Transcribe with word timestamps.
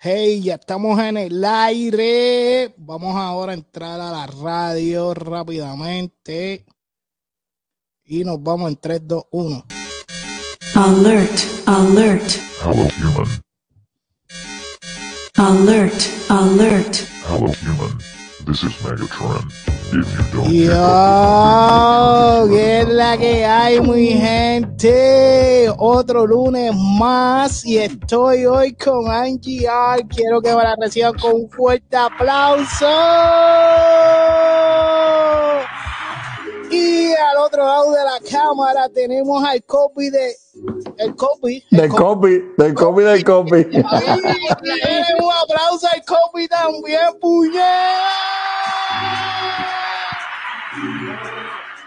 Hey, 0.00 0.40
ya 0.42 0.54
estamos 0.54 0.98
en 1.00 1.16
el 1.16 1.44
aire. 1.44 2.72
Vamos 2.78 3.16
ahora 3.16 3.50
a 3.52 3.54
entrar 3.56 4.00
a 4.00 4.10
la 4.12 4.26
radio 4.28 5.12
rápidamente. 5.12 6.64
Y 8.04 8.24
nos 8.24 8.40
vamos 8.42 8.70
en 8.70 8.76
3, 8.76 9.00
2, 9.08 9.24
1. 9.32 9.64
Alert, 10.76 11.38
alert, 11.66 12.30
Hello, 12.62 12.88
human. 13.00 13.42
alert, 15.36 16.00
alert. 16.28 16.94
Hello, 17.26 17.52
human. 17.62 17.98
This 18.46 18.62
is 18.62 18.72
Megatron. 18.84 19.50
Yo, 19.90 19.98
¿qué 22.50 22.80
es 22.80 22.88
la 22.88 23.16
que 23.16 23.46
hay, 23.46 23.80
mi 23.80 24.08
gente? 24.08 25.72
Otro 25.78 26.26
lunes 26.26 26.74
más 26.76 27.64
y 27.64 27.78
estoy 27.78 28.44
hoy 28.44 28.74
con 28.74 29.10
Angie 29.10 29.66
R. 29.66 30.06
Quiero 30.08 30.42
que 30.42 30.54
me 30.54 30.62
la 30.62 30.76
reciban 30.78 31.14
con 31.14 31.32
un 31.36 31.48
fuerte 31.48 31.96
aplauso. 31.96 32.86
Y 36.70 37.12
al 37.12 37.38
otro 37.38 37.64
lado 37.64 37.92
de 37.92 38.04
la 38.04 38.30
cámara 38.30 38.90
tenemos 38.90 39.42
al 39.42 39.62
copy 39.64 40.10
de... 40.10 40.36
El 40.98 41.14
copy. 41.14 41.64
el 41.70 41.78
Del 41.78 41.90
copy, 41.90 42.42
del 42.58 42.74
copy, 42.74 43.02
del 43.04 43.24
copy. 43.24 43.56
Ay, 43.72 44.20
denle 44.62 45.14
un 45.18 45.32
aplauso 45.32 45.88
al 45.90 46.02
copy 46.04 46.46
también, 46.46 47.18
puñet. 47.20 48.27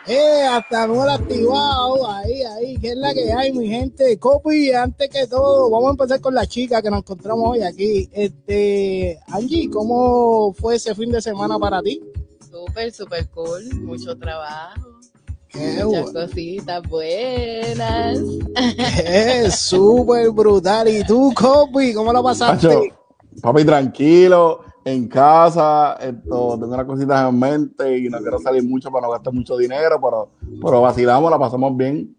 Eh, 0.07 0.43
hasta 0.49 0.87
no 0.87 0.95
lo 0.95 1.11
activado, 1.11 2.09
ahí, 2.09 2.41
ahí, 2.41 2.77
que 2.77 2.89
es 2.89 2.97
la 2.97 3.13
que 3.13 3.31
hay, 3.31 3.53
mi 3.53 3.67
gente. 3.67 4.17
Copy, 4.17 4.71
antes 4.71 5.09
que 5.09 5.27
todo, 5.27 5.69
vamos 5.69 5.89
a 5.89 5.91
empezar 5.91 6.19
con 6.21 6.33
la 6.33 6.47
chica 6.47 6.81
que 6.81 6.89
nos 6.89 6.99
encontramos 6.99 7.51
hoy 7.51 7.61
aquí. 7.61 8.09
Este, 8.11 9.19
Angie, 9.27 9.69
¿cómo 9.69 10.53
fue 10.53 10.75
ese 10.75 10.95
fin 10.95 11.11
de 11.11 11.21
semana 11.21 11.59
para 11.59 11.81
ti? 11.83 12.01
Súper, 12.49 12.91
súper 12.91 13.29
cool. 13.29 13.63
Mucho 13.83 14.17
trabajo. 14.17 14.81
Qué 15.49 15.83
Muchas 15.83 16.11
bueno. 16.13 16.27
cositas 16.27 16.81
buenas. 16.89 18.19
Es 19.05 19.55
súper 19.59 20.31
brutal. 20.31 20.87
¿Y 20.87 21.03
tú, 21.03 21.31
Copy, 21.35 21.93
cómo 21.93 22.11
lo 22.11 22.23
pasaste? 22.23 22.67
Pacho, 22.67 22.81
papi, 23.41 23.65
tranquilo, 23.65 24.61
en 24.83 25.07
casa, 25.07 25.93
esto, 25.93 26.57
tengo 26.59 26.73
unas 26.73 26.85
cositas 26.85 27.29
en 27.29 27.39
mente 27.39 27.97
y 27.99 28.09
no 28.09 28.19
quiero 28.19 28.39
salir 28.39 28.63
mucho 28.63 28.89
para 28.91 29.05
no 29.07 29.11
gastar 29.13 29.33
mucho 29.33 29.55
dinero, 29.57 29.99
pero, 30.01 30.29
pero 30.61 30.81
vacilamos, 30.81 31.29
la 31.29 31.37
pasamos 31.37 31.75
bien. 31.77 32.15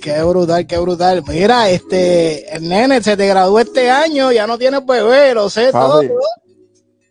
Qué 0.00 0.20
brutal, 0.24 0.66
qué 0.66 0.78
brutal. 0.78 1.22
Mira, 1.28 1.70
este, 1.70 2.54
el 2.56 2.68
nene 2.68 3.00
se 3.02 3.16
te 3.16 3.26
graduó 3.28 3.60
este 3.60 3.88
año, 3.88 4.32
ya 4.32 4.46
no 4.48 4.58
tienes 4.58 4.84
bebé, 4.84 5.32
lo 5.34 5.48
sé 5.48 5.70
todo. 5.70 6.00
Papi, 6.00 6.08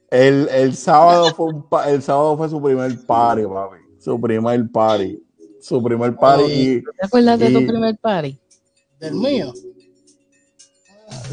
el, 0.09 0.49
el 0.49 0.75
sábado 0.75 1.33
fue 1.35 1.47
un 1.53 1.69
pa- 1.69 1.89
el 1.89 2.01
sábado 2.01 2.35
fue 2.37 2.49
su 2.49 2.61
primer 2.61 3.05
party, 3.05 3.43
papi. 3.45 3.77
Su 3.97 4.19
primer 4.19 4.69
party. 4.71 5.23
Su 5.61 5.81
primer 5.81 6.15
party 6.17 6.43
y, 6.51 6.81
¿Te 6.83 7.05
acuerdas 7.05 7.39
de 7.39 7.51
tu 7.51 7.65
primer 7.65 7.97
party? 7.97 8.37
¿Del 8.99 9.15
mío? 9.15 9.53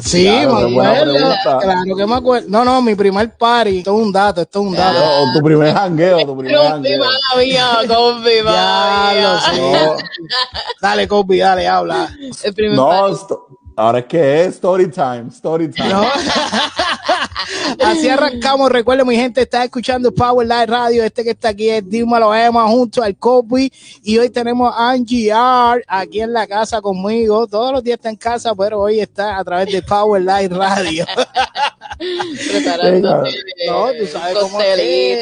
Sí, 0.01 0.23
Claro, 0.23 0.69
me 0.69 0.81
acuerdo. 0.85 1.13
Claro 1.61 1.95
que 1.97 2.07
me 2.07 2.15
acuerdo. 2.15 2.47
No, 2.49 2.65
no, 2.65 2.81
mi 2.81 2.95
primer 2.95 3.35
party. 3.37 3.79
Esto 3.79 3.97
es 3.97 4.05
un 4.05 4.11
dato, 4.11 4.41
esto 4.41 4.61
es 4.61 4.67
un 4.67 4.75
dato. 4.75 4.99
tu 5.33 5.41
primer 5.43 5.73
jangueo, 5.73 6.25
tu 6.25 6.37
primer 6.37 6.55
Compi, 6.57 6.89
jangueo. 6.89 6.99
mía. 7.37 7.65
No, 9.55 9.97
Dale, 10.81 11.07
Copy, 11.07 11.37
dale, 11.39 11.67
habla. 11.67 12.09
El 12.43 12.53
primer 12.53 12.75
no, 12.75 12.91
ahora 13.75 13.99
es 13.99 14.05
que 14.05 14.41
es 14.41 14.55
story 14.55 14.89
time, 14.89 15.25
story 15.29 15.69
time. 15.69 15.89
No. 15.89 16.03
Así 17.83 18.09
arrancamos. 18.09 18.71
Recuerden, 18.71 19.07
mi 19.07 19.15
gente, 19.15 19.41
está 19.41 19.63
escuchando 19.63 20.11
Power 20.11 20.47
Live 20.47 20.65
Radio. 20.65 21.03
Este 21.03 21.23
que 21.23 21.31
está 21.31 21.49
aquí 21.49 21.69
es 21.69 21.87
Dímelo 21.89 22.33
Emma 22.33 22.67
junto 22.67 23.01
al 23.01 23.15
Copy. 23.17 23.71
Y 24.03 24.17
hoy 24.17 24.29
tenemos 24.29 24.73
a 24.75 24.91
Angie 24.91 25.29
R 25.29 25.83
aquí 25.87 26.21
en 26.21 26.33
la 26.33 26.47
casa 26.47 26.81
conmigo. 26.81 27.47
Todos 27.47 27.71
los 27.71 27.83
días 27.83 27.97
está 27.97 28.09
en 28.09 28.15
casa, 28.15 28.53
pero 28.55 28.81
hoy 28.81 28.99
está 28.99 29.37
a 29.37 29.43
través 29.43 29.71
de 29.71 29.81
Power 29.81 30.21
Live 30.21 30.49
Radio. 30.49 31.05
Preparándote 31.99 33.31
No, 33.67 33.91
tú 33.93 34.07
sabes 34.07 34.35
un 34.35 34.41
cómo 34.41 34.61
es. 34.61 35.19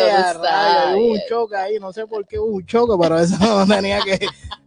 Hubo 0.96 1.12
un 1.12 1.20
choque 1.28 1.56
ahí, 1.56 1.80
no 1.80 1.92
sé 1.92 2.06
por 2.06 2.26
qué 2.28 2.38
hubo 2.38 2.56
un 2.56 2.66
choque, 2.66 2.94
pero 3.02 3.20
eso 3.20 3.36
no 3.40 3.66
tenía 3.66 4.00
que, 4.02 4.20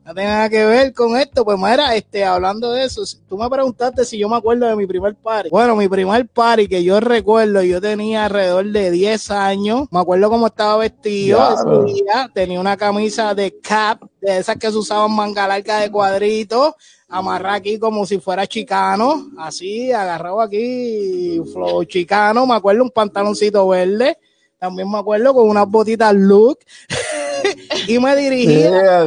no 0.05 0.15
tenía 0.15 0.31
nada 0.31 0.49
que 0.49 0.65
ver 0.65 0.93
con 0.93 1.17
esto. 1.17 1.45
Pues 1.45 1.57
mira, 1.57 1.95
este, 1.95 2.25
hablando 2.25 2.73
de 2.73 2.85
eso, 2.85 3.03
tú 3.29 3.39
me 3.39 3.49
preguntaste 3.49 4.05
si 4.05 4.19
yo 4.19 4.29
me 4.29 4.37
acuerdo 4.37 4.67
de 4.67 4.75
mi 4.75 4.87
primer 4.87 5.15
party. 5.15 5.51
Bueno, 5.51 5.77
mi 5.77 5.89
primer 5.89 6.27
party 6.27 6.67
que 6.67 6.83
yo 6.83 6.99
recuerdo, 6.99 7.63
yo 7.63 7.81
tenía 7.81 8.25
alrededor 8.25 8.67
de 8.67 8.91
10 8.91 9.31
años. 9.31 9.89
Me 9.93 10.01
acuerdo 10.01 10.29
cómo 10.31 10.49
estaba 10.49 10.77
vestido 10.79 11.39
Diablo. 11.39 11.87
ese 11.87 11.95
día. 11.95 12.31
Tenía 12.35 12.61
una 12.61 12.77
camisa 12.77 13.35
de 13.35 13.57
cap, 13.61 14.03
de 14.21 14.39
esas 14.39 14.57
que 14.57 14.71
se 14.71 14.77
usaban 14.77 15.15
manga 15.15 15.47
larga 15.47 15.79
de 15.79 15.91
cuadritos 15.91 16.75
amarrar 17.11 17.57
aquí 17.57 17.79
como 17.79 18.07
si 18.07 18.19
fuera 18.21 18.47
chicano, 18.47 19.31
así, 19.37 19.91
agarrado 19.91 20.41
aquí, 20.41 21.41
flow 21.53 21.85
chicano, 21.85 22.47
me 22.47 22.55
acuerdo 22.55 22.85
un 22.85 22.91
pantaloncito 22.91 23.67
verde, 23.67 24.17
también 24.59 24.89
me 24.89 24.99
acuerdo 24.99 25.35
con 25.35 25.49
unas 25.49 25.69
botitas 25.69 26.15
look, 26.15 26.61
y 27.89 27.99
me 27.99 28.15
dirigía, 28.15 29.05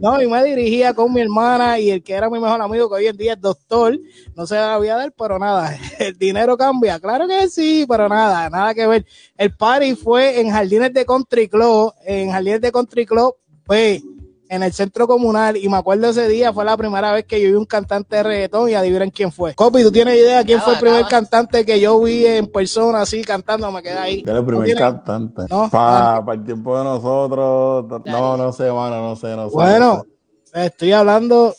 no, 0.00 0.20
y 0.20 0.26
me 0.26 0.44
dirigía 0.44 0.94
con 0.94 1.12
mi 1.12 1.20
hermana 1.20 1.78
y 1.78 1.90
el 1.90 2.02
que 2.02 2.12
era 2.12 2.28
mi 2.28 2.40
mejor 2.40 2.60
amigo, 2.60 2.88
que 2.88 2.96
hoy 2.96 3.06
en 3.06 3.16
día 3.16 3.34
es 3.34 3.40
doctor, 3.40 3.96
no 4.34 4.44
se 4.44 4.56
la 4.56 4.76
voy 4.76 4.88
a 4.88 4.96
dar, 4.96 5.12
pero 5.12 5.38
nada, 5.38 5.78
el 6.00 6.18
dinero 6.18 6.56
cambia, 6.56 6.98
claro 6.98 7.28
que 7.28 7.48
sí, 7.48 7.86
pero 7.88 8.08
nada, 8.08 8.50
nada 8.50 8.74
que 8.74 8.84
ver. 8.84 9.06
El 9.36 9.54
party 9.54 9.94
fue 9.94 10.40
en 10.40 10.50
Jardines 10.50 10.92
de 10.92 11.06
Country 11.06 11.48
Club, 11.48 11.92
en 12.04 12.32
Jardines 12.32 12.60
de 12.60 12.72
Country 12.72 13.06
Club, 13.06 13.36
pues, 13.64 14.02
en 14.48 14.62
el 14.62 14.72
centro 14.72 15.06
comunal, 15.06 15.56
y 15.56 15.68
me 15.68 15.76
acuerdo 15.76 16.08
ese 16.10 16.28
día, 16.28 16.52
fue 16.52 16.64
la 16.64 16.76
primera 16.76 17.12
vez 17.12 17.24
que 17.24 17.40
yo 17.40 17.48
vi 17.48 17.54
un 17.54 17.64
cantante 17.64 18.16
de 18.16 18.22
reggaetón 18.22 18.70
y 18.70 18.74
adivinen 18.74 19.10
quién 19.10 19.32
fue. 19.32 19.54
Copy, 19.54 19.82
¿tú 19.82 19.90
tienes 19.92 20.16
idea 20.16 20.44
quién 20.44 20.60
fue 20.60 20.74
el 20.74 20.80
primer 20.80 21.06
cantante 21.06 21.64
que 21.64 21.80
yo 21.80 22.00
vi 22.00 22.26
en 22.26 22.46
persona 22.46 23.02
así 23.02 23.22
cantando? 23.22 23.70
Me 23.72 23.82
quedé 23.82 23.98
ahí. 23.98 24.22
Era 24.24 24.38
el 24.38 24.38
¿No 24.40 24.46
primer 24.46 24.64
tienes? 24.66 24.82
cantante. 24.82 25.42
No. 25.50 25.68
Para 25.70 26.32
el 26.32 26.44
tiempo 26.44 26.78
de 26.78 26.84
nosotros. 26.84 28.02
No, 28.04 28.36
no 28.36 28.52
sé, 28.52 28.70
mano, 28.72 29.00
no 29.02 29.16
sé, 29.16 29.34
no 29.36 29.48
sé. 29.48 29.54
Bueno, 29.54 30.04
estoy 30.52 30.92
hablando 30.92 31.54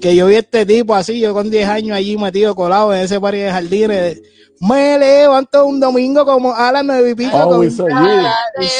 que 0.00 0.14
yo 0.14 0.26
vi 0.26 0.36
este 0.36 0.64
tipo 0.66 0.94
así, 0.94 1.18
yo 1.20 1.32
con 1.34 1.50
10 1.50 1.68
años 1.68 1.96
allí 1.96 2.16
metido 2.16 2.54
colado 2.54 2.94
en 2.94 3.00
ese 3.02 3.20
parque 3.20 3.44
de 3.44 3.50
jardines. 3.50 4.22
Me 4.60 4.98
levanto 4.98 5.66
un 5.66 5.78
domingo 5.78 6.24
como 6.24 6.52
a 6.52 6.72
las 6.72 6.84
nueve 6.84 7.10
y 7.10 7.14
pico. 7.14 7.36
Oh, 7.36 7.48
con- 7.48 7.68
G. 7.68 8.30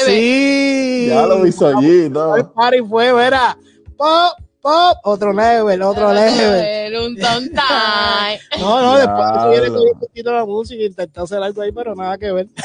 sí. 0.05 1.07
Ya 1.09 1.25
lo 1.25 1.45
hizo 1.47 1.67
allí, 1.67 2.09
¿no? 2.09 2.35
El 2.35 2.45
party 2.47 2.79
fue, 2.81 3.13
verá, 3.13 3.57
pop, 3.95 4.33
pop, 4.61 4.97
otro 5.03 5.31
level, 5.31 5.81
otro 5.81 6.13
level. 6.13 6.95
Un 6.97 7.15
tontay. 7.17 8.39
No, 8.59 8.81
no, 8.81 8.97
después 8.97 9.25
de 9.25 9.37
eso 9.37 9.49
viene 9.49 9.65
Diablo. 9.67 9.79
con 9.79 9.93
un 9.93 9.99
poquito 9.99 10.33
la 10.33 10.45
música, 10.45 10.83
intenté 10.83 11.19
hacer 11.21 11.41
algo 11.41 11.61
ahí, 11.61 11.71
pero 11.71 11.95
nada 11.95 12.17
que 12.17 12.31
ver. 12.31 12.47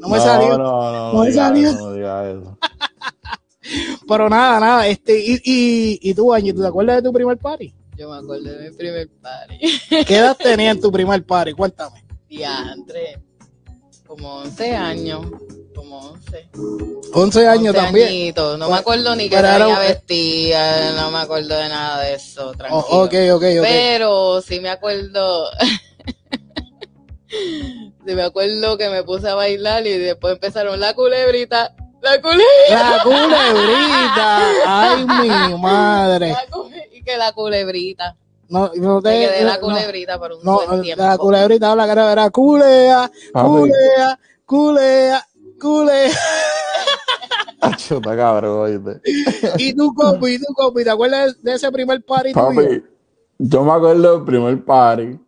No 0.00 0.08
me 0.08 0.18
no, 0.18 0.24
salió. 0.24 0.58
No, 0.58 0.58
no, 0.58 0.92
no, 0.92 1.12
No 1.14 1.24
me 1.24 1.32
salió. 1.32 1.70
Pero 4.08 4.28
nada, 4.28 4.60
nada. 4.60 4.86
Este, 4.88 5.18
y, 5.18 5.34
y, 5.44 5.98
y 6.10 6.14
tú, 6.14 6.32
Angie, 6.34 6.52
¿tú 6.52 6.60
te 6.62 6.66
acuerdas 6.68 6.96
de 6.96 7.02
tu 7.02 7.12
primer 7.12 7.38
party? 7.38 7.72
Yo 7.96 8.10
me 8.10 8.16
acuerdo 8.18 8.44
de 8.44 8.70
mi 8.70 8.76
primer 8.76 9.08
party. 9.20 9.58
¿Qué 10.06 10.16
edad 10.16 10.36
tenías 10.36 10.76
en 10.76 10.80
tu 10.82 10.90
primer 10.90 11.24
party? 11.24 11.52
Cuéntame. 11.52 12.04
Diantre. 12.28 13.18
Como 14.06 14.36
11 14.38 14.74
años. 14.74 15.26
Como 15.74 15.98
11. 15.98 16.48
11 17.14 17.46
años 17.46 17.66
11 17.68 17.72
también. 17.72 18.08
añitos. 18.08 18.58
No 18.58 18.68
me 18.70 18.76
acuerdo 18.76 19.14
ni 19.14 19.28
Pero 19.28 19.46
era 19.48 19.68
un- 19.68 19.78
vestía, 19.78 20.92
no 20.96 21.10
me 21.10 21.18
acuerdo 21.18 21.54
de 21.56 21.68
nada 21.68 22.02
de 22.02 22.14
eso, 22.14 22.52
tranquilo. 22.52 22.84
Oh, 22.90 23.04
ok, 23.04 23.14
ok, 23.34 23.42
ok. 23.60 23.62
Pero 23.62 24.40
sí 24.42 24.60
me 24.60 24.70
acuerdo. 24.70 25.46
sí 27.28 28.14
me 28.14 28.22
acuerdo 28.22 28.76
que 28.78 28.88
me 28.90 29.02
puse 29.04 29.28
a 29.28 29.34
bailar 29.34 29.86
y 29.86 29.96
después 29.98 30.34
empezaron 30.34 30.80
la 30.80 30.94
culebrita. 30.94 31.74
La 32.02 32.20
culebrita. 32.20 32.90
La 32.96 33.02
culebrita. 33.04 34.40
Ay, 34.66 35.06
mi 35.06 35.58
madre. 35.60 36.34
y 36.92 37.02
que 37.02 37.16
la 37.16 37.32
culebrita. 37.32 38.16
No, 38.48 38.70
no 38.76 39.00
te. 39.00 39.08
Me 39.10 39.18
quedé 39.28 39.44
la 39.44 39.54
no, 39.54 39.60
culebrita 39.60 40.18
por 40.18 40.32
un 40.32 40.38
No, 40.42 40.60
buen 40.66 40.82
tiempo. 40.82 41.02
la 41.02 41.16
culebrita 41.16 41.70
habla 41.70 41.86
que 41.86 41.92
era 41.92 42.30
culea, 42.30 43.10
Papi. 43.32 43.48
culea, 43.48 44.18
culea, 44.44 45.26
culea. 45.60 46.10
Chuta 47.76 48.16
cabrón, 48.16 48.58
oíste. 48.60 49.00
Y 49.58 49.72
tú, 49.74 49.94
Copi, 49.94 50.32
y 50.34 50.38
tú, 50.38 50.52
Copi, 50.54 50.82
¿te 50.84 50.90
acuerdas 50.90 51.40
de 51.42 51.54
ese 51.54 51.70
primer 51.70 52.04
party 52.04 52.32
tuyo? 52.32 52.46
Papi, 52.48 52.84
yo 53.38 53.64
me 53.64 53.72
acuerdo 53.72 54.16
del 54.18 54.24
primer 54.24 54.64
party. 54.64 55.18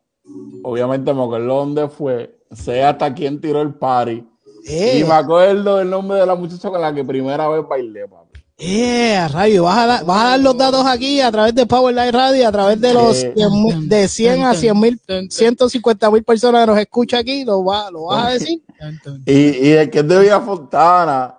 Obviamente 0.65 1.15
me 1.15 1.23
acuerdo 1.23 1.47
dónde 1.47 1.89
fue. 1.89 2.37
Sé 2.51 2.83
hasta 2.83 3.15
quién 3.15 3.41
tiró 3.41 3.63
el 3.63 3.75
party. 3.75 4.27
Eh, 4.67 4.99
Y 5.01 5.05
me 5.05 5.13
acuerdo 5.15 5.77
del 5.77 5.91
nombre 5.91 6.19
de 6.19 6.27
la 6.27 6.35
muchacha 6.35 6.71
con 6.71 6.81
la 6.81 6.95
que 6.95 7.05
primera 7.05 7.49
vez 7.49 7.63
bailé, 7.69 8.07
papi. 8.09 8.41
Eh, 8.57 9.17
a 9.17 9.27
radio, 9.29 9.65
vas 9.65 9.79
a, 9.79 9.87
dar, 9.87 10.05
vas 10.05 10.25
a 10.25 10.29
dar 10.29 10.41
los 10.41 10.57
datos 10.57 10.87
aquí 10.87 11.21
a 11.21 11.31
través 11.33 11.55
de 11.57 11.67
Power 11.67 11.93
Live 11.95 12.13
Radio, 12.13 12.47
a 12.49 12.53
través 12.53 12.81
de 12.81 12.95
los 12.95 13.17
Sí. 13.17 13.27
100 13.35 13.53
mil- 13.63 13.89
de 13.89 14.07
100 14.09 14.45
a 14.45 14.55
100 14.55 14.79
mil, 14.81 15.01
150 15.29 16.09
mil 16.11 16.23
personas 16.23 16.63
que 16.63 16.67
nos 16.69 16.79
escuchan 16.79 17.21
aquí, 17.21 17.45
lo, 17.45 17.65
va, 17.65 17.91
lo 17.91 18.05
vas 18.05 18.27
a 18.27 18.31
decir. 18.31 18.63
Y, 19.27 19.33
y 19.69 19.73
el 19.73 19.91
que 19.91 19.99
es 19.99 20.09
de 20.09 20.21
Villa 20.21 20.41
Fontana, 20.41 21.35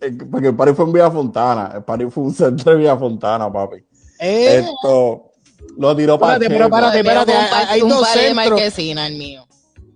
el- 0.00 0.16
porque 0.28 0.48
el 0.48 0.56
party 0.56 0.74
fue 0.74 0.84
en 0.86 0.92
Villa 0.92 1.10
Fontana, 1.10 1.70
el 1.76 1.84
party 1.84 2.06
fue 2.10 2.24
un 2.24 2.34
centro 2.34 2.72
de 2.72 2.78
Villa 2.78 2.96
Fontana, 2.96 3.50
papi. 3.52 3.76
Eh, 4.18 4.58
Esto 4.58 5.30
lo 5.78 5.96
tiró 5.96 6.18
para 6.18 6.34
Espérate, 6.34 6.52
pero 6.54 6.64
espérate, 6.64 6.98
espérate, 6.98 7.32
hay- 7.32 7.66
hay 7.76 7.82
un 7.82 7.88
dos 7.90 8.00
par 8.08 8.18
de 8.18 8.22
centros. 8.70 8.78
el 9.06 9.16
mío. 9.16 9.46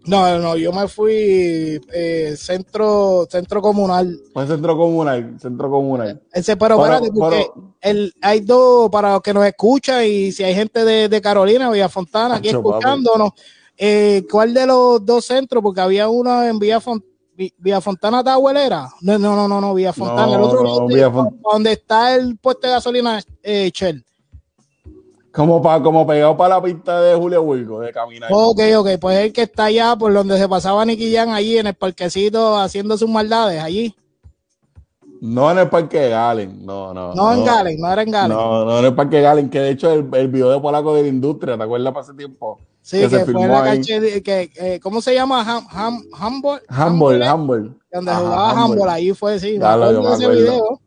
No, 0.07 0.39
no, 0.39 0.57
yo 0.57 0.73
me 0.73 0.87
fui 0.89 1.81
eh, 1.93 2.35
centro, 2.37 3.27
centro 3.31 3.63
comunal. 3.63 4.19
Fue 4.33 4.47
centro 4.47 4.77
comunal, 4.77 5.37
centro 5.41 5.71
comunal. 5.71 6.23
Ese, 6.33 6.57
pero, 6.57 6.77
Pero- 6.81 6.95
espérate, 6.95 7.13
porque 7.19 7.47
pero- 7.55 7.75
el, 7.81 8.13
hay 8.21 8.41
dos, 8.41 8.91
para 8.91 9.13
los 9.15 9.23
que 9.23 9.35
nos 9.35 9.47
escuchan, 9.47 10.05
y 10.05 10.33
si 10.33 10.43
hay 10.45 10.55
gente 10.55 10.85
de, 10.85 11.09
de 11.09 11.21
Carolina, 11.21 11.71
Villa 11.71 11.89
Fontana, 11.89 12.37
aquí 12.37 12.49
escuchándonos, 12.49 13.31
eh, 13.77 14.25
¿cuál 14.31 14.55
de 14.55 14.67
los 14.67 15.05
dos 15.05 15.25
centros? 15.25 15.63
Porque 15.63 15.81
había 15.81 16.09
uno 16.09 16.43
en 16.45 16.59
Villa, 16.59 16.81
Fon- 16.81 17.03
Vi- 17.37 17.53
Villa 17.59 17.81
Fontana 17.81 18.23
Tahuelera. 18.23 18.89
No, 19.01 19.19
no, 19.19 19.35
no, 19.35 19.49
no, 19.49 19.61
no, 19.61 19.75
Villa 19.75 19.93
Fontana. 19.93 20.37
el 20.37 20.41
otro 20.43 20.63
no, 20.63 20.69
lado 20.69 20.87
de- 20.87 21.31
donde 21.43 21.73
está 21.73 22.15
el 22.15 22.37
puesto 22.39 22.67
de 22.69 22.73
gasolina 22.75 23.21
eh, 23.43 23.71
Shell. 23.75 24.05
Como, 25.35 25.61
pa, 25.61 25.83
como 25.83 26.07
pegado 26.07 26.37
para 26.37 26.55
la 26.57 26.63
pista 26.63 27.01
de 27.01 27.17
Julio 27.17 27.43
Wilco, 27.43 27.81
de 27.81 27.93
caminar. 27.93 28.31
Ok, 28.33 28.61
ok, 28.77 28.89
pues 29.01 29.19
el 29.19 29.33
que 29.33 29.43
está 29.43 29.65
allá 29.65 29.97
por 29.97 30.13
donde 30.13 30.39
se 30.39 30.49
pasaba 30.49 30.85
Nicky 30.85 31.13
Jam, 31.13 31.31
allí 31.31 31.59
en 31.59 31.67
el 31.67 31.75
parquecito 31.75 32.57
haciendo 32.57 32.97
sus 32.97 33.09
maldades, 33.09 33.61
allí. 33.61 33.95
No 35.21 35.51
en 35.51 35.59
el 35.59 35.69
Parque 35.71 35.99
de 36.01 36.11
Galen, 36.11 36.65
no, 36.67 36.93
no. 36.95 37.15
No, 37.15 37.33
en 37.33 37.45
Galen, 37.45 37.81
no 37.81 37.91
era 37.93 38.03
en 38.03 38.11
Galen. 38.11 38.37
No, 38.37 38.65
no 38.65 38.79
en 38.79 38.85
el 38.85 38.95
Parque 38.95 39.17
de 39.17 39.23
Galen, 39.23 39.49
que 39.51 39.59
de 39.59 39.71
hecho 39.71 39.91
el, 39.91 40.07
el 40.13 40.29
video 40.29 40.51
de 40.51 40.61
Polaco 40.61 40.95
de 40.95 41.03
la 41.03 41.09
Industria, 41.09 41.57
¿te 41.57 41.63
acuerdas 41.65 41.93
para 41.93 42.05
ese 42.05 42.15
tiempo? 42.15 42.59
sí, 42.83 42.99
que 42.99 43.03
que, 43.05 43.09
se 43.11 43.17
fue 43.25 43.27
filmó 43.27 43.45
en 43.45 43.51
la 43.51 43.63
ahí. 43.63 43.77
cancha, 43.79 44.01
que, 44.23 44.51
eh, 44.57 44.81
¿cómo 44.83 45.01
se 45.01 45.15
llama? 45.15 45.41
Ham, 45.41 45.67
ham, 45.71 46.03
handball, 46.13 46.61
Handball, 46.69 47.23
handball. 47.23 47.75
Donde 47.91 48.11
Ajá, 48.11 48.21
jugaba 48.21 48.51
handball. 48.51 48.69
handball, 48.71 48.89
ahí 48.91 49.13
fue, 49.15 49.39
sí. 49.41 49.59
Ya 49.59 49.77
lo- 49.77 49.93
yo 49.93 49.99
acuerdo 49.99 50.03
me 50.03 50.09
de 50.09 50.15
ese 50.15 50.25
acuerdo. 50.25 50.43
video. 50.43 50.81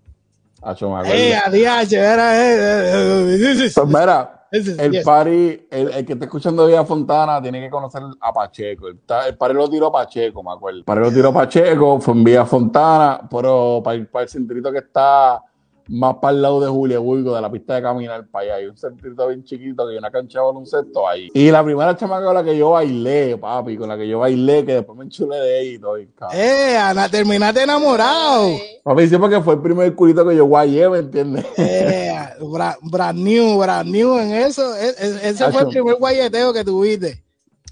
Acho, 0.61 0.89
me 0.89 0.95
acuerdo. 0.97 1.15
Eh, 1.15 1.35
adiós, 1.35 1.93
era, 1.93 2.45
eh, 2.45 2.57
eh, 2.59 3.63
eh, 3.65 3.71
Pues 3.73 3.87
mira, 3.87 4.36
Ese 4.51 4.83
el 4.83 4.91
yes. 4.91 5.03
party, 5.03 5.67
el, 5.69 5.91
el 5.91 6.05
que 6.05 6.13
está 6.13 6.25
escuchando 6.25 6.65
Villa 6.67 6.85
Fontana 6.85 7.41
tiene 7.41 7.59
que 7.61 7.69
conocer 7.69 8.01
a 8.21 8.33
Pacheco. 8.33 8.87
El, 8.87 8.99
el 9.27 9.37
party 9.37 9.55
lo 9.55 9.69
tiró 9.69 9.91
Pacheco, 9.91 10.41
me 10.43 10.51
acuerdo. 10.51 10.79
El 10.79 10.85
party 10.85 11.01
lo 11.01 11.11
tiró 11.11 11.33
Pacheco, 11.33 11.99
fue 11.99 12.13
en 12.13 12.23
Villa 12.23 12.45
Fontana, 12.45 13.27
pero 13.29 13.81
para 13.83 13.95
el, 13.97 14.07
para 14.07 14.23
el 14.23 14.29
centrito 14.29 14.71
que 14.71 14.79
está 14.79 15.41
más 15.89 16.15
para 16.21 16.35
el 16.35 16.41
lado 16.41 16.59
de 16.61 16.67
Julio 16.67 17.01
Burgo, 17.01 17.35
de 17.35 17.41
la 17.41 17.51
pista 17.51 17.75
de 17.75 17.81
caminar 17.81 18.27
para 18.27 18.45
allá. 18.45 18.55
Hay 18.55 18.65
un 18.67 18.77
centrito 18.77 19.27
bien 19.27 19.43
chiquito 19.43 19.85
que 19.85 19.93
hay 19.93 19.97
una 19.97 20.11
cancha 20.11 20.39
de 20.39 20.45
baloncesto 20.45 21.07
ahí. 21.07 21.29
Y 21.33 21.49
la 21.51 21.63
primera 21.63 21.95
chamaca 21.95 22.25
con 22.25 22.33
la 22.35 22.43
que 22.43 22.57
yo 22.57 22.71
bailé, 22.71 23.37
papi, 23.37 23.77
con 23.77 23.89
la 23.89 23.97
que 23.97 24.07
yo 24.07 24.19
bailé, 24.19 24.65
que 24.65 24.73
después 24.75 24.97
me 24.97 25.05
enchulé 25.05 25.37
de 25.37 25.61
ella 25.61 25.71
y 25.73 25.79
todo. 25.79 25.97
y 25.99 26.07
cabrón. 26.07 26.37
Eh, 26.39 26.77
Ana, 26.77 27.09
terminaste 27.09 27.63
enamorado. 27.63 28.49
Papi, 28.83 29.07
sí, 29.07 29.17
porque 29.17 29.41
fue 29.41 29.55
el 29.55 29.61
primer 29.61 29.93
culito 29.95 30.27
que 30.27 30.35
yo 30.35 30.45
guayé, 30.45 30.89
¿me 30.89 30.99
entiendes? 30.99 31.45
Eh, 31.57 32.13
bra- 32.41 32.77
brand 32.81 33.19
new, 33.19 33.57
brand 33.59 33.89
new 33.89 34.17
en 34.17 34.31
eso. 34.33 34.75
E- 34.75 34.89
e- 34.89 35.29
ese 35.29 35.51
fue 35.51 35.61
el 35.61 35.67
primer 35.69 35.95
guayeteo 35.95 36.53
que 36.53 36.63
tuviste. 36.63 37.23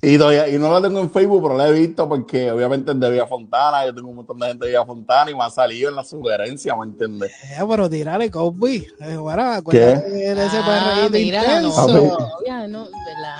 Y, 0.07 0.17
todavía, 0.19 0.47
y 0.47 0.59
no 0.59 0.71
la 0.71 0.81
tengo 0.87 0.99
en 0.99 1.09
Facebook, 1.09 1.41
pero 1.41 1.57
la 1.57 1.67
he 1.67 1.71
visto 1.71 2.07
porque 2.07 2.51
obviamente 2.51 2.91
es 2.91 2.99
de 2.99 3.09
Villa 3.09 3.25
Fontana, 3.25 3.85
yo 3.87 3.95
tengo 3.95 4.09
un 4.09 4.17
montón 4.17 4.37
de 4.37 4.47
gente 4.49 4.65
de 4.65 4.71
Villa 4.71 4.85
Fontana 4.85 5.31
y 5.31 5.33
me 5.35 5.43
ha 5.43 5.49
salido 5.49 5.89
en 5.89 5.95
la 5.95 6.03
sugerencia, 6.03 6.75
¿me 6.75 6.85
entiendes? 6.85 7.31
Eh, 7.31 7.63
pero 7.67 7.89
tirale, 7.89 8.29
Cosby. 8.29 8.87
Eh, 8.99 9.17
bueno, 9.17 9.41
acuérdate 9.51 10.09
de 10.09 10.31
ese 10.33 10.57
ah, 10.61 11.07
mira, 11.11 11.41
la 11.41 11.53
intenso. 11.63 11.87
novia, 11.87 12.67
no, 12.67 12.83
¿verdad? 12.83 13.35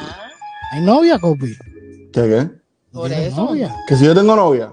¿Hay 0.72 0.82
novia, 0.82 1.20
Cosby? 1.20 1.56
¿Qué 2.12 2.22
qué? 2.22 2.50
Por 2.92 3.10
¿Tienes 3.10 3.28
eso. 3.34 3.44
novia? 3.46 3.76
Que 3.88 3.96
si 3.96 4.06
yo 4.06 4.16
tengo 4.16 4.36
novia. 4.36 4.72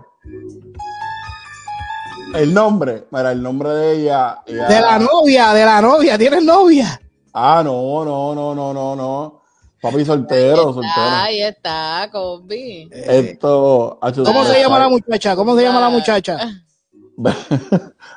El 2.34 2.54
nombre, 2.54 3.04
mira, 3.10 3.32
el 3.32 3.42
nombre 3.42 3.68
de 3.68 4.00
ella. 4.00 4.38
ella- 4.46 4.66
De 4.68 4.80
la 4.80 4.98
novia, 4.98 5.52
de 5.52 5.64
la 5.66 5.82
novia. 5.82 6.16
¿Tienes 6.16 6.42
novia? 6.42 6.98
Ah, 7.34 7.60
no, 7.62 8.02
no, 8.04 8.34
no, 8.34 8.54
no, 8.54 8.72
no, 8.72 8.96
no. 8.96 9.41
Papi 9.82 10.04
soltero, 10.04 10.72
soltero. 10.72 10.92
Ahí 10.96 11.42
está, 11.42 12.08
Kobe. 12.12 12.88
Esto. 12.92 13.98
¿Cómo 14.24 14.44
se 14.44 14.60
llama 14.60 14.78
la 14.78 14.88
muchacha? 14.88 15.34
¿Cómo 15.34 15.56
se 15.56 15.62
llama 15.64 15.80
la 15.80 15.88
muchacha? 15.88 16.38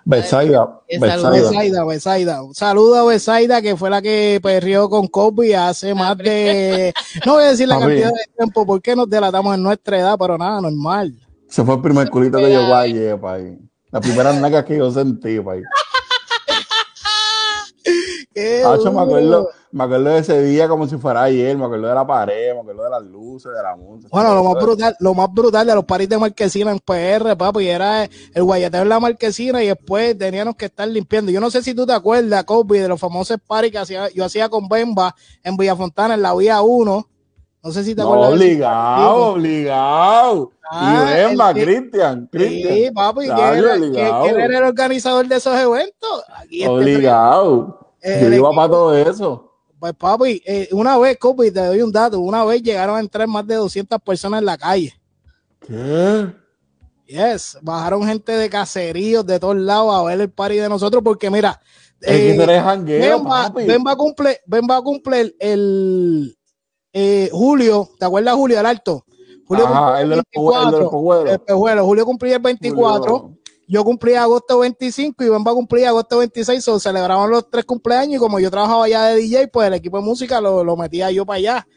Besaida. 0.06 0.80
Esa 0.88 1.30
Besaida. 1.32 1.84
Besaida, 1.84 2.42
saludo 2.54 2.98
a 2.98 3.06
Besaida, 3.06 3.64
que 3.64 3.76
fue 3.76 3.90
la 3.90 4.00
que 4.00 4.40
perrió 4.44 4.88
con 4.90 5.08
Cosby 5.08 5.54
hace 5.54 5.96
más 5.96 6.16
de. 6.20 6.94
No 7.26 7.34
voy 7.34 7.46
a 7.46 7.48
decir 7.48 7.68
la 7.68 7.80
Papi. 7.80 7.88
cantidad 7.88 8.10
de 8.10 8.36
tiempo, 8.38 8.66
porque 8.68 8.96
nos 8.96 9.10
delatamos 9.10 9.56
en 9.56 9.64
nuestra 9.64 9.98
edad, 9.98 10.16
pero 10.20 10.38
nada, 10.38 10.62
normal. 10.62 11.16
Ese 11.50 11.64
fue 11.64 11.76
el 11.76 11.82
primer 11.82 12.12
culito 12.12 12.38
que 12.38 12.54
yo 12.54 12.68
guayé, 12.68 13.18
país. 13.18 13.58
La 13.90 14.02
primera 14.02 14.34
naca 14.34 14.64
que 14.64 14.78
yo 14.78 14.92
sentí, 14.92 15.40
país. 15.40 15.66
Hacho, 18.36 18.92
me 18.92 19.00
acuerdo, 19.02 19.50
me 19.72 19.84
acuerdo 19.86 20.10
de 20.10 20.18
ese 20.20 20.42
día 20.42 20.68
como 20.68 20.88
si 20.88 20.98
fuera 20.98 21.24
ayer, 21.24 21.58
me 21.58 21.64
acuerdo 21.66 21.88
de 21.88 21.96
la 21.96 22.06
pared, 22.06 22.54
me 22.54 22.60
acuerdo 22.60 22.84
de 22.84 22.90
las 22.90 23.04
luces, 23.04 23.52
de 23.56 23.64
la 23.64 23.76
música. 23.78 24.10
Bueno, 24.12 24.36
lo 24.36 24.44
más 24.44 24.62
brutal, 24.62 24.96
lo 25.00 25.14
más 25.14 25.32
brutal 25.34 25.66
de 25.66 25.74
los 25.74 25.86
paris 25.86 26.10
de 26.10 26.18
marquesina 26.18 26.72
en 26.72 26.80
PR, 26.80 27.38
papi, 27.38 27.68
era 27.70 28.04
el 28.04 28.44
guayateo 28.44 28.82
en 28.82 28.90
la 28.90 29.00
marquesina 29.00 29.64
y 29.64 29.68
después 29.68 30.18
teníamos 30.18 30.56
que 30.58 30.66
estar 30.66 30.86
limpiando. 30.88 31.32
Yo 31.32 31.40
no 31.40 31.50
sé 31.50 31.62
si 31.64 31.74
tú 31.74 31.86
te 31.86 31.94
acuerdas, 31.94 32.44
Kobe, 32.44 32.82
de 32.82 32.90
los 32.90 33.00
famosos 33.00 33.38
paris 33.48 33.72
que 33.72 33.78
hacía, 33.78 34.10
yo 34.10 34.26
hacía 34.26 34.50
con 34.50 34.68
Bemba 34.68 35.16
en 35.42 35.56
Villafontana, 35.56 36.16
en 36.16 36.22
la 36.22 36.36
vía 36.36 36.62
1. 36.62 37.08
No 37.64 37.72
sé 37.72 37.84
si 37.84 37.96
te 37.96 38.02
No, 38.02 38.10
acuerdas. 38.14 38.34
obligado, 38.34 39.16
obligado. 39.34 40.52
Ah, 40.70 41.06
y 41.10 41.14
Bemba, 41.16 41.50
el 41.50 41.56
que- 41.56 41.64
Cristian, 41.66 42.30
Cristian. 42.32 42.74
Sí, 42.76 42.92
papi, 42.94 43.22
¿quién 43.22 43.38
era, 43.40 44.26
era 44.46 44.58
el 44.60 44.64
organizador 44.66 45.26
de 45.28 45.36
esos 45.38 45.58
eventos? 45.60 46.24
Aquí 46.36 46.60
este 46.64 46.70
Obligado. 46.70 47.80
Yo 48.06 48.28
el 48.28 48.34
iba 48.36 48.52
para 48.52 48.70
todo 48.70 48.96
eso. 48.96 49.52
Pues 49.80 49.94
papi, 49.94 50.42
eh, 50.46 50.70
una 50.72 50.98
vez, 50.98 51.18
Kobe, 51.18 51.52
te 51.52 51.66
doy 51.66 51.82
un 51.82 51.92
dato, 51.92 52.20
una 52.20 52.46
vez 52.46 52.62
llegaron 52.62 52.96
a 52.96 53.00
entrar 53.00 53.28
más 53.28 53.46
de 53.46 53.56
200 53.56 54.00
personas 54.02 54.40
en 54.40 54.46
la 54.46 54.58
calle. 54.58 54.94
¿Qué? 55.60 56.28
Yes, 57.08 57.58
bajaron 57.62 58.04
gente 58.04 58.32
de 58.32 58.50
caseríos 58.50 59.26
de 59.26 59.40
todos 59.40 59.58
lados 59.58 59.94
a 59.94 60.04
ver 60.04 60.20
el 60.22 60.32
party 60.32 60.58
de 60.58 60.70
nosotros 60.70 61.04
porque 61.04 61.30
mira, 61.30 61.62
eh, 62.02 62.36
jangueo, 62.64 63.18
Bemba. 63.18 63.50
Bemba 63.50 63.96
cumple, 63.96 64.42
Bemba 64.46 64.82
cumple 64.82 65.22
el, 65.22 65.36
el, 65.40 66.38
eh, 66.94 67.30
Julio, 67.32 67.90
¿te 68.00 68.06
acuerdas 68.06 68.34
Julio 68.36 68.60
el 68.60 68.66
alto? 68.66 69.06
Julio 69.46 69.68
cumplía 69.68 70.00
el 70.00 70.04
el 70.04 70.10
de 70.10 70.80
los 70.80 70.90
pojuelos. 70.90 71.32
el 71.32 71.40
pejuelo. 71.40 71.86
Julio 71.86 72.06
cumplía 72.06 72.36
el 72.38 72.42
24, 72.42 73.20
Julio. 73.20 73.38
Yo 73.68 73.84
cumplía 73.84 74.24
agosto 74.24 74.60
25 74.60 75.24
y 75.24 75.30
Bemba 75.30 75.54
cumplía 75.54 75.90
agosto 75.90 76.20
26, 76.20 76.64
so 76.64 76.80
celebraban 76.80 77.30
los 77.30 77.50
tres 77.50 77.66
cumpleaños 77.66 78.16
y 78.16 78.20
como 78.20 78.40
yo 78.40 78.52
trabajaba 78.52 78.86
allá 78.86 79.06
de 79.06 79.16
DJ, 79.18 79.48
pues 79.48 79.68
el 79.68 79.74
equipo 79.74 79.98
de 79.98 80.04
música 80.04 80.40
lo, 80.40 80.64
lo 80.64 80.78
metía 80.78 81.12
yo 81.12 81.26
para 81.26 81.38
allá. 81.38 81.68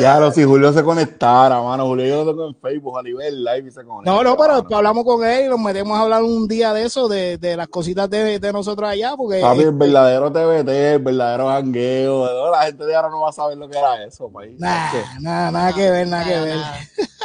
Lo 0.00 0.32
si 0.32 0.44
Julio 0.44 0.72
se 0.72 0.82
conectara, 0.82 1.60
mano. 1.62 1.86
Julio 1.86 2.06
yo 2.06 2.24
lo 2.24 2.30
tengo 2.32 2.48
en 2.48 2.56
Facebook 2.56 2.98
a 2.98 3.02
nivel 3.02 3.44
live 3.44 3.64
y 3.68 3.70
se 3.70 3.84
conecta. 3.84 4.10
No, 4.10 4.22
no, 4.22 4.36
pero 4.36 4.62
mano. 4.62 4.76
hablamos 4.76 5.04
con 5.04 5.24
él 5.26 5.46
y 5.46 5.48
nos 5.48 5.58
metemos 5.60 5.96
a 5.98 6.02
hablar 6.02 6.22
un 6.22 6.46
día 6.48 6.72
de 6.72 6.84
eso, 6.84 7.08
de, 7.08 7.38
de 7.38 7.56
las 7.56 7.68
cositas 7.68 8.08
de, 8.10 8.38
de 8.38 8.52
nosotros 8.52 8.88
allá, 8.88 9.14
porque 9.16 9.40
Papi, 9.40 9.60
el 9.60 9.72
verdadero 9.72 10.30
TBT, 10.32 10.68
el 10.68 10.98
verdadero 11.00 11.48
jangueo. 11.48 12.50
La 12.50 12.62
gente 12.62 12.84
de 12.84 12.94
ahora 12.96 13.10
no 13.10 13.20
va 13.20 13.30
a 13.30 13.32
saber 13.32 13.56
lo 13.58 13.68
que 13.68 13.78
era 13.78 14.04
eso, 14.04 14.30
país. 14.30 14.58
nah, 14.58 14.90
nada, 15.20 15.50
nada 15.50 15.72
que 15.72 15.90
ver, 15.90 16.06
nada 16.08 16.24
que 16.24 16.40
ver. 16.40 16.56
nada. 16.56 16.78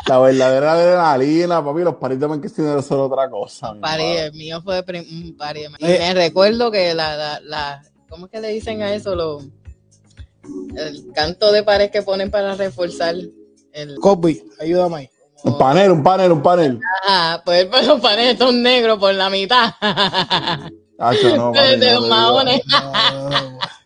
La 0.05 0.19
verdadera 0.19 0.74
adrenalina, 0.74 1.63
papi. 1.63 1.81
Los 1.81 1.95
paritos 1.95 2.22
de 2.22 2.27
marquesineros 2.27 2.86
son 2.86 3.00
otra 3.01 3.29
cosa. 3.29 3.74
madre. 3.75 4.25
el 4.25 4.33
mío 4.33 4.62
fue 4.62 4.79
un 4.79 5.36
party. 5.38 5.62
Y 5.79 5.86
Eh. 5.86 6.00
me 6.00 6.13
recuerdo 6.13 6.72
que 6.72 6.93
la, 6.93 7.15
la, 7.15 7.39
la, 7.41 7.81
¿cómo 8.10 8.25
es 8.25 8.31
que 8.31 8.41
le 8.41 8.50
dicen 8.50 8.81
a 8.81 8.93
eso? 8.93 9.15
Lo, 9.15 9.39
el 10.75 11.12
canto 11.13 11.51
de 11.51 11.63
pared 11.63 11.91
que 11.91 12.01
ponen 12.01 12.31
para 12.31 12.55
reforzar 12.55 13.15
el, 13.73 13.95
Cosby, 13.95 14.43
ayúdame 14.59 14.95
ahí. 14.95 15.09
Un 15.43 15.57
panel, 15.57 15.91
un 15.91 16.03
panel, 16.03 16.31
un 16.31 16.41
panel. 16.41 16.79
Ajá, 17.03 17.41
pues 17.43 17.65
pues 17.65 17.85
los 17.85 18.00
paneles 18.00 18.38
son 18.38 18.62
negros 18.62 18.97
por 19.00 19.13
la 19.13 19.29
mitad. 19.29 19.73
Hacho, 21.10 21.36
no, 21.38 21.51
papi, 21.53 21.75
de 21.77 21.91
no 21.93 22.01
maones. 22.07 22.62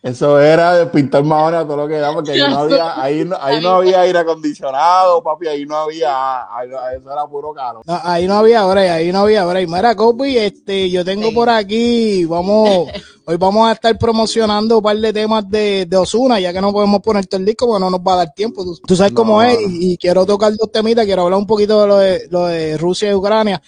Eso 0.00 0.40
era 0.40 0.74
de 0.76 0.86
pintar 0.86 1.24
maones 1.24 1.60
a 1.60 1.64
todo 1.64 1.76
lo 1.76 1.88
que 1.88 1.96
era, 1.96 2.12
porque 2.12 2.30
ahí 2.32 2.38
no 2.48 2.58
había, 2.58 3.02
ahí 3.02 3.24
no, 3.24 3.36
ahí 3.40 3.60
no 3.60 3.70
había 3.70 4.00
aire 4.02 4.20
acondicionado, 4.20 5.20
papi, 5.22 5.48
ahí 5.48 5.66
no 5.66 5.76
había, 5.76 6.42
ahí 6.56 6.68
eso 6.96 7.12
era 7.12 7.26
puro 7.26 7.52
calor. 7.52 7.82
No, 7.84 8.00
ahí 8.04 8.28
no 8.28 8.34
había 8.34 8.64
break, 8.64 8.90
ahí 8.90 9.12
no 9.12 9.20
había 9.20 9.44
break. 9.44 9.68
Mira, 9.68 9.96
Cosby, 9.96 10.38
este, 10.38 10.88
yo 10.88 11.04
tengo 11.04 11.28
Sí. 11.28 11.34
por 11.34 11.50
aquí, 11.50 12.24
vamos, 12.26 12.88
hoy 13.26 13.36
vamos 13.36 13.68
a 13.68 13.72
estar 13.72 13.98
promocionando 13.98 14.76
un 14.78 14.82
par 14.84 14.96
de 14.96 15.12
temas 15.12 15.48
de, 15.50 15.84
de 15.86 15.96
Osuna, 15.96 16.38
ya 16.38 16.52
que 16.52 16.60
no 16.60 16.72
podemos 16.72 17.00
poner 17.00 17.26
todo 17.26 17.40
el 17.40 17.46
disco 17.46 17.66
porque 17.66 17.80
no 17.80 17.90
nos 17.90 18.00
va 18.00 18.12
a 18.14 18.16
dar 18.18 18.32
tiempo. 18.32 18.62
Tú, 18.64 18.78
tú 18.86 18.94
sabes 18.94 19.12
No. 19.12 19.16
cómo 19.16 19.42
es, 19.42 19.58
y, 19.60 19.92
y 19.94 19.96
quiero 19.98 20.24
tocar 20.24 20.54
dos 20.56 20.70
temitas, 20.70 21.04
quiero 21.06 21.22
hablar 21.22 21.40
un 21.40 21.46
poquito 21.46 21.80
de 21.82 21.86
lo 21.88 21.98
de, 21.98 22.28
lo 22.30 22.46
de 22.46 22.78
Rusia 22.78 23.10
y 23.10 23.14
Ucrania. 23.14 23.60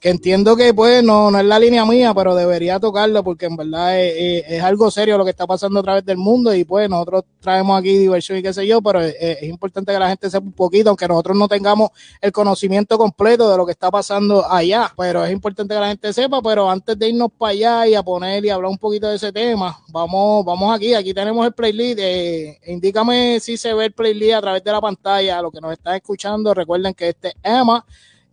Que 0.00 0.10
entiendo 0.10 0.54
que 0.56 0.72
pues 0.72 1.02
no, 1.02 1.28
no 1.30 1.40
es 1.40 1.44
la 1.44 1.58
línea 1.58 1.84
mía, 1.84 2.14
pero 2.14 2.36
debería 2.36 2.78
tocarlo 2.78 3.24
porque 3.24 3.46
en 3.46 3.56
verdad 3.56 3.98
es, 4.00 4.44
es- 4.44 4.52
es 4.58 4.62
algo 4.62 4.90
serio 4.92 5.18
lo 5.18 5.24
que 5.24 5.30
está 5.32 5.44
pasando 5.46 5.80
a 5.80 5.82
través 5.82 6.04
del 6.04 6.16
mundo 6.18 6.54
y 6.54 6.62
pues 6.64 6.88
nosotros 6.88 7.24
traemos 7.40 7.76
aquí 7.78 7.98
diversión 7.98 8.38
y 8.38 8.42
qué 8.42 8.52
sé 8.52 8.64
yo, 8.64 8.80
pero 8.80 9.00
es, 9.00 9.42
importante 9.42 9.92
que 9.92 9.98
la 9.98 10.08
gente 10.08 10.30
sepa 10.30 10.46
un 10.46 10.52
poquito, 10.52 10.90
aunque 10.90 11.08
nosotros 11.08 11.36
no 11.36 11.48
tengamos 11.48 11.90
el 12.20 12.30
conocimiento 12.30 12.96
completo 12.96 13.50
de 13.50 13.56
lo 13.56 13.66
que 13.66 13.72
está 13.72 13.90
pasando 13.90 14.48
allá, 14.48 14.92
pero 14.96 15.24
es 15.24 15.32
importante 15.32 15.74
que 15.74 15.80
la 15.80 15.88
gente 15.88 16.12
sepa, 16.12 16.40
pero 16.42 16.70
antes 16.70 16.96
de 16.96 17.08
irnos 17.08 17.30
para 17.36 17.50
allá 17.52 17.86
y 17.88 17.94
a 17.96 18.02
poner 18.02 18.44
y 18.44 18.50
hablar 18.50 18.70
un 18.70 18.78
poquito 18.78 19.08
de 19.08 19.16
ese 19.16 19.32
tema, 19.32 19.80
vamos, 19.88 20.44
vamos 20.44 20.74
aquí, 20.76 20.94
aquí 20.94 21.12
tenemos 21.12 21.44
el 21.44 21.52
playlist, 21.52 21.98
eh, 22.00 22.58
indícame 22.68 23.40
si 23.40 23.56
se 23.56 23.74
ve 23.74 23.86
el 23.86 23.92
playlist 23.92 24.34
a 24.34 24.40
través 24.42 24.62
de 24.62 24.70
la 24.70 24.80
pantalla, 24.80 25.42
lo 25.42 25.50
que 25.50 25.60
nos 25.60 25.72
están 25.72 25.96
escuchando, 25.96 26.54
recuerden 26.54 26.94
que 26.94 27.08
este 27.08 27.28
es 27.28 27.34
Emma 27.42 27.84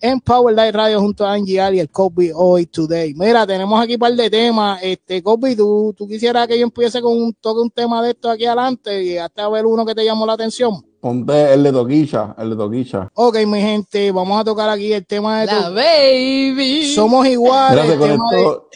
en 0.02 0.20
Power 0.20 0.54
Light 0.56 0.75
Radio 0.75 1.00
junto 1.00 1.25
a 1.25 1.34
Angie 1.34 1.60
Al 1.60 1.75
y 1.75 1.80
el 1.80 1.90
Kobe 1.90 2.32
Hoy 2.36 2.66
Today. 2.68 3.14
Mira, 3.16 3.46
tenemos 3.48 3.82
aquí 3.82 3.94
un 3.94 4.00
par 4.00 4.14
de 4.14 4.30
temas. 4.30 4.80
Este, 4.84 5.24
Kobe, 5.24 5.56
¿tú, 5.56 5.94
tú 5.98 6.08
quisieras 6.08 6.48
que 6.48 6.58
yo 6.60 6.64
empiece 6.64 7.02
con 7.02 7.14
un 7.18 7.34
toque 7.34 7.62
un 7.62 7.72
tema 7.72 8.02
de 8.04 8.12
esto 8.12 8.30
aquí 8.30 8.46
adelante 8.46 9.04
y 9.04 9.18
hasta 9.18 9.48
ver 9.50 9.66
uno 9.66 9.86
que 9.86 9.96
te 9.96 10.04
llamó 10.06 10.25
la 10.25 10.34
atención. 10.34 10.74
Ponte 11.00 11.54
el 11.54 11.62
de 11.64 11.72
Toquicha, 11.72 12.36
el 12.38 12.50
de 12.52 12.56
Toquicha. 12.56 13.10
Ok, 13.14 13.38
mi 13.46 13.62
gente, 13.62 14.12
vamos 14.12 14.40
a 14.42 14.44
tocar 14.44 14.70
aquí 14.70 14.92
el 14.92 15.06
tema 15.06 15.42
de 15.42 15.46
La 15.48 15.70
baby. 15.70 16.94
Somos 16.94 17.25
iguales. 17.28 17.84
Mira, 17.84 17.94
se 17.96 18.00
tema 18.00 18.14
de- 18.14 18.18
conectó, 18.44 18.70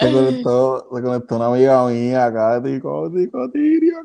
se 0.00 0.12
conectó, 0.12 0.88
se 0.94 1.02
conectó 1.02 1.36
una 1.36 1.46
amiga 1.46 1.86
mía 1.86 2.26
acá, 2.26 2.60
Tico, 2.64 3.08
Tirio, 3.52 3.98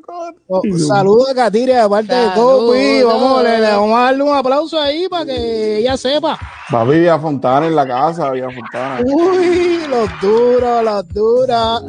Oh, 0.46 0.62
Saludos 0.86 1.30
a 1.30 1.34
Katiria, 1.34 1.82
de 1.84 1.88
parte 1.88 2.14
de. 2.14 2.30
Kobe. 2.34 3.02
Vamos, 3.04 3.42
le, 3.42 3.58
le 3.60 3.70
vamos 3.72 3.98
a 3.98 4.02
darle 4.02 4.22
un 4.22 4.36
aplauso 4.36 4.78
ahí 4.80 5.08
para 5.08 5.26
que 5.26 5.78
ella 5.78 5.96
sepa. 5.96 6.38
Papi, 6.70 6.98
Villa 6.98 7.18
Fontana 7.18 7.66
en 7.66 7.76
la 7.76 7.86
casa, 7.86 8.30
Villa 8.30 8.50
Fontana. 8.50 9.00
Uy, 9.04 9.86
los 9.88 10.08
duros, 10.20 10.84
los 10.84 11.08
duros. 11.08 11.82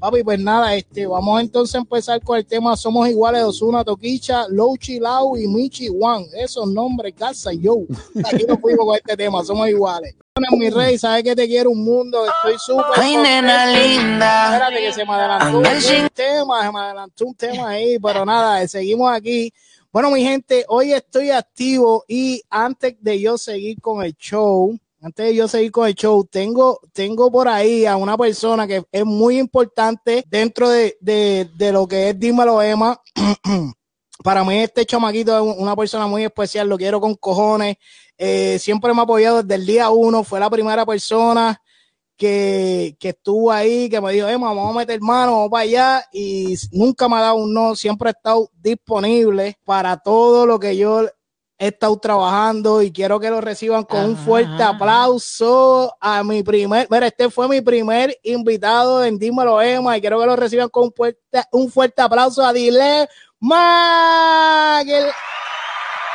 Papi, 0.00 0.24
pues 0.24 0.40
nada, 0.40 0.74
este, 0.74 1.06
vamos 1.06 1.40
entonces 1.42 1.74
a 1.74 1.78
empezar 1.78 2.22
con 2.22 2.38
el 2.38 2.46
tema 2.46 2.74
Somos 2.74 3.06
Iguales, 3.08 3.42
Osuna, 3.42 3.84
Toquicha, 3.84 4.48
Louchi, 4.48 4.98
Lau 4.98 5.36
y 5.36 5.46
Michi 5.46 5.88
Juan. 5.88 6.24
Esos 6.34 6.66
nombres, 6.66 7.14
casa 7.14 7.52
yo. 7.52 7.76
Aquí 8.24 8.44
nos 8.48 8.58
fuimos 8.60 8.86
con 8.86 8.96
este 8.96 9.16
tema, 9.16 9.44
Somos 9.44 9.68
Iguales. 9.68 10.14
Bueno, 10.34 10.56
mi 10.56 10.70
rey, 10.70 10.96
sabes 10.96 11.22
que 11.22 11.36
te 11.36 11.46
quiero 11.46 11.70
un 11.70 11.84
mundo, 11.84 12.24
estoy 12.24 12.58
súper. 12.58 12.84
Ay, 12.96 13.16
nena 13.16 13.66
linda. 13.66 14.54
Espérate 14.54 14.80
que 14.80 14.92
se 14.92 15.04
me 15.04 15.12
adelantó 15.12 15.58
un 15.58 15.64
tema, 16.14 16.62
se 16.62 16.72
me 16.72 16.80
adelantó 16.80 17.26
un 17.26 17.34
tema 17.34 17.68
ahí, 17.68 17.98
pero 17.98 18.24
nada, 18.24 18.66
seguimos 18.66 19.12
aquí. 19.12 19.52
Bueno, 19.92 20.12
mi 20.12 20.22
gente, 20.22 20.64
hoy 20.68 20.92
estoy 20.92 21.30
activo 21.32 22.04
y 22.06 22.42
antes 22.48 22.94
de 23.00 23.20
yo 23.20 23.36
seguir 23.36 23.80
con 23.80 24.04
el 24.04 24.14
show, 24.14 24.78
antes 25.02 25.26
de 25.26 25.34
yo 25.34 25.48
seguir 25.48 25.72
con 25.72 25.88
el 25.88 25.96
show, 25.96 26.24
tengo, 26.24 26.78
tengo 26.92 27.28
por 27.28 27.48
ahí 27.48 27.86
a 27.86 27.96
una 27.96 28.16
persona 28.16 28.68
que 28.68 28.84
es 28.92 29.04
muy 29.04 29.36
importante 29.40 30.24
dentro 30.28 30.68
de, 30.68 30.96
de, 31.00 31.50
de 31.56 31.72
lo 31.72 31.88
que 31.88 32.10
es 32.10 32.20
Dímelo 32.20 32.62
Emma. 32.62 33.00
Para 34.22 34.44
mí 34.44 34.60
este 34.60 34.86
chamaquito 34.86 35.36
es 35.36 35.56
una 35.58 35.74
persona 35.74 36.06
muy 36.06 36.22
especial, 36.22 36.68
lo 36.68 36.78
quiero 36.78 37.00
con 37.00 37.16
cojones. 37.16 37.76
Eh, 38.16 38.60
siempre 38.60 38.94
me 38.94 39.00
ha 39.00 39.02
apoyado 39.02 39.42
desde 39.42 39.56
el 39.56 39.66
día 39.66 39.90
uno, 39.90 40.22
fue 40.22 40.38
la 40.38 40.50
primera 40.50 40.86
persona 40.86 41.60
que, 42.20 42.98
que 43.00 43.08
estuvo 43.08 43.50
ahí, 43.50 43.88
que 43.88 43.98
me 43.98 44.12
dijo, 44.12 44.28
Emma, 44.28 44.48
vamos 44.48 44.76
a 44.76 44.78
meter 44.80 45.00
mano, 45.00 45.32
vamos 45.32 45.48
para 45.48 45.62
allá, 45.62 46.04
y 46.12 46.54
nunca 46.70 47.08
me 47.08 47.16
ha 47.16 47.20
dado 47.20 47.36
un 47.36 47.54
no, 47.54 47.74
siempre 47.74 48.10
ha 48.10 48.12
estado 48.12 48.50
disponible 48.60 49.58
para 49.64 49.96
todo 49.96 50.44
lo 50.44 50.60
que 50.60 50.76
yo 50.76 51.06
he 51.56 51.68
estado 51.68 51.98
trabajando 51.98 52.82
y 52.82 52.92
quiero 52.92 53.18
que 53.20 53.30
lo 53.30 53.40
reciban 53.40 53.84
con 53.84 54.04
un 54.04 54.16
fuerte 54.18 54.62
aplauso 54.62 55.96
a 55.98 56.22
mi 56.22 56.42
primer, 56.42 56.86
mira, 56.90 57.06
este 57.06 57.30
fue 57.30 57.48
mi 57.48 57.62
primer 57.62 58.14
invitado 58.22 59.02
en 59.02 59.18
Dímelo 59.18 59.62
Emma 59.62 59.96
y 59.96 60.02
quiero 60.02 60.20
que 60.20 60.26
lo 60.26 60.36
reciban 60.36 60.68
con 60.68 60.84
un 60.84 60.92
fuerte, 60.92 61.42
un 61.52 61.70
fuerte 61.70 62.02
aplauso 62.02 62.44
a 62.44 62.52
Dile 62.52 63.08
Ma, 63.40 64.82
que, 64.84 65.06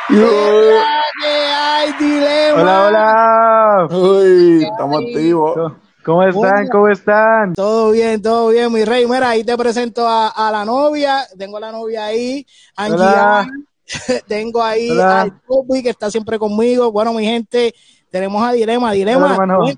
que 0.08 1.28
hay 1.28 1.94
Dilema. 1.94 2.62
Hola, 2.62 3.88
hola. 3.90 3.98
Uy, 3.98 4.64
estamos 4.66 5.02
activos. 5.02 5.85
¿Cómo 6.06 6.22
están? 6.22 6.68
¿Cómo 6.68 6.88
están? 6.88 7.54
Todo 7.54 7.90
bien, 7.90 8.22
todo 8.22 8.50
bien, 8.50 8.72
mi 8.72 8.86
rey. 8.86 9.08
Mira, 9.08 9.30
ahí 9.30 9.44
te 9.44 9.58
presento 9.58 10.08
a, 10.08 10.28
a 10.28 10.52
la 10.52 10.64
novia. 10.64 11.22
Tengo 11.36 11.58
a 11.58 11.62
la 11.62 11.72
novia 11.72 12.06
ahí, 12.06 12.46
Angie. 12.76 12.96
Hola. 12.96 13.48
Tengo 14.28 14.62
ahí 14.62 14.92
Hola. 14.92 15.22
al 15.22 15.42
Kobe, 15.42 15.82
que 15.82 15.90
está 15.90 16.12
siempre 16.12 16.38
conmigo. 16.38 16.92
Bueno, 16.92 17.12
mi 17.12 17.26
gente, 17.26 17.74
tenemos 18.12 18.44
a 18.44 18.52
Dilema. 18.52 18.92
Dilema, 18.92 19.36
Hola. 19.36 19.74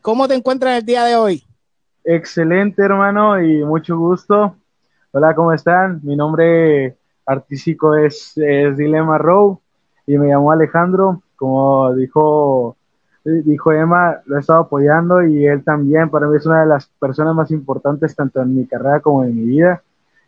¿cómo 0.00 0.28
te 0.28 0.34
encuentras 0.34 0.78
el 0.78 0.86
día 0.86 1.02
de 1.04 1.16
hoy? 1.16 1.42
Excelente, 2.04 2.82
hermano, 2.82 3.42
y 3.42 3.64
mucho 3.64 3.98
gusto. 3.98 4.54
Hola, 5.10 5.34
¿cómo 5.34 5.52
están? 5.52 5.98
Mi 6.04 6.14
nombre 6.14 6.96
artístico 7.26 7.96
es, 7.96 8.34
es 8.36 8.76
Dilema 8.76 9.18
Row 9.18 9.60
y 10.06 10.16
me 10.16 10.28
llamo 10.28 10.52
Alejandro. 10.52 11.22
Como 11.34 11.92
dijo, 11.94 12.76
dijo 13.24 13.72
Emma, 13.72 14.20
lo 14.26 14.36
he 14.36 14.40
estado 14.40 14.60
apoyando 14.60 15.22
y 15.24 15.46
él 15.46 15.62
también. 15.64 16.10
Para 16.10 16.26
mí 16.26 16.36
es 16.36 16.46
una 16.46 16.60
de 16.60 16.66
las 16.66 16.86
personas 16.98 17.34
más 17.34 17.50
importantes 17.50 18.14
tanto 18.14 18.40
en 18.42 18.54
mi 18.54 18.66
carrera 18.66 19.00
como 19.00 19.24
en 19.24 19.36
mi 19.36 19.44
vida. 19.44 19.82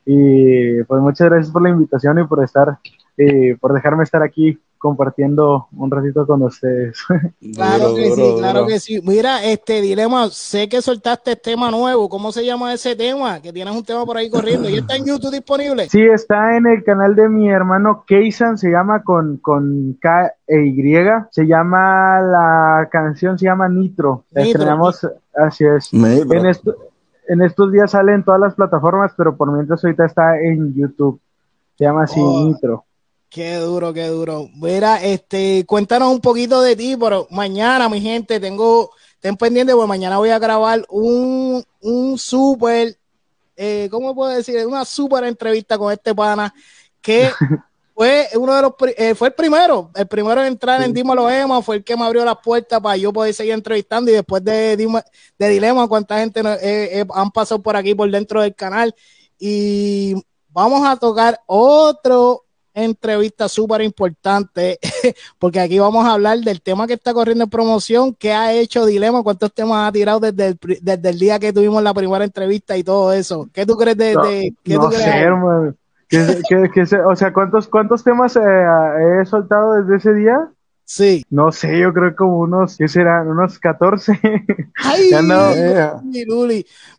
Y 0.06 0.82
pues 0.84 1.00
muchas 1.00 1.28
gracias 1.28 1.52
por 1.52 1.62
la 1.62 1.70
invitación 1.70 2.18
y 2.18 2.24
por 2.24 2.42
estar, 2.44 2.78
eh, 3.16 3.56
por 3.60 3.72
dejarme 3.72 4.04
estar 4.04 4.22
aquí 4.22 4.58
compartiendo 4.84 5.66
un 5.76 5.90
ratito 5.90 6.26
con 6.26 6.42
ustedes. 6.42 6.98
Claro 7.54 7.88
Duro, 7.90 7.94
que 7.96 8.08
duro, 8.10 8.16
sí, 8.16 8.34
claro 8.38 8.66
que 8.66 8.80
sí. 8.80 9.00
Mira, 9.02 9.42
este 9.44 9.80
Dilema, 9.80 10.28
sé 10.30 10.68
que 10.68 10.82
soltaste 10.82 11.36
tema 11.36 11.70
nuevo. 11.70 12.08
¿Cómo 12.10 12.32
se 12.32 12.44
llama 12.44 12.72
ese 12.74 12.94
tema? 12.94 13.40
Que 13.40 13.50
tienes 13.52 13.74
un 13.74 13.82
tema 13.84 14.04
por 14.04 14.16
ahí 14.18 14.28
corriendo. 14.28 14.68
¿Y 14.68 14.76
está 14.76 14.96
en 14.96 15.06
YouTube 15.06 15.30
disponible? 15.32 15.88
Sí, 15.88 16.02
está 16.02 16.56
en 16.56 16.66
el 16.66 16.84
canal 16.84 17.14
de 17.14 17.28
mi 17.30 17.48
hermano 17.48 18.04
Keisan, 18.06 18.58
se 18.58 18.70
llama 18.70 19.02
con, 19.02 19.38
con 19.38 19.94
K 20.00 20.32
e 20.46 20.66
Y. 20.66 20.94
Se 21.30 21.46
llama, 21.46 22.20
la 22.20 22.88
canción 22.92 23.38
se 23.38 23.46
llama 23.46 23.68
Nitro. 23.68 24.24
La 24.32 24.42
Nitro. 24.42 24.60
estrenamos, 24.60 25.08
así 25.34 25.64
es. 25.64 25.92
Nitro. 25.94 26.38
En, 26.38 26.46
esto- 26.46 26.74
en 27.28 27.40
estos 27.40 27.72
días 27.72 27.90
sale 27.92 28.12
en 28.12 28.22
todas 28.24 28.40
las 28.40 28.54
plataformas, 28.54 29.12
pero 29.16 29.34
por 29.36 29.50
mientras 29.50 29.82
ahorita 29.82 30.04
está 30.04 30.38
en 30.40 30.74
YouTube. 30.74 31.18
Se 31.78 31.84
llama 31.84 32.04
así 32.04 32.20
Oh. 32.22 32.44
Nitro. 32.46 32.84
Qué 33.34 33.56
duro, 33.56 33.92
qué 33.92 34.06
duro. 34.06 34.48
Mira, 34.54 35.02
este, 35.02 35.64
cuéntanos 35.66 36.12
un 36.12 36.20
poquito 36.20 36.62
de 36.62 36.76
ti, 36.76 36.96
pero 36.96 37.26
mañana, 37.32 37.88
mi 37.88 38.00
gente, 38.00 38.38
tengo, 38.38 38.92
ten 39.18 39.36
pendiente, 39.36 39.72
porque 39.72 39.88
mañana 39.88 40.18
voy 40.18 40.30
a 40.30 40.38
grabar 40.38 40.86
un, 40.88 41.64
un 41.80 42.16
súper, 42.16 42.96
eh, 43.56 43.88
¿cómo 43.90 44.14
puedo 44.14 44.30
decir? 44.30 44.64
Una 44.64 44.84
súper 44.84 45.24
entrevista 45.24 45.76
con 45.76 45.92
este 45.92 46.14
pana, 46.14 46.54
que 47.02 47.28
fue 47.96 48.28
uno 48.36 48.54
de 48.54 48.62
los, 48.62 48.72
eh, 48.96 49.16
fue 49.16 49.26
el 49.26 49.34
primero, 49.34 49.90
el 49.96 50.06
primero 50.06 50.40
en 50.40 50.46
entrar 50.46 50.80
en 50.82 50.92
Dímelo 50.92 51.28
Emma, 51.28 51.60
fue 51.60 51.74
el 51.74 51.82
que 51.82 51.96
me 51.96 52.04
abrió 52.04 52.24
las 52.24 52.38
puertas 52.38 52.80
para 52.80 52.96
yo 52.96 53.12
poder 53.12 53.34
seguir 53.34 53.54
entrevistando 53.54 54.12
y 54.12 54.14
después 54.14 54.44
de, 54.44 54.76
de 54.76 55.48
Dilema, 55.48 55.88
cuánta 55.88 56.20
gente 56.20 56.38
eh, 56.38 57.00
eh, 57.00 57.06
han 57.12 57.32
pasado 57.32 57.60
por 57.60 57.74
aquí, 57.74 57.96
por 57.96 58.08
dentro 58.08 58.42
del 58.42 58.54
canal, 58.54 58.94
y 59.40 60.14
vamos 60.50 60.86
a 60.86 60.96
tocar 60.96 61.40
otro 61.46 62.43
entrevista 62.74 63.48
súper 63.48 63.82
importante, 63.82 64.78
porque 65.38 65.60
aquí 65.60 65.78
vamos 65.78 66.04
a 66.04 66.12
hablar 66.12 66.38
del 66.40 66.60
tema 66.60 66.86
que 66.86 66.94
está 66.94 67.14
corriendo 67.14 67.44
en 67.44 67.50
promoción, 67.50 68.14
qué 68.14 68.32
ha 68.32 68.52
hecho 68.52 68.84
Dilema, 68.84 69.22
cuántos 69.22 69.52
temas 69.52 69.88
ha 69.88 69.92
tirado 69.92 70.20
desde 70.20 70.48
el, 70.48 70.58
desde 70.82 71.10
el 71.10 71.18
día 71.18 71.38
que 71.38 71.52
tuvimos 71.52 71.82
la 71.82 71.94
primera 71.94 72.24
entrevista 72.24 72.76
y 72.76 72.82
todo 72.84 73.12
eso. 73.12 73.48
¿Qué 73.52 73.64
tú 73.64 73.76
crees 73.76 73.96
de, 73.96 74.14
No, 74.14 74.24
de- 74.24 74.54
qué 74.62 74.74
no 74.74 74.80
tú 74.82 74.88
crees? 74.88 75.04
sé, 75.04 75.10
se- 76.86 77.00
o 77.00 77.16
sea, 77.16 77.32
¿cuántos, 77.32 77.68
cuántos 77.68 78.04
temas 78.04 78.36
eh, 78.36 78.40
he 79.20 79.24
soltado 79.24 79.74
desde 79.74 79.96
ese 79.96 80.14
día? 80.14 80.48
Sí. 80.84 81.24
No 81.30 81.50
sé, 81.50 81.78
yo 81.80 81.92
creo 81.92 82.14
como 82.14 82.40
unos, 82.40 82.76
¿qué 82.76 82.88
serán? 82.88 83.28
Unos 83.28 83.58
14. 83.58 84.20
Ay, 84.84 85.08
Ya 85.10 85.22
no. 85.22 86.02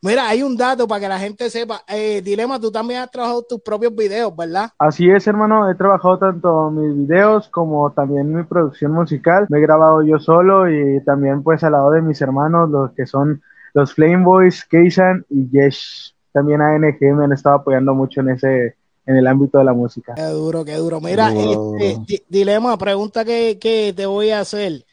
Mira, 0.02 0.28
hay 0.28 0.44
un 0.44 0.58
dato 0.58 0.88
para 0.88 1.02
que 1.02 1.08
la 1.08 1.20
gente 1.20 1.50
sepa. 1.50 1.82
Eh, 1.88 2.22
Dilema, 2.24 2.60
tú 2.60 2.72
también 2.72 3.02
has 3.02 3.12
trabajado 3.12 3.44
tus 3.44 3.62
propios 3.62 3.96
videos, 3.96 4.36
¿verdad? 4.36 4.72
Así 4.80 5.10
es, 5.10 5.28
hermano. 5.28 5.70
He 5.70 5.76
trabajado 5.76 6.18
tanto 6.18 6.72
mis 6.72 7.08
videos 7.08 7.48
como 7.50 7.92
también 7.92 8.34
mi 8.34 8.44
producción 8.44 8.92
musical. 8.92 9.46
Me 9.50 9.60
he 9.60 9.62
grabado 9.62 10.02
yo 10.02 10.20
solo 10.20 10.70
y 10.70 11.04
también 11.04 11.44
pues 11.44 11.64
al 11.64 11.74
lado 11.74 11.92
de 11.92 12.02
mis 12.02 12.22
hermanos, 12.22 12.70
los 12.70 12.92
que 12.94 13.06
son 13.06 13.42
los 13.74 13.94
Flame 13.94 14.24
Boys, 14.24 14.66
Keisan 14.66 15.26
y 15.30 15.50
Yesh. 15.50 16.16
También 16.32 16.62
ANG 16.62 16.98
me 17.00 17.26
han 17.26 17.34
estado 17.34 17.58
apoyando 17.58 17.94
mucho 17.94 18.22
en 18.22 18.30
ese, 18.30 18.76
en 19.06 19.18
el 19.18 19.28
ámbito 19.28 19.58
de 19.60 19.64
la 19.64 19.74
música. 19.74 20.14
Qué 20.16 20.24
duro, 20.24 20.66
qué 20.66 20.76
duro. 20.76 21.00
Mira, 21.02 21.30
Duro, 21.32 21.76
este, 21.80 22.24
Dilema, 22.28 22.78
pregunta 22.78 23.24
que, 23.24 23.58
que 23.60 23.94
te 23.96 24.06
voy 24.06 24.32
a 24.32 24.40
hacer. 24.42 24.84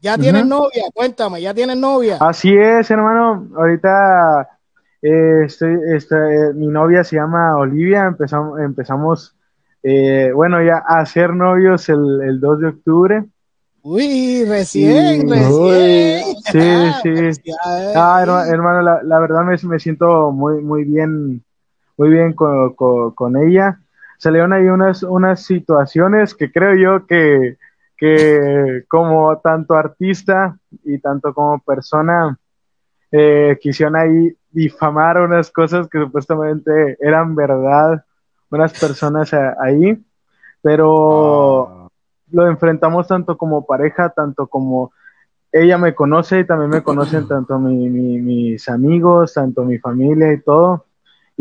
¿Ya 0.00 0.18
tienes 0.18 0.44
novia? 0.44 0.82
Cuéntame, 0.92 1.40
¿ya 1.40 1.54
tienes 1.54 1.76
novia? 1.76 2.18
Así 2.20 2.52
es, 2.54 2.90
hermano. 2.90 3.48
Ahorita 3.56 4.48
eh, 5.00 5.44
estoy, 5.46 5.76
estoy- 5.94 6.54
mi 6.54 6.66
novia 6.66 7.04
se 7.04 7.16
llama 7.16 7.56
Olivia. 7.56 8.04
Empezamos, 8.06 8.58
empezamos 8.60 9.36
eh, 9.84 10.32
bueno, 10.34 10.62
ya 10.62 10.78
a 10.86 11.06
ser 11.06 11.32
novios 11.34 11.88
el, 11.88 12.20
el 12.22 12.40
2 12.40 12.60
de 12.60 12.66
octubre. 12.68 13.24
Uy, 13.82 14.44
recién, 14.44 15.20
Sí. 15.28 15.28
recién. 15.28 16.36
Sí, 16.44 16.58
Ah, 16.60 17.00
sí. 17.02 17.08
felicidades. 17.08 17.96
Ah, 17.96 18.20
herma- 18.22 18.46
hermano, 18.48 18.82
la, 18.82 19.02
la 19.02 19.18
verdad 19.20 19.42
me, 19.44 19.56
me 19.68 19.78
siento 19.80 20.30
muy, 20.32 20.62
muy 20.62 20.84
bien, 20.84 21.42
muy 21.96 22.10
bien 22.10 22.32
con, 22.34 22.74
con- 22.74 23.12
con 23.12 23.36
ella. 23.36 23.80
Salieron 24.18 24.52
ahí 24.52 24.66
unas, 24.68 25.02
unas 25.02 25.44
situaciones 25.44 26.34
que 26.34 26.50
creo 26.52 26.74
yo 26.76 27.06
que, 27.06 27.56
que 27.96 28.84
como 28.88 29.38
tanto 29.38 29.74
artista 29.74 30.56
y 30.84 30.98
tanto 30.98 31.34
como 31.34 31.58
persona 31.60 32.38
eh, 33.10 33.58
quisieron 33.60 33.96
ahí 33.96 34.34
difamar 34.50 35.20
unas 35.20 35.50
cosas 35.50 35.88
que 35.88 35.98
supuestamente 35.98 36.96
eran 37.00 37.34
verdad, 37.34 38.04
unas 38.50 38.74
personas 38.74 39.32
a- 39.34 39.56
ahí, 39.60 40.02
pero 40.62 41.66
Ah, 41.68 41.88
lo 42.30 42.46
enfrentamos 42.48 43.06
tanto 43.08 43.36
como 43.36 43.66
pareja, 43.66 44.10
tanto 44.10 44.46
como 44.46 44.92
ella 45.52 45.78
me 45.78 45.94
conoce 45.94 46.40
y 46.40 46.46
también 46.46 46.70
me 46.70 46.82
conocen 46.82 47.26
tanto 47.28 47.58
mi- 47.58 47.88
mi- 47.90 48.18
mis 48.20 48.68
amigos, 48.68 49.34
tanto 49.34 49.64
mi 49.64 49.78
familia 49.78 50.32
y 50.32 50.40
todo. 50.40 50.86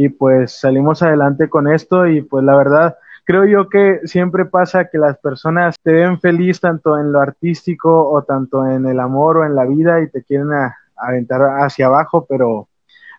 Y 0.04 0.10
pues 0.10 0.60
salimos 0.60 1.04
adelante 1.04 1.48
con 1.48 1.72
esto 1.72 2.08
y 2.08 2.24
pues 2.24 2.44
la 2.44 2.56
verdad, 2.56 2.98
creo 3.24 3.46
yo 3.46 3.70
que 3.70 4.00
siempre 4.06 4.46
pasa 4.46 4.90
que 4.90 4.98
las 4.98 5.20
personas 5.20 5.76
te 5.84 5.92
ven 5.94 6.20
feliz 6.20 6.60
tanto 6.60 6.98
en 6.98 7.12
lo 7.12 7.20
artístico 7.20 8.10
o 8.10 8.24
tanto 8.24 8.66
en 8.66 8.88
el 8.88 9.00
amor 9.00 9.38
o 9.38 9.46
en 9.46 9.54
la 9.54 9.64
vida 9.66 10.02
y 10.02 10.10
te 10.10 10.24
quieren 10.24 10.50
aventar 10.98 11.42
hacia 11.62 11.86
abajo, 11.86 12.26
pero 12.28 12.68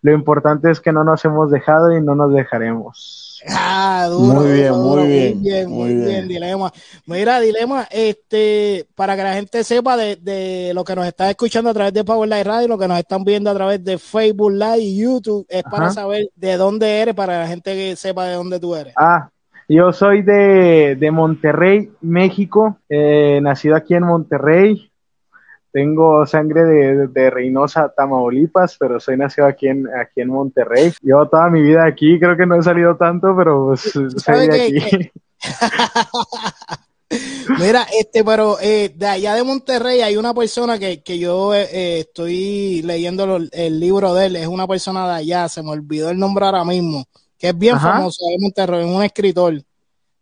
lo 0.03 0.13
importante 0.13 0.73
es 0.73 0.81
que 0.81 0.91
no 0.91 1.05
nos 1.05 1.25
hemos 1.25 1.53
dejado 1.53 1.97
y 1.97 2.03
no 2.03 2.17
nos 2.17 2.33
dejaremos. 2.33 3.32
Ah, 3.49 4.07
duro, 4.09 4.41
Muy 4.41 4.53
bien, 4.53 4.73
duro, 4.73 5.03
muy 5.03 5.09
bien, 5.09 5.71
muy 5.71 5.95
bien, 5.95 6.27
muy. 6.27 6.29
Dilema. 6.29 6.73
Mira, 7.07 7.41
Dilema, 7.41 7.89
este, 7.91 8.87
para 8.95 9.17
que 9.17 9.23
la 9.23 9.35
gente 9.35 9.65
sepa 9.65 9.97
de, 9.97 10.17
de 10.17 10.73
lo 10.75 10.85
que 10.85 10.95
nos 10.95 11.07
está 11.07 11.31
escuchando 11.31 11.71
a 11.71 11.75
través 11.75 11.93
de 11.93 12.05
Power 12.05 12.29
Live 12.29 12.45
Radio, 12.45 12.69
lo 12.69 12.79
que 12.79 12.89
nos 12.89 12.99
están 12.99 13.25
viendo 13.25 13.51
a 13.51 13.55
través 13.55 13.83
de 13.83 13.99
Facebook 13.99 14.53
Live 14.53 14.79
y 14.79 15.03
YouTube, 15.03 15.47
es 15.49 15.63
para 15.65 15.91
saber 15.91 16.29
de 16.37 16.57
dónde 16.57 17.01
eres, 17.01 17.15
para 17.15 17.41
la 17.41 17.49
gente 17.49 17.75
que 17.75 17.97
sepa 17.97 18.27
de 18.27 18.35
dónde 18.35 18.61
tú 18.61 18.75
eres. 18.77 18.95
Ah, 18.97 19.29
yo 19.69 19.93
soy 19.93 20.23
de, 20.23 20.97
de 20.97 21.11
Monterrey, 21.11 21.91
México, 22.01 22.79
eh, 22.89 23.41
nacido 23.43 23.75
aquí 23.75 23.95
en 23.95 24.05
Monterrey. 24.05 24.92
Tengo 25.73 26.27
sangre 26.27 26.65
de, 26.65 27.07
de 27.09 27.31
Reynosa, 27.31 27.93
Tamaulipas, 27.97 28.77
pero 28.79 29.01
soy 29.01 29.17
nacido 29.17 29.47
aquí 29.47 29.69
en, 29.69 29.87
aquí 29.89 30.21
en 30.21 30.29
Monterrey. 30.29 30.93
Llevo 31.01 31.27
toda 31.29 31.49
mi 31.49 31.63
vida 31.63 31.87
aquí, 31.87 32.19
creo 32.21 32.37
que 32.37 32.45
no 32.45 32.57
he 32.59 32.63
salido 32.63 32.97
tanto, 32.97 33.35
pero 33.37 33.69
pues, 33.69 33.91
soy 34.23 34.49
de 34.49 34.63
aquí. 34.63 35.11
Mira, 37.59 37.87
este, 38.01 38.25
pero 38.25 38.59
eh, 38.61 38.91
de 38.95 39.07
allá 39.07 39.35
de 39.35 39.43
Monterrey 39.43 40.01
hay 40.01 40.17
una 40.17 40.33
persona 40.33 40.79
que, 40.79 41.03
que 41.03 41.19
yo 41.19 41.55
eh, 41.55 41.69
eh, 41.71 41.99
estoy 42.01 42.81
leyendo 42.83 43.27
lo- 43.27 43.47
el 43.53 43.81
libro 43.81 44.15
de 44.15 44.27
él, 44.27 44.37
es 44.37 44.47
una 44.47 44.67
persona 44.67 45.07
de 45.09 45.15
allá, 45.17 45.49
se 45.49 45.63
me 45.63 45.71
olvidó 45.71 46.09
el 46.09 46.19
nombre 46.19 46.47
ahora 46.47 46.65
mismo, 46.65 47.05
que 47.39 47.49
es 47.49 47.59
bien 47.59 47.75
Ajá. 47.75 47.95
famoso 47.97 48.25
de 48.27 48.37
Monterrey, 48.41 48.89
es 48.89 48.97
un 48.97 49.03
escritor 49.05 49.63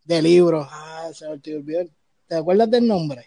de 0.04 0.22
libros. 0.22 0.66
Ah, 0.70 1.08
se 1.12 1.26
me 1.26 1.32
olvidó. 1.34 1.82
¿Te 2.26 2.36
acuerdas 2.36 2.70
del 2.70 2.86
nombre? 2.88 3.24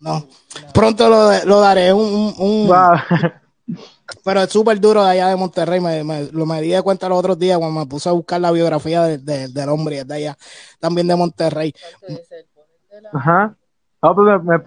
No. 0.00 0.26
Pronto 0.72 1.08
lo, 1.08 1.44
lo 1.44 1.60
daré 1.60 1.92
un, 1.92 2.04
un- 2.04 2.34
un- 2.38 2.66
Wow. 2.68 3.76
pero 4.24 4.42
es 4.42 4.50
súper 4.50 4.80
duro 4.80 5.04
de 5.04 5.10
allá 5.10 5.28
de 5.28 5.36
Monterrey. 5.36 5.80
Me, 5.80 6.02
me- 6.04 6.30
lo 6.32 6.46
me 6.46 6.60
di 6.62 6.68
de 6.70 6.82
cuenta 6.82 7.08
los 7.08 7.18
otros 7.18 7.38
días 7.38 7.58
cuando 7.58 7.80
me 7.80 7.86
puse 7.86 8.08
a 8.08 8.12
buscar 8.12 8.40
la 8.40 8.50
biografía 8.50 9.02
de- 9.02 9.18
de- 9.18 9.48
del 9.48 9.68
hombre 9.68 9.96
y 9.96 9.98
es 9.98 10.06
de 10.08 10.14
allá, 10.14 10.38
también 10.78 11.06
de 11.08 11.16
Monterrey. 11.16 11.74
Ajá. 13.12 13.54
Ah, 14.00 14.14
pues 14.14 14.42
me, 14.44 14.58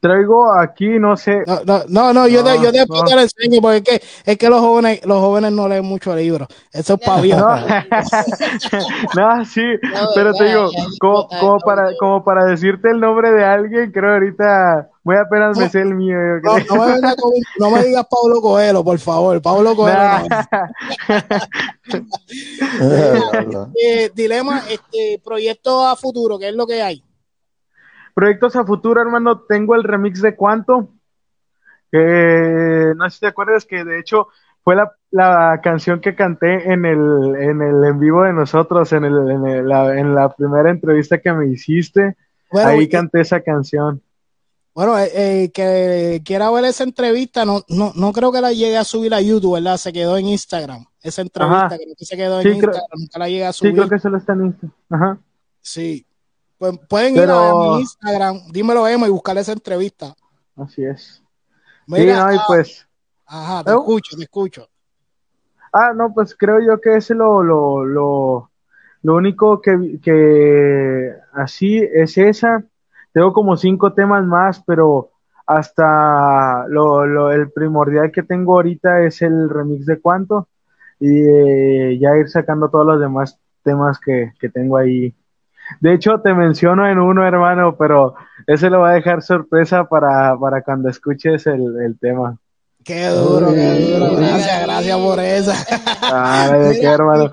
traigo 0.00 0.52
aquí, 0.52 0.98
no 1.00 1.16
sé. 1.16 1.42
No, 1.46 1.60
no, 1.64 1.82
no, 1.88 2.12
no, 2.12 2.28
yo, 2.28 2.44
te, 2.44 2.56
No, 2.56 2.62
yo 2.64 2.70
después 2.72 3.02
no. 3.02 3.08
te 3.08 3.14
lo 3.16 3.20
enseño 3.22 3.60
porque 3.60 3.76
es 3.78 3.82
que, 3.82 4.02
es 4.32 4.38
que 4.38 4.48
los 4.48 4.60
jóvenes, 4.60 5.04
los 5.04 5.18
jóvenes 5.20 5.50
no 5.52 5.66
leen 5.68 5.84
mucho 5.84 6.14
libros. 6.14 6.46
Eso 6.72 6.94
es 6.94 7.00
para 7.00 7.16
No, 7.16 7.22
viejos. 7.22 7.44
no, 9.16 9.44
sí, 9.44 9.62
No, 9.82 10.08
pero 10.14 10.32
te 10.34 10.44
digo, 10.44 10.70
como, 11.00 11.26
como 11.28 11.58
para, 11.58 11.88
como 11.98 12.22
para 12.24 12.44
decirte 12.44 12.90
el 12.90 13.00
nombre 13.00 13.32
de 13.32 13.44
alguien, 13.44 13.90
creo 13.90 14.12
ahorita 14.12 14.88
muy 15.04 15.16
apenas 15.16 15.58
me 15.58 15.68
sé 15.68 15.80
el 15.80 15.96
mío. 15.96 16.16
yo 16.16 16.40
No, 16.42 16.54
creo. 16.54 16.76
no 16.76 16.86
me, 16.86 17.00
con- 17.16 17.32
no 17.58 17.70
me 17.72 17.82
digas 17.84 18.06
Pablo 18.08 18.40
Coelho, 18.40 18.84
por 18.84 18.98
favor. 19.00 19.42
Pablo 19.42 19.74
Coelho. 19.76 19.98
no. 19.98 20.28
verdad. 23.32 23.68
Eh, 23.82 24.12
dilema, 24.14 24.62
este 24.68 25.20
proyecto 25.24 25.84
a 25.84 25.96
futuro, 25.96 26.38
¿qué 26.38 26.50
es 26.50 26.54
lo 26.54 26.68
que 26.68 26.80
hay? 26.80 27.02
Proyectos 28.14 28.56
a 28.56 28.64
futuro, 28.64 29.00
hermano, 29.00 29.40
tengo 29.40 29.74
el 29.74 29.84
remix 29.84 30.20
de 30.22 30.36
Cuánto, 30.36 30.88
no 31.92 33.10
sé 33.10 33.14
si 33.14 33.20
te 33.20 33.26
acuerdas 33.26 33.64
que 33.64 33.84
de 33.84 33.98
hecho 33.98 34.28
fue 34.64 34.76
la, 34.76 34.92
la 35.10 35.60
canción 35.62 36.00
que 36.00 36.14
canté 36.14 36.72
en 36.72 36.84
el, 36.84 37.34
en 37.36 37.60
el 37.62 37.84
en 37.84 37.98
vivo 37.98 38.22
de 38.22 38.32
nosotros, 38.32 38.92
en, 38.92 39.04
el, 39.04 39.30
en, 39.30 39.46
el- 39.46 39.68
la, 39.68 39.98
en 39.98 40.14
la 40.14 40.32
primera 40.34 40.70
entrevista 40.70 41.18
que 41.18 41.32
me 41.32 41.48
hiciste, 41.48 42.16
Bueno, 42.50 42.68
ahí 42.70 42.88
canté 42.88 43.20
esa 43.20 43.40
canción. 43.40 44.00
bueno 44.74 44.96
eh, 44.98 45.10
eh, 45.14 45.50
que 45.52 46.22
quiera 46.24 46.50
ver 46.50 46.64
esa 46.66 46.84
entrevista, 46.84 47.44
no, 47.44 47.62
no, 47.68 47.92
no 47.96 48.12
creo 48.12 48.30
que 48.30 48.40
la 48.40 48.52
llegue 48.52 48.76
a 48.76 48.84
subir 48.84 49.12
a 49.14 49.20
YouTube, 49.20 49.54
¿verdad? 49.54 49.76
Se 49.78 49.92
quedó 49.92 50.16
en 50.16 50.26
Instagram. 50.26 50.84
Esa 51.02 51.22
entrevista 51.22 51.66
Ajá. 51.66 51.76
creo 51.76 51.94
que 51.98 52.04
se 52.04 52.16
quedó 52.16 52.36
en 52.40 52.42
Sí, 52.42 52.48
creo- 52.60 52.70
Instagram, 52.70 52.98
nunca 53.00 53.18
la 53.18 53.28
llegué 53.28 53.44
a 53.46 53.52
Sí, 53.52 53.72
creo 53.72 53.88
que 53.88 53.98
solo 53.98 54.16
está 54.18 54.32
en 54.34 54.46
Insta. 54.46 54.66
Ajá. 54.90 55.18
Sí. 55.60 56.06
Pues 56.62 56.78
pueden 56.88 57.14
ir 57.16 57.22
Pero- 57.22 57.34
a 57.40 57.74
mi 57.74 57.80
Instagram, 57.80 58.36
dímelo 58.52 58.86
Emo 58.86 59.04
y 59.04 59.10
buscar 59.10 59.36
esa 59.36 59.50
entrevista. 59.50 60.14
Así 60.56 60.84
es. 60.84 61.20
Mira, 61.88 62.14
sí, 62.14 62.20
no, 62.20 62.34
y 62.34 62.38
pues. 62.46 62.88
ajá, 63.26 63.64
te 63.64 63.72
¿Eh? 63.72 63.74
escucho, 63.74 64.16
te 64.16 64.22
escucho. 64.22 64.68
Ah, 65.72 65.92
no, 65.92 66.14
pues 66.14 66.36
creo 66.36 66.60
yo 66.60 66.80
que 66.80 66.94
es 66.98 67.10
lo, 67.10 67.42
lo, 67.42 67.84
lo, 67.84 68.50
lo 69.02 69.14
único 69.16 69.60
que, 69.60 69.98
que 70.00 71.12
así 71.32 71.78
es 71.78 72.16
esa. 72.16 72.62
Tengo 73.12 73.32
como 73.32 73.56
cinco 73.56 73.92
temas 73.94 74.24
más, 74.24 74.62
pero 74.64 75.10
hasta 75.44 76.64
lo, 76.68 77.04
lo, 77.06 77.32
el 77.32 77.50
primordial 77.50 78.12
que 78.12 78.22
tengo 78.22 78.54
ahorita 78.54 79.02
es 79.02 79.20
el 79.20 79.50
remix 79.50 79.84
de 79.86 80.00
cuánto 80.00 80.46
y 81.00 81.22
eh, 81.28 81.98
ya 82.00 82.16
ir 82.16 82.28
sacando 82.28 82.68
todos 82.70 82.86
los 82.86 83.00
demás 83.00 83.36
temas 83.64 83.98
que, 83.98 84.30
que 84.38 84.48
tengo 84.48 84.76
ahí. 84.76 85.12
De 85.80 85.94
hecho, 85.94 86.20
te 86.20 86.34
menciono 86.34 86.88
en 86.88 86.98
uno, 86.98 87.26
hermano, 87.26 87.76
pero 87.76 88.14
ese 88.46 88.70
lo 88.70 88.80
va 88.80 88.90
a 88.90 88.94
dejar 88.94 89.22
sorpresa 89.22 89.84
para, 89.84 90.36
para 90.38 90.62
cuando 90.62 90.88
escuches 90.88 91.46
el, 91.46 91.80
el 91.84 91.98
tema. 91.98 92.38
Qué 92.84 93.06
duro, 93.08 93.52
qué 93.52 93.92
duro. 93.92 94.16
Gracias, 94.16 94.62
gracias 94.62 94.98
por 94.98 95.20
esa. 95.20 95.54
Ah, 96.02 96.50
¿de 96.52 96.74
qué, 96.74 96.78
Mira, 96.80 96.94
hermano? 96.94 97.30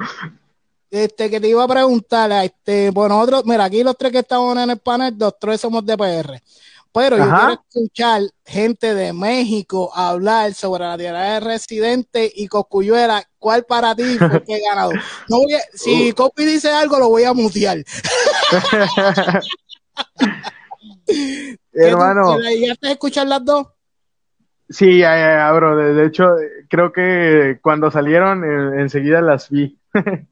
Este, 0.91 1.29
que 1.29 1.39
te 1.39 1.47
iba 1.47 1.63
a 1.63 1.67
preguntar, 1.67 2.31
este, 2.43 2.89
bueno, 2.91 3.15
nosotros, 3.15 3.45
mira, 3.45 3.65
aquí 3.65 3.83
los 3.83 3.97
tres 3.97 4.11
que 4.11 4.19
estamos 4.19 4.57
en 4.57 4.69
el 4.69 4.77
panel, 4.77 5.15
los 5.17 5.37
tres 5.37 5.61
somos 5.61 5.85
de 5.85 5.97
PR. 5.97 6.41
Pero 6.91 7.17
yo 7.17 7.23
quiero 7.23 7.53
escuchar 7.53 8.21
gente 8.45 8.95
de 8.95 9.13
México 9.13 9.91
hablar 9.93 10.53
sobre 10.55 10.83
la 10.85 10.97
tierra 10.97 11.21
de 11.33 11.39
residente 11.39 12.31
y 12.35 12.47
Coscuyuela. 12.47 13.23
¿Cuál 13.37 13.63
para 13.65 13.95
ti 13.95 14.17
fue 14.17 14.43
que 14.43 14.59
ganado? 14.67 14.91
No 15.27 15.37
voy 15.37 15.53
a- 15.53 15.61
si 15.73 16.11
Cospi 16.13 16.45
dice 16.45 16.71
algo, 16.71 16.97
lo 16.97 17.09
voy 17.09 17.23
a 17.25 17.33
mutear. 17.33 17.77
¿Qué 21.05 21.57
Hermano. 21.73 22.37
¿la 22.39 22.51
llegaste 22.51 22.87
a 22.87 22.91
escuchar 22.91 23.27
las 23.27 23.43
dos? 23.45 23.67
Sí, 24.69 24.99
ya, 24.99 25.15
ya, 25.17 25.51
bro. 25.51 25.75
De, 25.75 25.93
de 25.93 26.07
hecho, 26.07 26.25
creo 26.69 26.91
que 26.91 27.59
cuando 27.61 27.89
salieron, 27.91 28.43
eh, 28.43 28.81
enseguida 28.81 29.21
las 29.21 29.49
vi. 29.49 29.79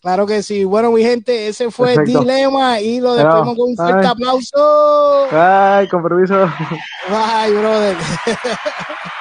Claro 0.00 0.26
que 0.26 0.42
sí. 0.42 0.64
Bueno, 0.64 0.90
mi 0.92 1.02
gente, 1.02 1.48
ese 1.48 1.70
fue 1.70 1.94
Perfecto. 1.94 2.20
Dilema 2.20 2.80
y 2.80 3.00
lo 3.00 3.14
despedimos 3.14 3.56
con 3.56 3.70
un 3.70 3.76
fuerte 3.76 4.06
aplauso. 4.06 5.26
Ay, 5.32 5.88
con 5.88 6.02
permiso. 6.02 6.34
Bye, 7.10 7.54
brother. 7.58 7.96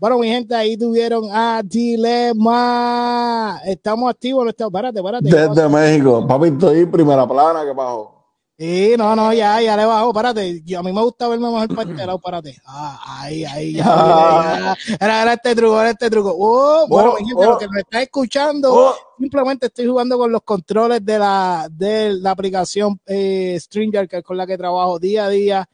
Bueno, 0.00 0.18
mi 0.18 0.28
gente, 0.28 0.54
ahí 0.54 0.78
tuvieron 0.78 1.24
a 1.30 1.60
Dilema. 1.62 3.60
Estamos 3.66 4.08
activos, 4.08 4.44
no 4.44 4.48
estamos. 4.50 4.72
Espérate, 4.72 4.98
espérate. 4.98 5.28
Desde 5.28 5.68
México. 5.68 6.26
Papi, 6.26 6.48
estoy 6.48 6.86
primera 6.86 7.28
plana, 7.28 7.66
¿qué 7.66 7.74
pasó? 7.74 8.16
Sí, 8.58 8.94
no, 8.96 9.14
no, 9.14 9.30
ya, 9.34 9.60
ya 9.60 9.76
le 9.76 9.84
bajo, 9.84 10.08
espérate. 10.08 10.62
Yo, 10.64 10.78
a 10.78 10.82
mí 10.82 10.90
me 10.90 11.02
gusta 11.02 11.28
verme 11.28 11.50
mejor 11.50 11.68
para 11.74 11.90
este 11.90 12.06
lado, 12.06 12.16
espérate. 12.16 12.56
Ah, 12.64 12.98
ahí, 13.20 13.44
ahí, 13.44 13.74
ya, 13.74 13.84
ya. 14.88 14.94
Era, 14.98 15.20
era 15.22 15.32
este 15.34 15.54
truco, 15.54 15.78
era 15.78 15.90
este 15.90 16.08
truco. 16.08 16.34
Oh, 16.34 16.86
bueno, 16.88 17.10
Oh, 17.10 17.20
mi 17.20 17.26
gente, 17.26 17.46
oh. 17.46 17.50
lo 17.50 17.58
que 17.58 17.68
me 17.68 17.80
está 17.80 18.00
escuchando, 18.00 18.72
Oh. 18.72 18.94
simplemente 19.18 19.66
estoy 19.66 19.86
jugando 19.86 20.16
con 20.16 20.32
los 20.32 20.40
controles 20.42 21.04
de 21.04 21.18
la, 21.18 21.68
de 21.70 22.14
la 22.14 22.30
aplicación 22.30 22.98
eh, 23.04 23.54
Stringer, 23.60 24.08
que 24.08 24.16
es 24.18 24.24
con 24.24 24.38
la 24.38 24.46
que 24.46 24.56
trabajo 24.56 24.98
día 24.98 25.26
a 25.26 25.28
día. 25.28 25.68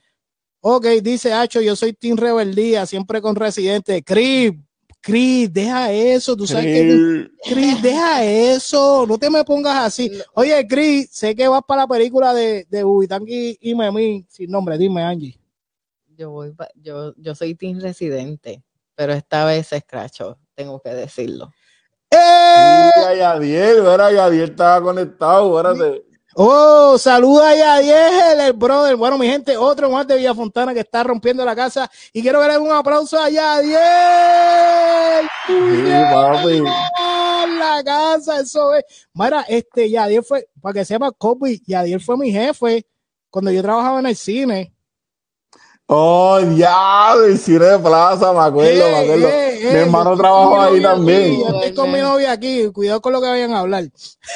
Ok, 0.69 0.85
dice 1.01 1.33
Hacho, 1.33 1.61
yo 1.61 1.77
soy 1.77 1.93
Team 1.93 2.17
Rebeldía, 2.17 2.87
siempre 2.87 3.23
con 3.23 3.37
Residente. 3.37 4.03
Chris, 4.03 4.51
Chris, 5.01 5.53
deja 5.53 5.93
eso, 5.93 6.37
tú 6.37 6.45
sabes 6.45 6.67
que. 6.67 7.29
Chris, 7.49 7.81
deja 7.81 8.25
eso, 8.25 9.07
no 9.07 9.17
te 9.17 9.31
me 9.31 9.45
pongas 9.45 9.77
así. 9.85 10.11
Oye, 10.35 10.67
Chris, 10.67 11.09
sé 11.13 11.37
que 11.37 11.47
vas 11.47 11.63
para 11.65 11.83
la 11.83 11.87
película 11.87 12.35
de, 12.35 12.67
de 12.69 13.57
y 13.61 13.75
Memín, 13.77 14.27
sin 14.29 14.51
nombre, 14.51 14.77
dime, 14.77 15.05
Angie. 15.05 15.39
Yo 16.17 16.31
voy 16.31 16.51
pa- 16.51 16.71
yo, 16.75 17.15
yo 17.17 17.37
soy 17.37 17.55
team 17.55 17.79
residente, 17.79 18.65
pero 18.97 19.13
esta 19.13 19.45
vez 19.45 19.69
se 19.69 19.77
escrachó, 19.77 20.37
tengo 20.57 20.81
que 20.81 20.91
decirlo. 20.91 21.53
¡Eh! 22.11 22.91
Mira, 22.97 23.15
Yadiel, 23.15 23.83
mira, 23.83 24.11
Yadiel 24.11 24.51
estaba 24.51 24.83
conectado, 24.83 25.61
espérate. 25.61 26.05
Oh, 26.39 26.99
saluda 26.99 27.49
a 27.49 27.55
Yadiel, 27.55 28.41
el 28.41 28.53
brother. 28.53 28.95
Bueno, 28.95 29.17
mi 29.17 29.27
gente, 29.27 29.57
otro 29.57 29.89
más 29.89 30.07
de 30.07 30.19
Villafontana 30.19 30.75
que 30.75 30.81
está 30.81 31.03
rompiendo 31.03 31.43
la 31.47 31.57
casa. 31.57 31.91
Y 32.13 32.21
quiero 32.21 32.43
que 32.43 32.49
le 32.49 32.53
den 32.53 32.63
un 32.63 32.73
aplauso 32.73 33.19
a 33.19 33.31
Yadiel. 33.31 33.81
Sí. 35.47 36.63
La 37.59 37.83
casa, 37.83 38.41
eso 38.41 38.75
es. 38.75 38.85
Mira, 39.15 39.47
este 39.49 39.89
Yadiel 39.89 40.23
fue, 40.23 40.47
para 40.61 40.75
que 40.75 40.85
sepa, 40.85 41.11
Kobe, 41.11 41.59
Yadiel 41.67 42.03
fue 42.03 42.19
mi 42.19 42.31
jefe 42.31 42.87
cuando 43.31 43.51
yo 43.51 43.63
trabajaba 43.63 44.01
en 44.01 44.07
el 44.07 44.17
cine. 44.17 44.75
Oh, 45.89 46.39
ya, 46.57 47.15
el 47.15 47.39
cine 47.39 47.65
de 47.65 47.79
plaza, 47.79 48.33
me 48.33 48.41
acuerdo, 48.41 48.91
me 48.91 48.97
acuerdo. 48.99 49.29
Eh, 49.29 49.69
eh, 49.69 49.73
Mi 49.73 49.79
hermano 49.79 50.17
trabajó 50.17 50.61
ahí 50.61 50.75
aquí, 50.75 50.83
también. 50.83 51.41
Yo 51.41 51.47
estoy 51.47 51.75
con 51.75 51.93
mi 51.93 52.01
novia 52.01 52.33
aquí. 52.33 52.69
Cuidado 52.73 53.01
con 53.01 53.13
lo 53.13 53.21
que 53.21 53.29
vayan 53.29 53.53
a 53.53 53.61
hablar. 53.61 53.85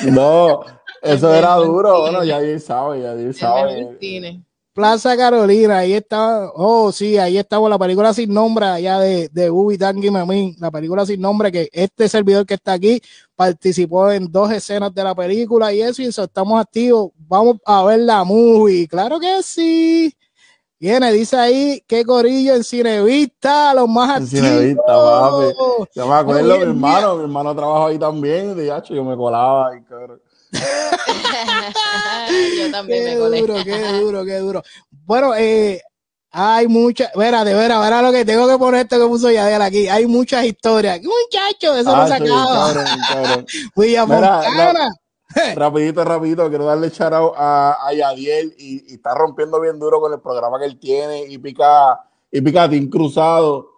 No, 0.05 0.61
eso 1.03 1.35
El 1.35 1.35
era 1.35 1.57
mejor 1.57 1.67
duro. 1.67 1.89
cine. 1.97 2.01
Bueno, 2.01 2.25
Yadiel 2.25 2.61
sabe, 2.61 3.01
Yadiel 3.03 3.35
El 3.41 3.49
mejor 3.49 3.71
sabe. 3.71 3.99
Plaza 4.73 5.17
Carolina, 5.17 5.79
ahí 5.79 5.95
está, 5.95 6.49
oh 6.55 6.93
sí, 6.93 7.19
ahí 7.19 7.37
estaba 7.39 7.69
la 7.69 7.79
película 7.79 8.15
sin 8.15 8.33
nombre 8.33 8.67
allá 8.67 9.01
de, 9.01 9.29
de 9.29 9.51
Ubi 9.51 9.77
Tanguy 9.77 10.11
Memín, 10.13 10.55
la 10.61 10.71
película 10.71 11.05
sin 11.05 11.21
nombre 11.21 11.51
que 11.51 11.69
este 11.73 12.09
servidor 12.09 12.47
que 12.47 12.55
está 12.55 12.75
aquí 12.75 13.01
participó 13.35 14.13
en 14.13 14.31
dos 14.31 14.53
escenas 14.53 14.95
de 14.95 15.03
la 15.03 15.15
película 15.15 15.73
y 15.73 15.83
eso, 15.83 16.03
y 16.03 16.07
eso, 16.07 16.23
estamos 16.23 16.61
activos, 16.61 17.11
vamos 17.17 17.57
a 17.67 17.83
ver 17.85 17.99
la 18.01 18.23
movie, 18.23 18.87
claro 18.87 19.19
que 19.19 19.43
sí. 19.43 20.15
Viene, 20.79 21.13
dice 21.13 21.37
ahí, 21.37 21.85
qué 21.87 22.05
corillo 22.05 22.55
en 22.55 22.65
Cinevista, 22.65 23.75
los 23.75 23.89
más 23.89 24.17
En 24.17 24.23
activos. 24.23 24.49
Cinevista, 24.49 24.83
papi. 24.87 25.47
Yo 25.95 26.07
me 26.07 26.15
acuerdo, 26.15 26.57
mi 26.57 26.63
en 26.63 26.69
hermano, 26.69 27.17
mi 27.17 27.23
hermano 27.25 27.55
trabajó 27.57 27.87
ahí 27.87 27.99
también, 27.99 28.57
de 28.57 28.73
yo 28.89 29.05
me 29.05 29.17
colaba 29.17 29.69
ahí, 29.71 29.83
cabrón. 29.83 30.23
yo 32.59 32.71
también 32.71 33.05
Qué 33.05 33.05
me 33.05 33.19
colé. 33.19 33.41
duro, 33.41 33.55
qué 33.65 33.93
duro, 34.01 34.25
qué 34.25 34.39
duro. 34.39 34.63
Bueno, 34.91 35.35
eh, 35.37 35.81
hay 36.33 36.69
muchas, 36.69 37.11
verá, 37.15 37.45
de 37.45 37.55
veras, 37.55 37.81
verá 37.81 38.03
lo 38.03 38.13
que 38.13 38.25
tengo 38.25 38.47
que 38.49 38.59
poner 38.59 38.83
esto 38.83 38.99
que 39.01 39.07
puso 39.07 39.31
Yadel 39.31 39.63
aquí. 39.63 39.89
Hay 39.89 40.07
muchas 40.07 40.45
historias. 40.45 41.01
Muchacho, 41.03 41.75
eso 41.77 41.95
no 41.97 42.03
Ah, 42.03 42.07
se 42.07 42.19
sí, 42.19 42.25
acaba. 42.25 42.73
cabrón, 42.75 42.87
cabrón. 43.09 43.47
Villa 43.77 44.07
Mira, 44.07 44.43
Fontana. 44.43 44.89
Rapidito, 45.55 46.05
rapidito, 46.05 46.49
quiero 46.49 46.65
darle 46.65 46.91
out 47.13 47.35
a, 47.37 47.79
a 47.87 47.93
Yadiel 47.95 48.55
y, 48.59 48.91
y 48.93 48.95
está 48.95 49.15
rompiendo 49.15 49.61
bien 49.61 49.79
duro 49.79 50.01
con 50.01 50.13
el 50.13 50.21
programa 50.21 50.59
que 50.59 50.65
él 50.67 50.79
tiene 50.79 51.25
y 51.25 51.39
pica, 51.39 52.01
y 52.31 52.41
pica 52.41 52.69
Team 52.69 52.89
Cruzado. 52.89 53.69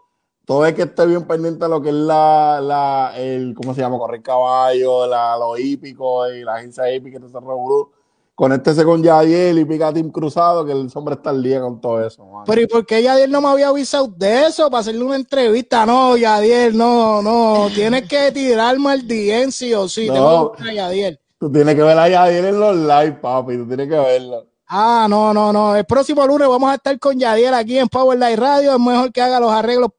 Todo 0.53 0.67
es 0.67 0.75
que 0.75 0.83
esté 0.83 1.07
bien 1.07 1.25
pendiente 1.27 1.65
de 1.65 1.71
lo 1.71 1.81
que 1.81 1.89
es 1.89 1.95
la, 1.95 2.61
la, 2.61 3.15
el, 3.17 3.55
¿cómo 3.55 3.73
se 3.73 3.81
llama? 3.81 3.97
Correr 3.97 4.21
caballo, 4.21 5.07
la, 5.07 5.35
lo 5.39 5.57
hípico 5.57 6.31
y 6.31 6.45
la 6.45 6.57
agencia 6.57 6.95
hípica 6.95 7.19
de 7.19 7.27
ese 7.27 7.41
revolú. 7.41 7.91
Conéctese 8.35 8.85
con 8.85 9.03
Yadiel 9.03 9.61
y 9.61 9.65
pica 9.65 9.95
Team 9.95 10.11
Cruzado, 10.11 10.67
que 10.67 10.73
el 10.73 10.91
hombre 10.95 11.15
está 11.15 11.31
al 11.31 11.43
día 11.43 11.59
con 11.63 11.81
todo 11.81 12.07
eso, 12.07 12.27
man. 12.27 12.45
Pero 12.45 12.61
¿y 12.61 12.67
por 12.67 12.85
qué 12.85 13.03
Yadiel 13.03 13.31
no 13.31 13.41
me 13.41 13.49
había 13.49 13.69
avisado 13.69 14.09
de 14.09 14.45
eso 14.45 14.69
para 14.69 14.83
hacerle 14.83 15.03
una 15.03 15.17
entrevista? 15.17 15.87
No, 15.87 16.19
Yadiel, 16.19 16.77
no, 16.77 17.23
no. 17.23 17.69
Tienes 17.75 18.07
que 18.07 18.31
tirarme 18.31 18.91
al 18.91 19.09
DM 19.09 19.51
sí 19.51 19.73
o 19.73 19.89
sí. 19.89 20.09
No. 20.09 20.13
Tengo 20.13 20.29
que 20.29 20.49
buscar 20.49 20.69
a 20.69 20.75
Yadiel. 20.75 21.21
Tú 21.39 21.51
tienes 21.51 21.75
que 21.75 21.83
ver 21.83 21.99
a 21.99 22.09
Yadiel 22.11 22.45
en 22.45 22.61
los 22.61 22.77
live, 22.77 23.19
papi, 23.23 23.57
tú 23.57 23.67
tienes 23.67 23.89
que 23.89 23.99
verlo. 23.99 24.47
Ah, 24.67 25.07
no, 25.09 25.33
no, 25.33 25.51
no. 25.51 25.75
El 25.75 25.87
próximo 25.87 26.27
lunes 26.27 26.47
vamos 26.47 26.71
a 26.71 26.75
estar 26.75 26.99
con 26.99 27.19
Yadiel 27.19 27.55
aquí 27.55 27.79
en 27.79 27.89
Power 27.89 28.19
Live 28.19 28.37
Radio. 28.37 28.73
Es 28.75 28.79
mejor 28.79 29.11
que 29.13 29.23
haga 29.23 29.41
los 29.41 29.51
arreglos 29.51 29.91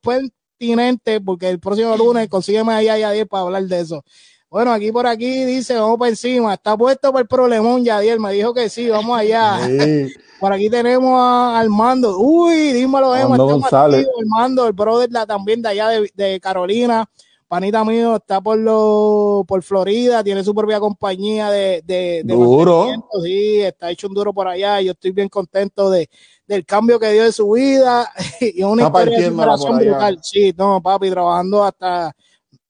porque 1.24 1.50
el 1.50 1.60
próximo 1.60 1.96
lunes 1.98 2.28
consígueme 2.30 2.74
ahí 2.74 2.88
a 2.88 2.98
Yadiel 2.98 3.28
para 3.28 3.44
hablar 3.44 3.64
de 3.64 3.80
eso. 3.80 4.04
Bueno, 4.50 4.72
aquí 4.72 4.92
por 4.92 5.08
aquí 5.08 5.46
dice, 5.46 5.74
vamos 5.76 5.98
para 5.98 6.10
encima. 6.10 6.54
Está 6.54 6.78
puesto 6.78 7.12
para 7.12 7.24
el 7.24 7.28
problemón, 7.28 7.84
Yadiel. 7.84 8.20
Me 8.20 8.32
dijo 8.34 8.54
que 8.54 8.70
sí, 8.70 8.88
vamos 8.88 9.18
allá. 9.18 9.60
Sí. 9.66 10.14
Por 10.40 10.52
aquí 10.52 10.70
tenemos 10.70 11.18
a 11.18 11.58
Armando. 11.58 12.20
Uy, 12.20 12.74
dímelo, 12.74 13.16
Emma. 13.16 13.36
Armando 13.36 13.48
González. 13.48 14.06
Armando, 14.20 14.68
el 14.68 14.74
brother 14.74 15.10
la, 15.10 15.26
también 15.26 15.62
de 15.62 15.70
allá 15.70 15.88
de, 15.88 16.12
de 16.14 16.40
Carolina. 16.42 17.10
Panita 17.54 17.84
mío 17.86 18.16
está 18.16 18.42
por 18.42 18.58
lo, 18.58 19.46
por 19.48 19.62
Florida, 19.62 20.24
tiene 20.24 20.44
su 20.44 20.56
propia 20.56 20.80
compañía 20.80 21.52
de, 21.52 21.84
de, 21.86 22.24
de 22.26 22.34
Duro. 22.34 22.88
sí, 23.24 23.62
está 23.62 23.92
hecho 23.92 24.08
un 24.08 24.16
duro 24.16 24.34
por 24.34 24.48
allá. 24.48 24.82
Yo 24.82 24.94
estoy 24.94 25.12
bien 25.12 25.30
contento 25.30 25.92
de, 25.92 26.10
del 26.48 26.66
cambio 26.66 27.00
que 27.00 27.12
dio 27.12 27.24
de 27.24 27.32
su 27.32 27.52
vida 27.52 28.12
y 28.42 28.64
una 28.64 28.88
Está 28.88 29.04
historia 29.04 29.30
de 29.30 29.86
brutal. 29.86 30.20
Sí, 30.24 30.52
no, 30.58 30.82
papi, 30.82 31.12
trabajando 31.12 31.64
hasta 31.64 32.16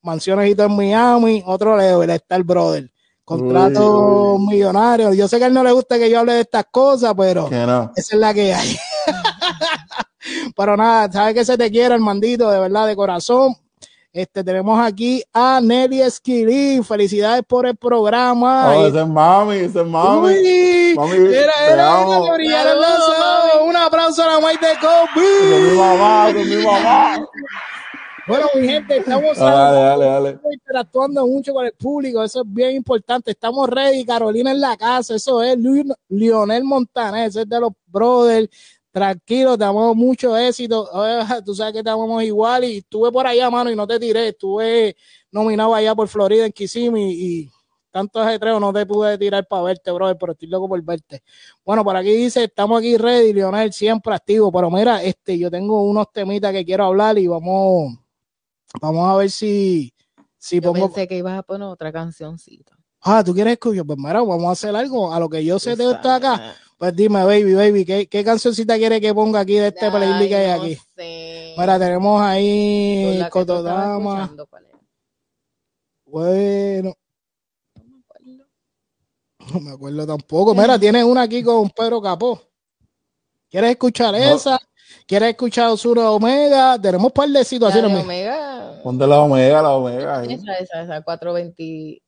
mansiones 0.02 0.52
y 0.52 0.56
todo 0.56 0.67
en 0.67 0.76
Miami, 0.76 1.41
otro 1.46 1.78
level 1.78 2.10
está 2.10 2.36
el 2.36 2.43
brother. 2.43 2.91
Contrato 3.24 4.34
Uy, 4.34 4.48
millonario. 4.48 5.13
Yo 5.13 5.30
sé 5.30 5.38
que 5.38 5.46
a 5.46 5.48
él 5.48 5.54
no 5.54 5.63
le 5.63 5.72
gusta 5.72 5.98
que 5.98 6.10
yo 6.10 6.19
hable 6.19 6.34
de 6.34 6.41
estas 6.41 6.65
cosas, 6.69 7.13
pero 7.15 7.50
no. 7.50 7.93
esa 7.96 8.15
es 8.15 8.19
la 8.19 8.34
que 8.34 8.54
hay. 8.54 8.76
Pero 10.56 10.78
nada, 10.78 11.12
sabes 11.12 11.34
que 11.34 11.43
se 11.43 11.58
te 11.58 11.69
quiere, 11.69 11.93
Armandito, 11.93 12.50
de 12.50 12.60
verdad, 12.60 12.88
de 12.88 12.96
corazón. 12.96 13.56
Este, 14.13 14.43
tenemos 14.43 14.80
aquí 14.80 15.23
a 15.34 15.60
Nelly 15.60 16.02
Esquilín. 16.02 16.84
Felicidades 16.84 17.41
por 17.47 17.65
el 17.65 17.76
programa. 17.76 18.71
Oh, 18.76 18.86
ese 18.86 18.99
es 19.02 19.08
mami, 19.08 19.56
ese 19.56 19.82
es 19.82 19.88
mami. 19.88 20.28
Uy, 20.28 20.93
Mami, 20.95 21.15
era, 21.34 21.52
era, 21.67 21.73
era. 21.73 21.99
Un 23.63 23.76
aplauso 23.76 24.21
a 24.23 24.39
la 24.39 24.47
Mike 24.47 24.65
de 24.67 24.73
Con 24.80 25.23
mi 25.23 25.30
Kobe. 25.49 25.76
mamá, 25.76 26.32
con 26.32 26.47
mi 26.49 26.56
mamá. 26.58 27.28
Bueno, 28.28 28.45
mi 28.56 28.67
gente, 28.67 28.97
estamos 28.97 29.38
Dale, 29.38 29.78
dale, 29.80 30.06
dale. 30.06 30.39
interactuando 30.49 31.28
mucho 31.28 31.54
con 31.54 31.65
el 31.65 31.73
público, 31.73 32.23
eso 32.23 32.41
es 32.41 32.54
bien 32.54 32.71
importante. 32.76 33.32
Estamos 33.32 33.67
ready, 33.69 34.06
Carolina 34.06 34.52
en 34.52 34.62
la 34.62 34.78
casa, 34.78 35.15
eso 35.15 35.41
es 35.43 35.58
Lionel 36.08 36.63
Montaner, 36.63 37.28
ese 37.28 37.41
es 37.41 37.49
de 37.49 37.60
los 37.60 37.71
brothers. 37.88 38.47
Tranquilo, 38.94 39.58
te 39.58 39.64
damos 39.64 39.96
mucho 39.96 40.38
éxito. 40.38 40.88
Tú 41.46 41.56
sabes 41.56 41.74
que 41.74 41.84
te 41.84 41.90
amamos 41.90 42.22
igual 42.24 42.64
y 42.64 42.78
estuve 42.78 43.12
por 43.12 43.26
allá, 43.26 43.50
mano, 43.50 43.72
y 43.72 43.76
no 43.76 43.88
te 43.88 44.00
tiré. 44.00 44.28
Estuve 44.28 44.96
nominado 45.32 45.74
allá 45.74 45.96
por 45.96 46.08
Florida 46.08 46.46
en 46.46 46.52
Kissimmee 46.52 47.12
y 47.12 47.52
tanto 47.90 48.20
ajetreo 48.22 48.60
no 48.60 48.72
te 48.72 48.86
pude 48.86 49.18
tirar 49.18 49.48
para 49.48 49.64
verte, 49.64 49.92
brother, 49.92 50.16
pero 50.20 50.34
estoy 50.34 50.48
loco 50.48 50.70
por 50.70 50.80
verte. 50.84 51.24
Bueno, 51.66 51.84
por 51.84 51.96
aquí 51.96 52.12
dice, 52.12 52.44
estamos 52.44 52.78
aquí 52.80 52.96
ready, 52.96 53.34
Lionel, 53.34 53.74
siempre 53.74 54.14
activo. 54.14 54.52
Pero 54.52 54.70
mira, 54.70 55.02
este, 55.02 55.40
yo 55.40 55.50
tengo 55.50 55.82
unos 55.82 56.12
temitas 56.12 56.52
que 56.52 56.64
quiero 56.64 56.86
hablar 56.86 57.18
y 57.18 57.26
vamos, 57.26 57.96
vamos 58.80 59.10
a 59.10 59.16
ver 59.16 59.32
si, 59.32 59.92
si 60.38 60.58
Yo 60.58 60.72
pongo. 60.72 60.86
pensé 60.86 61.08
que 61.08 61.18
ibas 61.18 61.40
a 61.40 61.42
poner 61.42 61.68
otra 61.68 61.92
cancioncita. 61.92 62.78
Ah, 63.02 63.24
¿tú 63.24 63.34
quieres 63.34 63.54
escuchar? 63.54 63.86
Pues 63.86 63.98
mira, 63.98 64.22
vamos 64.22 64.46
a 64.46 64.52
hacer 64.52 64.76
algo. 64.76 65.12
A 65.12 65.20
lo 65.20 65.28
que 65.28 65.44
yo 65.44 65.58
sé 65.58 65.76
de 65.76 65.92
esto 65.92 66.12
acá. 66.12 66.56
Pues 66.78 66.96
dime, 66.96 67.24
baby, 67.24 67.54
baby, 67.54 67.86
¿qué, 67.86 68.08
qué 68.08 68.24
cancioncita 68.24 68.78
quieres 68.78 69.00
que 69.02 69.14
ponga 69.14 69.40
aquí 69.42 69.56
de 69.56 69.68
este 69.68 69.90
playlist 69.90 70.20
Ay, 70.22 70.28
que 70.30 70.36
hay 70.36 70.48
no 70.58 70.64
aquí? 70.64 70.78
sé. 70.96 71.56
Mira, 71.58 71.80
tenemos 71.80 72.22
ahí 72.22 73.18
la 73.18 73.30
Cotodama. 73.30 74.34
Bueno, 76.06 76.94
No 77.76 77.84
me 77.86 78.00
acuerdo. 78.00 78.46
no 79.54 79.60
me 79.60 79.72
acuerdo 79.72 80.08
tampoco. 80.08 80.54
Mira, 80.54 80.78
tienes 80.80 81.04
una 81.04 81.24
aquí 81.24 81.42
con 81.44 81.70
Pedro 81.70 82.02
Capó. 82.02 82.42
¿Quieres 83.50 83.72
escuchar 83.72 84.16
esa? 84.16 84.60
¿Quieres 85.08 85.30
escuchar 85.30 85.70
Osura 85.70 86.12
Omega? 86.12 86.80
Tenemos 86.80 87.06
un 87.08 87.12
par 87.12 87.28
de 87.28 87.34
La 87.34 87.44
situaciones. 87.44 87.92
de 87.92 87.98
mi- 87.98 88.04
Omega. 88.04 88.80
Ponte 88.84 89.08
la 89.08 89.22
omega, 89.22 89.62
la 89.62 89.70
omega. 89.72 90.20
ahí. 90.20 90.34
Esa, 90.34 90.54
esa, 90.58 90.82
esa, 90.84 91.02
420. 91.02 92.02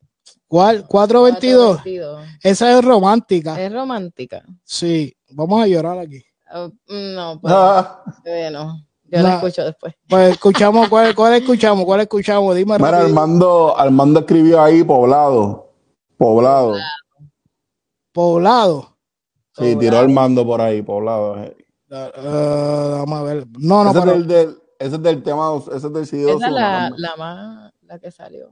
¿Cuál? 0.47 0.85
422. 0.87 1.77
422. 1.77 2.27
Esa 2.43 2.77
es 2.77 2.85
romántica. 2.85 3.59
Es 3.61 3.71
romántica. 3.73 4.43
Sí, 4.63 5.15
vamos 5.31 5.63
a 5.63 5.67
llorar 5.67 5.97
aquí. 5.99 6.23
Oh, 6.53 6.69
no, 6.87 7.39
pues, 7.41 7.53
Ah, 7.55 8.03
bueno, 8.23 8.77
yo 9.05 9.17
No. 9.21 9.23
la 9.27 9.35
escucho 9.35 9.63
después. 9.65 9.93
Pues 10.07 10.31
escuchamos, 10.33 10.87
¿cuál, 10.89 11.15
cuál 11.15 11.33
escuchamos? 11.33 11.83
¿Cuál 11.85 12.01
escuchamos? 12.01 12.55
Dime 12.55 12.77
Mira, 12.77 12.91
rápido. 12.91 13.07
Armando, 13.07 13.77
Armando 13.77 14.19
escribió 14.21 14.61
ahí 14.61 14.83
poblado. 14.83 15.73
Poblado. 16.17 16.75
Poblado. 18.13 18.97
Sí, 19.57 19.75
tiró 19.77 19.99
Armando 19.99 20.45
por 20.45 20.61
ahí, 20.61 20.81
poblado. 20.81 21.37
Eh, 21.43 21.55
vamos 21.89 23.19
a 23.19 23.23
ver. 23.23 23.47
No, 23.59 23.83
no, 23.83 23.91
ese, 23.91 23.99
pero 24.01 24.11
es 24.11 24.17
del, 24.19 24.27
del- 24.27 24.57
ese 24.77 24.95
es 24.97 25.01
del 25.03 25.23
tema, 25.23 25.51
ese 25.73 25.75
es 25.87 25.93
del 25.93 26.03
Esa 26.03 26.45
es 26.47 26.51
la, 26.51 26.91
la 26.97 27.15
más, 27.15 27.73
la 27.81 27.99
que 27.99 28.11
salió. 28.11 28.49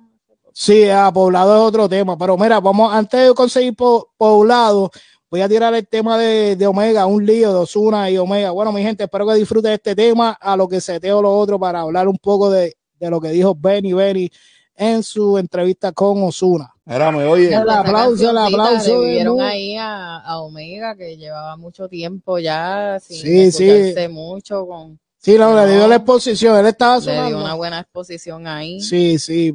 Sí, 0.53 0.89
ah, 0.89 1.11
poblado 1.13 1.55
es 1.55 1.61
otro 1.61 1.89
tema. 1.89 2.17
Pero 2.17 2.37
mira, 2.37 2.59
vamos, 2.59 2.93
antes 2.93 3.27
de 3.27 3.33
conseguir 3.33 3.75
po- 3.75 4.09
poblado, 4.17 4.91
voy 5.29 5.41
a 5.41 5.49
tirar 5.49 5.73
el 5.73 5.87
tema 5.87 6.17
de, 6.17 6.55
de 6.55 6.67
Omega, 6.67 7.05
un 7.05 7.25
lío 7.25 7.51
de 7.51 7.59
Osuna 7.59 8.09
y 8.09 8.17
Omega. 8.17 8.51
Bueno, 8.51 8.71
mi 8.71 8.81
gente, 8.83 9.03
espero 9.03 9.27
que 9.27 9.33
disfruten 9.35 9.73
este 9.73 9.95
tema, 9.95 10.37
a 10.39 10.55
lo 10.55 10.67
que 10.67 10.79
seteo 10.79 11.21
lo 11.21 11.35
otro 11.35 11.59
para 11.59 11.81
hablar 11.81 12.07
un 12.07 12.17
poco 12.17 12.49
de, 12.49 12.75
de 12.99 13.09
lo 13.09 13.19
que 13.19 13.29
dijo 13.29 13.55
Benny 13.57 13.93
Benny 13.93 14.29
en 14.75 15.03
su 15.03 15.37
entrevista 15.37 15.91
con 15.91 16.23
Osuna. 16.23 16.69
Me 16.85 16.95
oye. 17.25 17.53
El 17.53 17.69
aplauso, 17.69 18.29
el 18.29 18.37
aplauso 18.37 19.01
Nu- 19.23 19.41
ahí 19.41 19.75
a, 19.77 20.17
a 20.17 20.41
Omega, 20.41 20.95
que 20.95 21.15
llevaba 21.15 21.55
mucho 21.55 21.87
tiempo 21.87 22.39
ya 22.39 22.99
sin 22.99 23.17
Sí, 23.17 23.51
sí. 23.51 23.69
escucharse 23.69 24.09
mucho. 24.09 24.67
Con, 24.67 24.99
Sí, 25.23 25.38
no, 25.38 25.55
le 25.55 25.71
dio 25.71 25.79
No. 25.83 25.88
la 25.88 25.95
exposición, 25.95 26.57
él 26.59 26.65
estaba 26.65 26.97
le 26.97 27.01
sonando. 27.03 27.27
dio 27.29 27.38
una 27.38 27.53
buena 27.53 27.79
exposición 27.79 28.45
ahí. 28.45 28.81
Sí, 28.81 29.17
sí, 29.17 29.53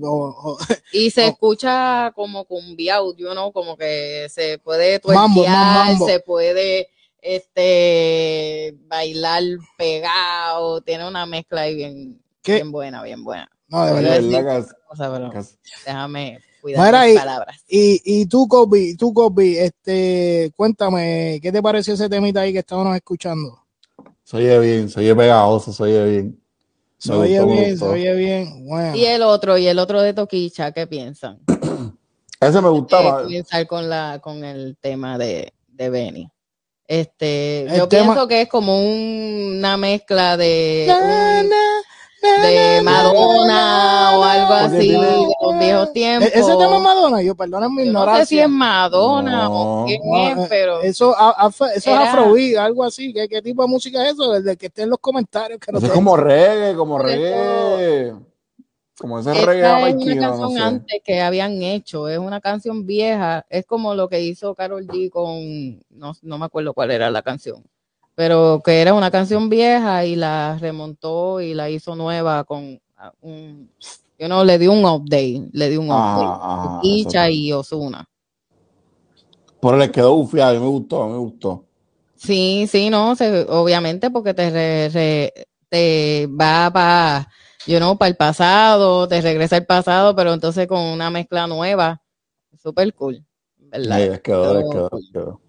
Y 0.93 1.11
se 1.11 1.25
Oh. 1.25 1.29
escucha 1.29 2.11
como 2.15 2.47
cumbiado, 2.47 3.15
you 3.17 3.29
know, 3.33 3.53
como 3.53 3.77
que 3.77 4.27
se 4.31 4.57
puede 4.59 4.99
tuerquear, 4.99 5.29
mambo. 5.29 6.07
se 6.07 6.21
puede 6.21 6.89
este 7.21 8.75
bailar 8.87 9.43
pegado, 9.77 10.81
tiene 10.81 11.07
una 11.07 11.27
mezcla 11.27 11.63
ahí 11.63 11.75
bien, 11.75 12.23
¿Qué? 12.43 12.55
bien 12.55 12.73
buena, 12.73 13.03
bien 13.03 13.23
buena. 13.25 13.51
no, 13.69 13.85
de 13.85 13.93
verdad. 13.93 14.17
decir 14.17 14.31
¿verdad 14.31 14.67
que- 14.67 14.73
O 14.91 14.97
sea, 14.97 15.13
pero 15.13 15.31
que- 15.31 15.43
déjame 15.85 16.39
cuidar 16.63 16.87
Mira, 16.87 17.05
mis 17.05 17.15
y- 17.15 17.19
palabras. 17.19 17.65
Y, 17.69 18.01
y 18.05 18.27
tú, 18.27 18.49
Kobe, 18.49 18.97
tú, 18.99 19.13
Kobe, 19.13 19.65
este, 19.67 20.51
cuéntame, 20.57 21.39
¿qué 21.43 21.53
te 21.53 21.61
pareció 21.61 21.93
ese 21.93 22.09
temita 22.09 22.41
ahí 22.41 22.53
que 22.55 22.61
estábamos 22.61 22.97
escuchando? 22.97 23.67
Se 24.29 24.37
oye 24.37 24.59
bien, 24.59 24.91
se 24.91 25.01
oye 25.01 25.17
pegajoso, 25.17 25.73
se 25.73 25.83
oye 25.85 26.05
bien. 26.05 26.41
Se 26.99 27.13
oye 27.15 27.43
bien, 27.47 27.79
se 27.79 27.85
oye 27.87 28.15
bien. 28.15 28.67
Bueno, 28.67 28.95
Y 28.95 29.07
el 29.07 29.23
otro, 29.23 29.57
y 29.57 29.67
el 29.67 29.79
otro 29.79 30.03
de 30.03 30.13
Toquicha, 30.13 30.71
¿qué 30.73 30.87
piensan? 30.87 31.39
Ese 32.39 32.61
me 32.61 32.69
gustaba. 32.69 33.23
comenzar 33.23 33.67
con 33.67 33.89
la 33.89 34.19
con 34.23 34.45
el 34.45 34.77
tema 34.83 35.17
de, 35.17 35.55
de 35.69 35.89
Benny. 35.89 36.29
Este, 36.87 37.63
El 37.63 37.79
yo 37.79 37.89
tema- 37.89 38.13
pienso 38.13 38.29
que 38.29 38.43
es 38.43 38.49
como 38.51 38.79
una 38.83 39.79
mezcla 39.79 40.37
de 40.37 40.85
Na, 40.89 40.99
un- 40.99 41.49
na, 41.49 41.49
na, 42.23 42.47
de 42.47 42.77
na, 42.77 42.83
Madonna 42.83 44.11
o 44.19 44.25
algo 44.25 44.53
así 44.53 44.79
tiene- 44.89 45.27
los 45.59 45.67
viejos 45.67 45.89
E- 45.89 45.93
tiempos. 45.93 46.29
Ese 46.33 46.57
tema 46.57 46.77
es 46.77 46.83
Madonna, 46.83 47.23
yo 47.23 47.35
perdonen 47.35 47.71
mi 47.71 47.79
Yo 47.79 47.85
no 47.85 47.89
ignorancia. 47.91 48.25
sé 48.25 48.29
si 48.29 48.39
es 48.41 48.49
Madonna 48.49 49.45
No. 49.45 49.83
o 49.83 49.87
quién 49.87 50.01
No, 50.05 50.17
es, 50.19 50.39
eh, 50.39 50.47
pero 50.49 50.81
Eso, 50.83 51.15
a- 51.17 51.31
afro- 51.47 51.67
eso 51.75 51.91
Era- 51.91 52.03
es 52.05 52.09
afrobeat, 52.11 52.57
algo 52.59 52.85
así. 52.85 53.13
¿Qué, 53.13 53.29
¿Qué 53.29 53.43
tipo 53.43 53.63
de 53.63 53.69
música 53.69 54.05
es 54.07 54.13
eso? 54.15 54.35
El 54.37 54.45
de 54.45 54.57
que 54.57 54.67
esté 54.67 54.83
en 54.83 54.91
los 54.91 54.99
comentarios. 54.99 55.59
Que 55.61 55.73
no 55.73 55.79
Eso 55.79 55.87
es 55.89 55.93
como 55.93 56.17
reggae, 56.17 56.75
como 56.77 56.99
reggae. 56.99 58.15
Como 59.01 59.21
ese 59.21 59.33
reggae 59.33 59.91
es 59.91 59.95
una 59.95 60.21
canción 60.29 60.53
sé. 60.55 60.59
antes 60.61 61.01
que 61.05 61.21
habían 61.21 61.63
hecho, 61.63 62.09
es 62.09 62.19
una 62.19 62.41
canción 62.41 62.85
vieja, 62.85 63.47
es 63.49 63.65
como 63.65 63.95
lo 63.95 64.09
que 64.09 64.21
hizo 64.23 64.57
Carol 64.57 64.85
G 64.89 65.09
con, 65.09 65.79
no, 65.91 66.15
no 66.23 66.39
me 66.39 66.45
acuerdo 66.47 66.75
cuál 66.75 66.91
era 66.91 67.09
la 67.09 67.23
canción, 67.23 67.63
pero 68.17 68.61
que 68.65 68.81
era 68.81 68.95
una 68.95 69.13
canción 69.13 69.49
vieja 69.49 70.05
y 70.05 70.17
la 70.17 70.59
remontó 70.61 71.41
y 71.41 71.55
la 71.55 71.71
hizo 71.71 71.95
nueva 71.95 72.43
con 72.43 72.81
ah, 72.97 73.13
un, 73.21 73.71
yo 74.19 74.29
no, 74.29 74.45
le 74.45 74.59
dio 74.59 74.73
un 74.73 74.85
update, 74.85 75.49
le 75.53 75.71
dio 75.71 75.81
un 75.81 75.91
update. 75.91 76.41
Ajá, 76.41 76.55
ajá, 76.55 76.81
Icha 76.85 77.29
exacto. 77.29 77.33
y 77.33 77.53
Osuna. 77.53 78.05
Pero 79.61 79.77
les 79.77 79.91
quedó 79.91 80.15
bufiado, 80.15 80.61
me 80.61 80.67
gustó, 80.67 81.09
me 81.09 81.17
gustó. 81.19 81.65
Sí, 82.17 82.67
sí, 82.69 82.91
no, 82.91 83.15
se- 83.17 83.43
obviamente 83.49 84.11
porque 84.11 84.35
te, 84.35 84.51
re- 84.51 84.89
re- 84.89 85.33
te 85.69 86.27
va 86.29 86.71
para, 86.73 87.29
yo 87.67 87.79
no, 87.81 87.97
para 87.97 88.09
el 88.09 88.17
pasado, 88.17 89.07
te 89.07 89.21
regresa 89.21 89.57
al 89.57 89.67
pasado, 89.67 90.17
pero 90.17 90.33
entonces 90.33 90.67
con 90.67 90.81
una 90.81 91.11
mezcla 91.11 91.47
nueva, 91.47 92.03
súper 92.61 92.93
cool, 92.95 93.25
¿verdad? 93.59 93.93
Ahí 93.99 94.09
les 94.09 94.21
quedó, 94.21 94.55
les 94.55 94.65
quedó, 94.71 94.91
les 94.93 95.13
quedó. 95.13 95.41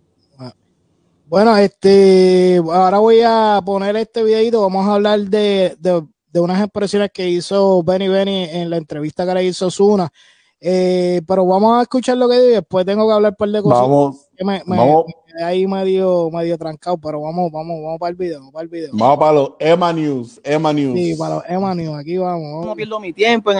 Bueno, 1.27 1.55
este, 1.57 2.57
ahora 2.57 2.97
voy 2.97 3.21
a 3.23 3.61
poner 3.63 3.95
este 3.97 4.23
videito. 4.23 4.61
Vamos 4.61 4.87
a 4.87 4.95
hablar 4.95 5.19
de, 5.21 5.75
de, 5.79 6.03
de 6.31 6.39
unas 6.39 6.61
expresiones 6.63 7.09
que 7.13 7.27
hizo 7.29 7.81
Benny 7.83 8.07
Benny 8.07 8.43
en 8.51 8.69
la 8.69 8.77
entrevista 8.77 9.25
que 9.25 9.33
le 9.33 9.43
hizo 9.45 9.69
Zuna. 9.71 10.09
Eh, 10.61 11.21
pero 11.25 11.45
vamos 11.45 11.79
a 11.79 11.83
escuchar 11.83 12.17
lo 12.17 12.27
que 12.27 12.35
dice. 12.35 12.51
Después 12.55 12.85
tengo 12.85 13.07
que 13.07 13.13
hablar 13.13 13.31
un 13.31 13.35
par 13.37 13.49
de 13.49 13.61
cosas. 13.61 13.79
Vamos, 13.81 14.27
que 14.37 14.43
me, 14.43 14.61
me- 14.65 14.77
vamos. 14.77 15.05
me 15.07 15.13
quedé 15.33 15.43
ahí 15.43 15.65
medio, 15.67 16.29
medio 16.31 16.57
trancado, 16.57 16.97
pero 16.97 17.21
vamos, 17.21 17.49
vamos, 17.51 17.81
vamos 17.81 17.97
para 17.99 18.09
el 18.09 18.15
video, 18.17 18.39
vamos 18.39 18.53
para 18.53 18.63
el 18.63 18.69
video. 18.69 18.89
vamos 18.93 19.17
para 19.17 19.31
los 19.33 19.51
Emma 19.59 19.93
News, 19.93 20.41
Emma 20.43 20.73
News. 20.73 20.97
Sí, 20.99 21.15
para 21.15 21.35
los 21.35 21.43
Emma 21.47 21.73
News, 21.75 21.97
aquí 21.97 22.17
vamos. 22.17 22.65
no 22.65 22.75
pierdo 22.75 22.99
mi 22.99 23.13
tiempo 23.13 23.53
en 23.53 23.59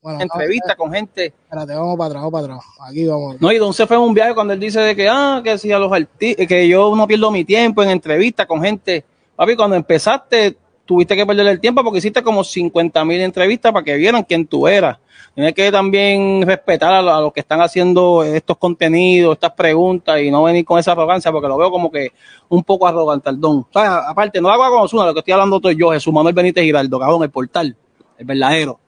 Bueno, 0.00 0.20
entrevistas 0.22 0.74
con 0.76 0.90
gente. 0.90 1.26
Espérate, 1.26 1.74
vamos 1.74 1.96
para 1.98 2.06
atrás, 2.06 2.22
vamos 2.22 2.32
para 2.32 2.54
atrás. 2.54 2.64
Aquí 2.88 3.06
vamos. 3.06 3.36
No, 3.40 3.52
y 3.52 3.58
Don 3.58 3.74
se 3.74 3.86
fue 3.86 3.96
en 3.96 4.02
un 4.02 4.14
viaje 4.14 4.34
cuando 4.34 4.54
él 4.54 4.60
dice 4.60 4.80
de 4.80 4.96
que, 4.96 5.08
ah, 5.10 5.42
que 5.44 5.58
si 5.58 5.70
a 5.70 5.78
los 5.78 5.92
artistas, 5.92 6.46
que 6.46 6.66
yo 6.66 6.96
no 6.96 7.06
pierdo 7.06 7.30
mi 7.30 7.44
tiempo 7.44 7.82
en 7.82 7.90
entrevistas 7.90 8.46
con 8.46 8.62
gente. 8.62 9.04
Papi, 9.34 9.54
cuando 9.54 9.76
empezaste, 9.76 10.56
tuviste 10.86 11.14
que 11.16 11.26
perder 11.26 11.46
el 11.48 11.60
tiempo 11.60 11.82
porque 11.84 11.98
hiciste 11.98 12.22
como 12.22 12.42
50 12.44 13.04
mil 13.04 13.20
entrevistas 13.20 13.72
para 13.72 13.84
que 13.84 13.96
vieran 13.96 14.22
quién 14.22 14.46
tú 14.46 14.66
eras. 14.66 14.98
Tienes 15.34 15.52
que 15.52 15.70
también 15.70 16.42
respetar 16.46 16.94
a, 16.94 17.02
lo- 17.02 17.14
a 17.14 17.20
los 17.20 17.32
que 17.32 17.40
están 17.40 17.60
haciendo 17.60 18.22
estos 18.24 18.56
contenidos, 18.56 19.34
estas 19.34 19.52
preguntas 19.52 20.18
y 20.22 20.30
no 20.30 20.42
venir 20.44 20.64
con 20.64 20.78
esa 20.78 20.92
arrogancia 20.92 21.30
porque 21.30 21.48
lo 21.48 21.58
veo 21.58 21.70
como 21.70 21.90
que 21.90 22.12
un 22.48 22.64
poco 22.64 22.86
arrogante 22.86 23.28
al 23.28 23.38
don. 23.38 23.58
O 23.58 23.68
sea, 23.70 24.08
aparte, 24.08 24.40
no 24.40 24.48
hago 24.48 24.64
con 24.74 24.84
Osuna, 24.84 25.04
lo 25.04 25.12
que 25.12 25.18
estoy 25.18 25.32
hablando 25.32 25.60
soy 25.62 25.76
yo, 25.76 25.90
Jesús 25.90 26.12
Manuel 26.14 26.34
Benítez 26.34 26.64
Giraldo, 26.64 26.98
cabrón, 26.98 27.22
el 27.24 27.30
portal, 27.30 27.76
el 28.16 28.24
verdadero. 28.24 28.78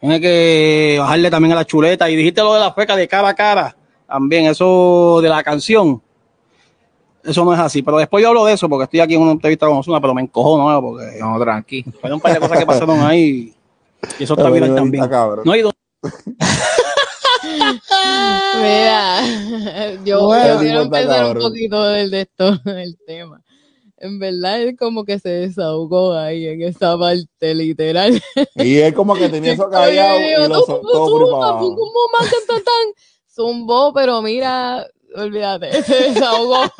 Tiene 0.00 0.20
que 0.20 0.96
bajarle 0.98 1.30
también 1.30 1.52
a 1.52 1.56
la 1.56 1.64
chuleta. 1.64 2.10
Y 2.10 2.16
dijiste 2.16 2.42
lo 2.42 2.54
de 2.54 2.60
la 2.60 2.72
feca 2.72 2.96
de 2.96 3.06
cara 3.06 3.28
a 3.28 3.34
cara. 3.34 3.76
También, 4.06 4.46
eso 4.46 5.20
de 5.22 5.28
la 5.28 5.42
canción. 5.44 6.02
Eso 7.24 7.44
no 7.44 7.52
es 7.54 7.60
así. 7.60 7.82
Pero 7.82 7.98
después 7.98 8.22
yo 8.22 8.28
hablo 8.28 8.44
de 8.44 8.54
eso 8.54 8.68
porque 8.68 8.84
estoy 8.84 9.00
aquí 9.00 9.14
en 9.14 9.22
una 9.22 9.32
entrevista 9.32 9.66
con 9.66 9.78
Osuna, 9.78 10.00
pero 10.00 10.14
me 10.14 10.22
encojo, 10.22 10.58
¿no? 10.58 10.80
Porque 10.80 11.18
No, 11.20 11.38
tranqui. 11.40 11.84
hay 12.02 12.12
un 12.12 12.20
par 12.20 12.32
de 12.34 12.40
cosas 12.40 12.58
que 12.58 12.66
pasaron 12.66 13.00
ahí. 13.00 13.54
Y 14.18 14.24
eso 14.24 14.34
está 14.34 14.48
ahorita, 14.48 14.74
también. 14.74 15.08
No, 15.44 15.54
y 15.56 15.62
don- 15.62 15.72
Mira, 18.62 19.20
yo, 20.04 20.26
Bueno, 20.26 20.54
yo 20.54 20.60
quiero 20.60 20.82
empezar 20.82 21.36
un 21.36 21.42
poquito 21.42 21.82
del 21.84 22.10
de 22.10 22.20
esto, 22.22 22.56
del 22.64 22.96
tema. 23.06 23.40
En 23.98 24.18
verdad, 24.18 24.60
él 24.62 24.76
como 24.76 25.04
que 25.04 25.20
se 25.20 25.28
desahogó 25.28 26.12
ahí 26.14 26.46
en 26.48 26.62
esa 26.62 26.98
parte, 26.98 27.54
literal. 27.54 28.20
Y 28.56 28.78
él 28.78 28.94
como 28.94 29.14
que 29.14 29.28
tenía 29.28 29.52
eso 29.52 29.70
callado 29.70 30.18
y 30.18 30.48
lo 30.48 30.54
soltó 30.62 31.06
por 31.06 31.22
ahí 31.22 31.30
para 31.30 31.46
abajo. 31.50 31.76
Zumbó, 33.32 33.92
pero 33.94 34.20
mira, 34.20 34.84
olvídate, 35.16 35.82
se 35.84 35.94
desahogó. 36.10 36.64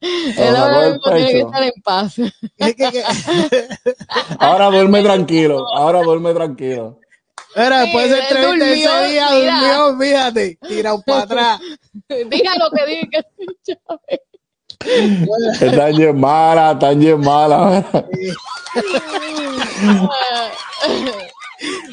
Él 0.00 0.56
ahora 0.56 0.88
mismo 0.90 1.02
tiene 1.14 1.32
que 1.32 1.40
estar 1.40 1.62
en 1.62 1.72
paz. 1.84 2.14
Que- 2.16 2.74
que- 2.74 3.04
Ahora 4.38 4.66
duerme 4.70 5.02
tranquilo, 5.02 5.64
ahora 5.74 6.02
duerme 6.02 6.32
tranquilo. 6.34 6.98
Mira, 7.56 7.80
después 7.80 8.10
de 8.10 8.18
esa 8.18 8.28
él 8.28 8.36
entrevista 8.36 8.90
durmió, 8.90 9.00
ese 9.00 9.10
día 9.12 9.28
mira. 9.32 9.74
durmió, 9.76 9.98
fíjate, 9.98 10.58
tirado 10.68 11.02
para 11.04 11.20
atrás. 11.22 11.60
Diga 12.08 12.52
lo 12.58 12.70
que 12.70 12.86
diga. 12.86 13.24
Chávez. 13.66 15.60
Está 15.60 15.86
bien 15.88 16.18
mala, 16.18 16.72
está 16.72 16.90
bien 16.90 17.20
mala. 17.20 17.84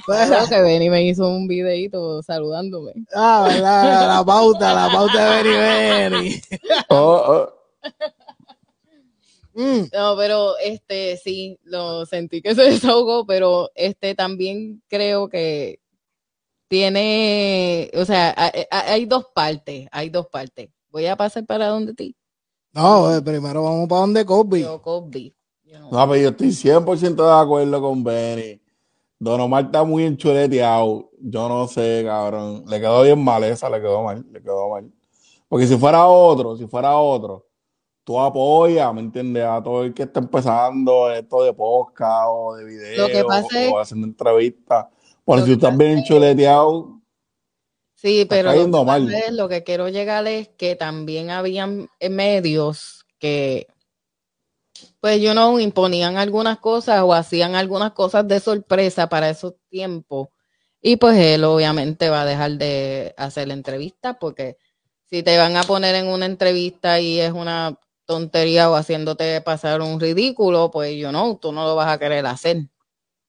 Creo 0.06 0.48
que 0.48 0.62
Benny 0.62 0.90
me 0.90 1.04
hizo 1.06 1.28
un 1.30 1.48
videito 1.48 2.22
saludándome. 2.24 2.94
ah, 3.14 3.46
verdad, 3.48 4.08
la 4.18 4.24
pauta, 4.26 4.74
la 4.74 4.90
pauta 4.92 5.36
de 5.36 5.44
Benny 5.44 5.58
Benny. 5.58 6.42
Oh, 6.90 7.24
oh. 7.28 7.54
Mm, 9.54 9.88
No, 9.92 10.16
pero 10.16 10.58
este 10.60 11.18
sí, 11.18 11.58
lo 11.64 12.06
sentí 12.06 12.42
que 12.42 12.54
se 12.56 12.62
desahogó, 12.64 13.26
pero 13.26 13.70
este 13.76 14.14
también 14.16 14.82
creo 14.88 15.28
que 15.30 15.80
tiene, 16.70 17.90
o 17.96 18.06
sea, 18.06 18.34
ha- 18.38 18.52
ha- 18.72 18.92
hay 18.94 19.06
dos 19.06 19.26
partes, 19.34 19.88
hay 19.92 20.10
dos 20.10 20.28
partes. 20.28 20.70
Voy 20.90 21.06
a 21.08 21.16
pasar 21.16 21.46
para 21.46 21.68
donde 21.68 21.94
ti. 21.94 22.16
No, 22.74 23.16
eh, 23.16 23.22
primero 23.22 23.64
vamos 23.64 23.88
para 23.88 24.02
donde 24.02 24.26
Kobe. 24.26 24.62
Yo, 24.62 24.82
Cosby. 24.82 25.34
Yo 25.64 25.80
no- 25.80 25.90
No, 25.92 26.10
pero 26.10 26.22
yo 26.22 26.30
estoy 26.30 26.52
100% 26.52 27.26
de 27.26 27.42
acuerdo 27.42 27.82
con 27.82 28.04
Benny. 28.04 28.62
Don 29.20 29.40
Omar 29.42 29.66
está 29.66 29.84
muy 29.84 30.04
enchuleteado. 30.04 31.10
Yo 31.20 31.50
no 31.50 31.68
sé, 31.68 32.04
cabrón. 32.06 32.64
Le 32.68 32.80
quedó 32.80 33.02
bien 33.04 33.24
mal 33.24 33.44
esa, 33.44 33.70
le 33.70 33.80
quedó 33.82 34.04
mal, 34.04 34.26
le 34.32 34.42
quedó 34.42 34.70
mal. 34.70 34.92
Porque 35.50 35.66
si 35.66 35.78
fuera 35.78 36.06
otro, 36.06 36.56
si 36.56 36.68
fuera 36.68 36.96
otro, 36.98 37.48
tú 38.04 38.20
apoyas, 38.20 38.94
¿me 38.94 39.02
entiendes? 39.02 39.44
A 39.46 39.62
todo 39.64 39.84
el 39.84 39.94
que 39.94 40.04
está 40.04 40.20
empezando 40.20 41.12
esto 41.12 41.44
de 41.44 41.54
podcast 41.54 42.28
o 42.30 42.56
de 42.56 42.66
video 42.66 43.08
Lo 43.08 43.14
que 43.14 43.24
pasa 43.24 43.64
es- 43.64 43.72
o 43.72 43.80
haciendo 43.80 44.08
entrevistas. 44.08 44.86
Lo 45.26 45.38
si 45.40 45.46
tú 45.46 45.52
estás 45.54 45.78
bien 45.78 45.98
enchuleteado, 46.00 46.94
Sí, 47.96 48.26
pero 48.30 48.54
lo 48.54 48.66
que, 48.66 48.72
pasa 48.72 48.84
mal. 48.86 49.14
es- 49.14 49.32
lo 49.34 49.50
que 49.50 49.64
quiero 49.64 49.90
llegar 49.90 50.28
es 50.28 50.50
que 50.50 50.76
también 50.76 51.32
habían 51.32 51.90
medios 52.10 53.06
que, 53.20 53.66
pues, 55.02 55.22
yo 55.22 55.34
no 55.34 55.60
imponían 55.60 56.18
algunas 56.18 56.60
cosas 56.60 57.02
o 57.04 57.14
hacían 57.14 57.56
algunas 57.56 57.92
cosas 57.94 58.28
de 58.28 58.40
sorpresa 58.40 59.08
para 59.10 59.30
esos 59.30 59.54
tiempos. 59.70 60.30
Y 60.82 60.98
pues 60.98 61.18
él 61.18 61.44
obviamente 61.44 62.10
va 62.10 62.22
a 62.22 62.26
dejar 62.26 62.52
de 62.54 63.14
hacer 63.18 63.48
la 63.48 63.54
entrevista 63.56 64.20
porque 64.20 64.58
si 65.10 65.24
te 65.24 65.38
van 65.38 65.56
a 65.58 65.64
poner 65.64 65.96
en 65.96 66.08
una 66.08 66.26
entrevista 66.26 67.00
y 67.00 67.20
es 67.20 67.32
una 67.32 67.80
tontería 68.06 68.70
o 68.70 68.76
haciéndote 68.76 69.42
pasar 69.42 69.82
un 69.82 70.00
ridículo, 70.00 70.72
pues 70.72 70.96
yo 70.98 71.12
no, 71.12 71.38
tú 71.38 71.52
no 71.52 71.66
lo 71.66 71.76
vas 71.76 71.88
a 71.90 71.98
querer 71.98 72.26
hacer. 72.26 72.58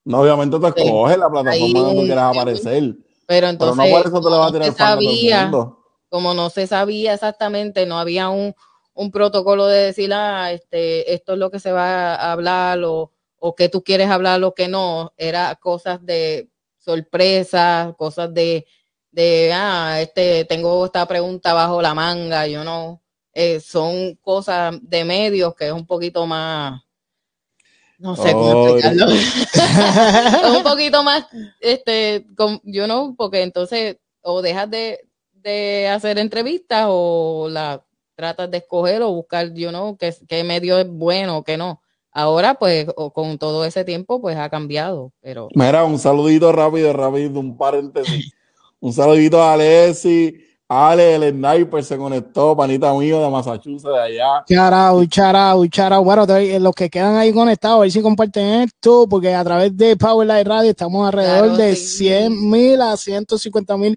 no, 0.05 0.21
obviamente 0.21 0.59
tú 0.59 0.67
Sí. 0.67 0.73
escoges 0.77 1.19
la 1.19 1.29
plataforma 1.31 1.81
donde 1.81 2.05
quieras 2.05 2.31
aparecer. 2.37 2.83
Pero 2.83 2.97
Pero 3.27 3.47
entonces, 3.49 3.77
no 3.85 3.91
por 3.91 4.07
eso 4.07 4.21
te 4.21 4.29
vas 4.31 4.49
a 4.49 4.53
tirar 4.53 4.75
todo 4.75 4.89
el 4.89 4.95
sabía, 4.95 5.43
mundo. 5.43 5.79
como 6.09 6.35
no 6.35 6.51
se 6.51 6.67
sabía 6.67 7.15
exactamente, 7.15 7.87
no 7.87 7.99
había 7.99 8.29
un, 8.31 8.55
un 8.99 9.13
protocolo 9.13 9.69
de 9.69 9.85
decir, 9.85 10.13
ah, 10.13 10.51
este, 10.51 11.15
esto 11.15 11.35
es 11.35 11.39
lo 11.39 11.53
que 11.53 11.61
se 11.61 11.71
va 11.71 12.17
a 12.17 12.33
hablar 12.33 12.83
o, 12.83 13.13
o 13.39 13.55
que 13.55 13.69
tú 13.69 13.85
quieres 13.85 14.11
hablar 14.11 14.43
o 14.43 14.55
que 14.55 14.67
no, 14.67 15.13
era 15.17 15.55
cosas 15.55 16.05
de 16.05 16.49
sorpresa, 16.79 17.95
cosas 17.97 18.35
de, 18.35 18.67
de, 19.13 19.53
ah, 19.55 20.01
este, 20.01 20.45
tengo 20.47 20.85
esta 20.85 21.07
pregunta 21.07 21.53
bajo 21.53 21.81
la 21.81 21.95
manga, 21.95 22.49
yo 22.49 22.65
no, 22.65 23.01
eh, 23.33 23.61
son 23.61 24.17
cosas 24.17 24.75
de 24.83 25.05
medios 25.05 25.55
que 25.55 25.69
es 25.69 25.73
un 25.73 25.87
poquito 25.87 26.27
más, 26.27 26.83
no 27.99 28.17
sé 28.17 28.33
cómo 28.33 28.51
Oh, 28.51 28.67
explicarlo. 28.67 29.07
es 29.13 30.57
un 30.57 30.63
poquito 30.65 31.05
más, 31.05 31.25
este, 31.61 32.27
con, 32.37 32.61
yo 32.65 32.89
no, 32.89 33.15
porque 33.17 33.43
entonces 33.43 33.99
o 34.23 34.43
dejas 34.43 34.69
de, 34.69 35.09
de 35.35 35.87
hacer 35.87 36.19
entrevistas 36.19 36.87
o 36.89 37.47
la 37.49 37.85
tratas 38.19 38.51
de 38.51 38.59
escoger 38.59 39.01
o 39.03 39.13
buscar, 39.13 39.55
yo 39.55 39.71
no, 39.71 39.97
qué, 39.97 40.13
qué 40.29 40.43
medio 40.43 40.77
es 40.79 40.89
bueno, 40.89 41.45
qué 41.45 41.57
no. 41.57 41.81
Ahora, 42.11 42.55
pues, 42.55 42.89
o 42.97 43.13
con 43.13 43.39
todo 43.39 43.65
ese 43.65 43.85
tiempo, 43.85 44.21
pues 44.21 44.37
ha 44.37 44.51
cambiado, 44.51 45.13
pero 45.21 45.49
Mira, 45.55 45.85
un 45.85 46.01
saludito 46.01 46.51
rápido, 46.51 46.93
rápido, 46.93 47.39
un 47.39 47.57
paréntesis. 47.57 48.33
Un 48.81 48.93
saludito 48.93 49.41
a 49.41 49.53
Alessi, 49.53 50.37
Ale, 50.69 51.15
el 51.15 51.33
sniper 51.33 51.83
se 51.83 51.97
conectó, 51.97 52.57
panita 52.57 52.93
mío 52.93 53.23
de 53.23 53.31
Massachusetts, 53.31 53.85
de 53.85 54.01
allá. 54.01 54.45
Charao, 54.49 55.05
charao, 55.07 55.67
charao. 55.67 56.05
Bueno, 56.05 56.27
los 56.61 56.75
que 56.75 56.91
quedan 56.91 57.17
ahí 57.17 57.33
conectados, 57.33 57.79
a 57.79 57.81
ver 57.81 57.91
si 57.91 58.03
comparten 58.03 58.63
esto, 58.63 59.07
porque 59.09 59.35
a 59.35 59.43
través 59.45 59.77
de 59.77 59.97
Power 59.97 60.27
Live 60.27 60.45
Radio 60.45 60.71
estamos 60.71 61.07
alrededor 61.07 61.49
Claro, 61.49 61.57
de 61.57 61.75
sí. 61.75 62.05
100 62.09 62.51
mil 62.51 62.81
a 62.83 62.97
150 62.97 63.77
mil 63.77 63.97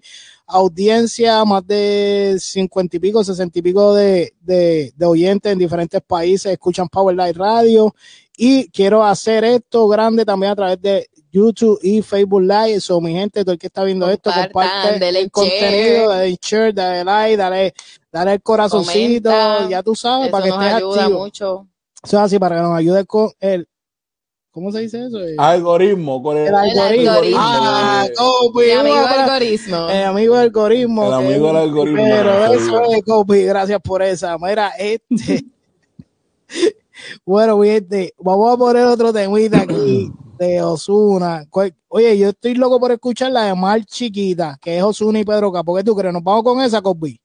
audiencias, 0.52 1.44
más 1.46 1.66
de 1.66 2.36
50 2.38 2.96
y 2.96 3.00
pico, 3.00 3.24
60 3.24 3.58
y 3.58 3.62
pico 3.62 3.94
de, 3.94 4.34
de, 4.40 4.92
de 4.94 5.06
oyentes 5.06 5.52
en 5.52 5.58
diferentes 5.58 6.00
países 6.02 6.52
escuchan 6.52 6.88
Power 6.88 7.16
Live 7.16 7.34
Radio. 7.34 7.94
Y 8.36 8.68
quiero 8.70 9.04
hacer 9.04 9.44
esto 9.44 9.88
grande 9.88 10.24
también 10.24 10.52
a 10.52 10.56
través 10.56 10.80
de 10.80 11.08
YouTube 11.30 11.78
y 11.82 12.02
Facebook 12.02 12.42
Live. 12.42 12.80
So, 12.80 13.00
mi 13.00 13.12
gente, 13.12 13.42
todo 13.42 13.52
el 13.52 13.58
que 13.58 13.66
está 13.66 13.84
viendo 13.84 14.08
esto, 14.10 14.30
comparte 14.30 15.08
el 15.08 15.30
contenido, 15.30 16.08
dale 16.10 16.38
share, 16.40 16.74
dale 16.74 17.04
like, 17.04 17.36
dale, 17.36 17.74
dale 18.10 18.32
el 18.34 18.42
corazoncito, 18.42 19.30
Comenta. 19.30 19.68
ya 19.68 19.82
tú 19.82 19.94
sabes, 19.94 20.28
eso 20.28 20.32
para 20.32 20.44
que 20.44 20.50
nos 20.50 20.60
estés 20.62 20.74
ayuda 20.76 21.02
activo. 21.02 21.18
mucho. 21.18 21.68
Eso 22.04 22.16
es 22.16 22.22
así, 22.22 22.38
para 22.38 22.56
que 22.56 22.62
nos 22.62 22.76
ayude 22.78 23.04
con 23.06 23.30
el. 23.40 23.68
¿Cómo 24.52 24.70
se 24.70 24.80
dice 24.80 25.06
eso? 25.06 25.18
El, 25.18 25.34
Algoritmo, 25.40 26.22
con 26.22 26.36
el, 26.36 26.48
el 26.48 26.54
algoritmo. 26.54 27.10
algoritmo. 27.10 27.38
Ah, 27.40 28.04
eh, 28.06 28.12
Kobe, 28.14 28.66
Mi 28.66 28.70
amigo 28.72 28.96
abrazo. 28.96 29.20
algoritmo. 29.32 29.88
El 29.90 30.04
amigo 30.04 30.34
del 30.34 30.42
algoritmo. 30.44 31.06
El 31.06 31.12
amigo 31.14 31.46
del 31.46 31.56
algoritmo, 31.56 32.04
Pero 32.04 32.44
eso 32.54 32.82
es, 32.92 33.02
Kobe, 33.02 33.44
gracias 33.44 33.80
por 33.80 34.02
esa. 34.02 34.36
Mira, 34.38 34.68
este. 34.78 35.44
bueno, 37.24 37.64
este, 37.64 38.12
vamos 38.18 38.52
a 38.52 38.56
poner 38.58 38.84
otro 38.86 39.10
temita 39.12 39.62
aquí 39.62 40.12
de 40.38 40.60
Osuna. 40.62 41.46
Oye, 41.88 42.18
yo 42.18 42.28
estoy 42.28 42.54
loco 42.54 42.78
por 42.78 42.92
escuchar 42.92 43.32
la 43.32 43.44
de 43.44 43.54
Mar 43.54 43.82
Chiquita, 43.86 44.58
que 44.60 44.76
es 44.76 44.82
Osuna 44.82 45.18
y 45.20 45.24
Pedro 45.24 45.50
Capó. 45.50 45.74
¿Qué 45.76 45.84
tú 45.84 45.96
crees? 45.96 46.12
¿Nos 46.12 46.22
vamos 46.22 46.42
con 46.42 46.60
esa, 46.60 46.82
Kobe? 46.82 47.18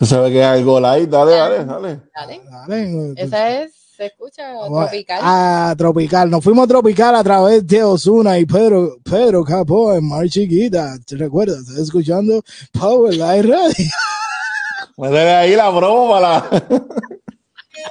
Se 0.00 0.18
ve 0.18 0.30
que 0.32 0.42
hay 0.42 0.60
algo 0.60 0.80
light, 0.80 1.08
dale, 1.08 1.32
dale, 1.32 1.64
dale. 1.66 2.00
Dale. 2.14 2.40
Dale. 2.66 3.14
Esa 3.16 3.62
es, 3.62 3.72
se 3.96 4.06
escucha 4.06 4.52
Vamos 4.52 4.90
tropical. 4.90 5.20
A 5.22 5.74
tropical. 5.76 6.30
Nos 6.30 6.44
fuimos 6.44 6.68
tropical 6.68 7.16
a 7.16 7.24
través 7.24 7.66
de 7.66 7.82
Osuna 7.82 8.38
y 8.38 8.44
Pedro, 8.44 8.98
Pedro 9.02 9.42
Capó 9.42 9.94
en 9.94 10.06
Mar 10.06 10.28
Chiquita. 10.28 10.98
¿Te 11.06 11.16
recuerdas? 11.16 11.60
Estás 11.60 11.78
escuchando 11.78 12.42
Power 12.78 13.14
Live 13.14 13.42
Radio. 13.42 13.90
Métele 14.98 15.34
ahí 15.34 15.56
la 15.56 15.70
broma 15.70 16.10
para 16.10 16.20
la... 16.20 16.86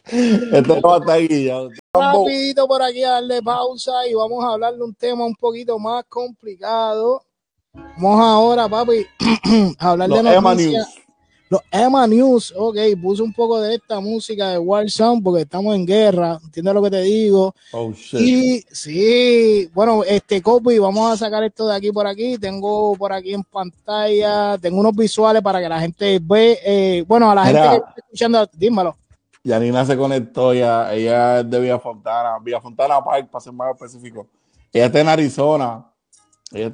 Este 0.06 0.62
no 0.62 0.82
va 0.82 0.96
a 0.96 1.00
estar 1.00 1.20
guillado. 1.20 1.70
Rapidito 1.94 2.68
por 2.68 2.82
aquí 2.84 3.04
a 3.04 3.12
darle 3.12 3.42
pausa 3.42 4.08
y 4.08 4.14
vamos 4.14 4.44
a 4.44 4.54
hablar 4.54 4.76
de 4.76 4.84
un 4.84 4.94
tema 4.94 5.26
un 5.26 5.36
poquito 5.36 5.80
más 5.80 6.04
complicado. 6.08 7.24
Vamos 7.74 8.20
ahora, 8.22 8.70
papi, 8.70 9.06
a 9.80 9.92
hablar 9.92 10.10
Los 10.10 10.24
de 10.24 10.42
noticias. 10.42 11.05
Los 11.56 11.64
Emma 11.72 12.06
News, 12.06 12.54
ok, 12.58 12.76
puse 13.02 13.24
un 13.24 13.32
poco 13.32 13.62
de 13.62 13.76
esta 13.76 14.02
música 14.02 14.50
de 14.50 14.58
War 14.58 14.90
Sound 14.90 15.24
porque 15.24 15.44
estamos 15.44 15.74
en 15.74 15.86
guerra, 15.86 16.38
¿entiendes 16.44 16.74
lo 16.74 16.84
que 16.84 16.92
te 16.92 17.02
digo? 17.02 17.56
Oh, 17.72 17.94
shit. 17.94 18.20
Y 18.20 18.62
sí, 18.70 19.70
bueno, 19.74 20.04
este 20.04 20.42
copy, 20.42 20.78
vamos 20.80 21.14
a 21.14 21.16
sacar 21.16 21.46
esto 21.46 21.66
de 21.66 21.76
aquí 21.78 21.94
por 21.94 22.08
aquí. 22.08 22.38
Tengo 22.38 22.94
por 22.98 23.14
aquí 23.14 23.34
en 23.34 23.44
pantalla, 23.44 24.58
tengo 24.58 24.82
unos 24.82 24.94
visuales 24.94 25.42
para 25.42 25.62
que 25.62 25.70
la 25.70 25.80
gente 25.80 26.20
ve, 26.22 26.60
eh, 26.66 27.06
bueno, 27.08 27.32
a 27.32 27.36
la 27.36 27.46
Mira. 27.46 27.62
gente 27.62 27.70
que 27.70 27.90
está 27.90 28.02
escuchando, 28.02 28.50
dímelo. 28.52 28.98
Yanina 29.42 29.86
se 29.86 29.96
conectó, 29.96 30.54
ya, 30.54 30.94
ella 30.94 31.40
es 31.40 31.50
de 31.50 31.60
Villa 31.62 31.80
Fontana, 31.80 32.38
Villa 32.44 32.60
Fontana 32.60 33.02
Park, 33.02 33.30
para 33.32 33.42
ser 33.42 33.54
más 33.54 33.74
específico. 33.74 34.28
Ella 34.74 34.88
está 34.88 35.00
en 35.00 35.08
Arizona. 35.08 35.86
Ella 36.52 36.72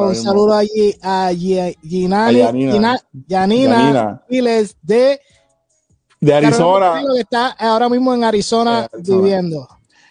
un 0.00 0.14
saludo 0.14 0.54
allí 0.54 0.94
a 1.02 1.30
Ginani, 1.32 2.40
A 2.40 2.44
Yanina. 2.46 2.72
Gina- 2.72 3.00
Yanina 3.26 3.76
Yanina. 3.78 4.22
Giles 4.28 4.76
de 4.82 5.20
De 6.20 6.34
Arizona. 6.34 6.86
Carolina, 6.92 7.14
que 7.14 7.20
está 7.20 7.46
ahora 7.58 7.88
mismo 7.88 8.12
en 8.12 8.24
Arizona, 8.24 8.78
En 8.92 8.98
Arizona. 9.00 9.18
viviendo. 9.22 9.68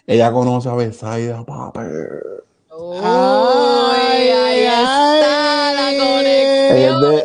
Ella 0.08 0.32
conoce 0.32 0.70
a 0.70 0.74
Besaida, 0.74 1.44
papi. 1.46 1.80
Uy, 1.80 2.98
Ay, 3.04 4.30
ahí 4.30 4.60
está 4.62 5.74
la 5.74 5.88
ay. 5.88 5.98
conexión. 5.98 7.22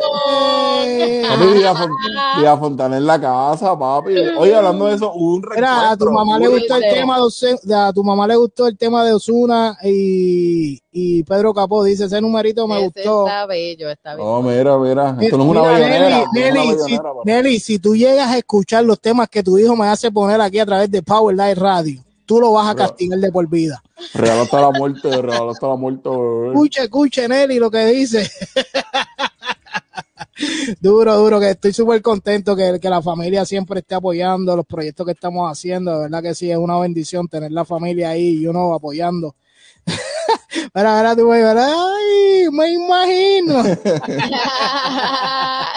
Papi, 1.27 1.53
Villa, 1.53 1.73
Fon- 1.75 1.91
Villa 2.37 2.57
Fontana 2.57 2.97
en 2.97 3.05
la 3.05 3.19
casa, 3.21 3.77
papi. 3.77 4.15
Oye, 4.37 4.55
hablando 4.55 4.85
de 4.85 4.95
eso, 4.95 5.13
un 5.13 5.41
Mira, 5.55 5.91
a 5.91 5.97
tu 5.97 6.11
mamá 6.11 6.37
le 6.39 6.47
gustó 6.47 6.75
el 6.75 6.83
tema 6.93 7.17
de 7.17 7.75
a 7.75 7.93
tu 7.93 8.03
mamá 8.03 8.27
le 8.27 8.35
gustó 8.35 8.67
el 8.67 8.77
tema 8.77 9.03
de 9.05 9.13
Osuna 9.13 9.77
y, 9.83 10.79
y 10.91 11.23
Pedro 11.23 11.53
Capó 11.53 11.83
dice 11.83 12.05
ese 12.05 12.19
numerito 12.21 12.67
me 12.67 12.75
Ese 12.77 12.85
gustó. 12.85 13.27
está 13.27 13.45
bello, 13.45 13.89
está 13.89 14.15
bello. 14.15 14.25
No, 14.25 14.41
mira, 14.41 14.77
mira. 14.77 15.17
Esto 15.19 15.37
no 15.37 15.43
es 15.43 15.49
una 15.49 15.61
bellonera. 15.61 16.23
Nelly, 16.33 16.67
no 16.67 16.83
si. 16.85 16.99
Nelly, 17.25 17.59
si 17.59 17.79
tú 17.79 17.95
llegas 17.95 18.29
a 18.31 18.37
escuchar 18.37 18.83
los 18.83 18.99
temas 18.99 19.29
que 19.29 19.43
tu 19.43 19.57
hijo 19.57 19.75
me 19.75 19.87
hace 19.87 20.11
poner 20.11 20.41
aquí 20.41 20.59
a 20.59 20.65
través 20.65 20.89
de 20.91 21.01
Power 21.03 21.35
Live 21.35 21.55
Radio, 21.55 22.03
tú 22.25 22.39
lo 22.39 22.51
vas 22.53 22.69
a 22.69 22.75
castigar 22.75 23.19
de 23.19 23.31
por 23.31 23.47
vida. 23.47 23.81
Regalo 24.13 24.41
hasta 24.41 24.61
la 24.61 24.71
muerte, 24.71 25.21
regalo 25.21 25.51
hasta 25.51 25.67
la 25.67 25.75
muerte. 25.75 26.09
Escuche, 26.49 26.83
escuche, 26.83 27.27
Nelly, 27.27 27.59
lo 27.59 27.71
que 27.71 27.85
dice. 27.87 28.29
duro, 30.79 31.15
duro, 31.15 31.39
que 31.39 31.51
estoy 31.51 31.73
súper 31.73 32.01
contento 32.01 32.55
que, 32.55 32.79
que 32.79 32.89
la 32.89 33.01
familia 33.01 33.45
siempre 33.45 33.79
esté 33.79 33.95
apoyando 33.95 34.55
los 34.55 34.65
proyectos 34.65 35.05
que 35.05 35.13
estamos 35.13 35.51
haciendo. 35.51 35.93
De 35.93 35.99
verdad 36.01 36.23
que 36.23 36.35
sí, 36.35 36.51
es 36.51 36.57
una 36.57 36.79
bendición 36.79 37.27
tener 37.27 37.51
la 37.51 37.65
familia 37.65 38.09
ahí 38.09 38.39
y 38.39 38.47
uno 38.47 38.73
apoyando. 38.73 39.35
Mira, 40.73 40.97
mira, 40.97 41.15
tú, 41.15 41.31
ay, 41.31 42.49
me 42.51 42.73
imagino. 42.73 43.63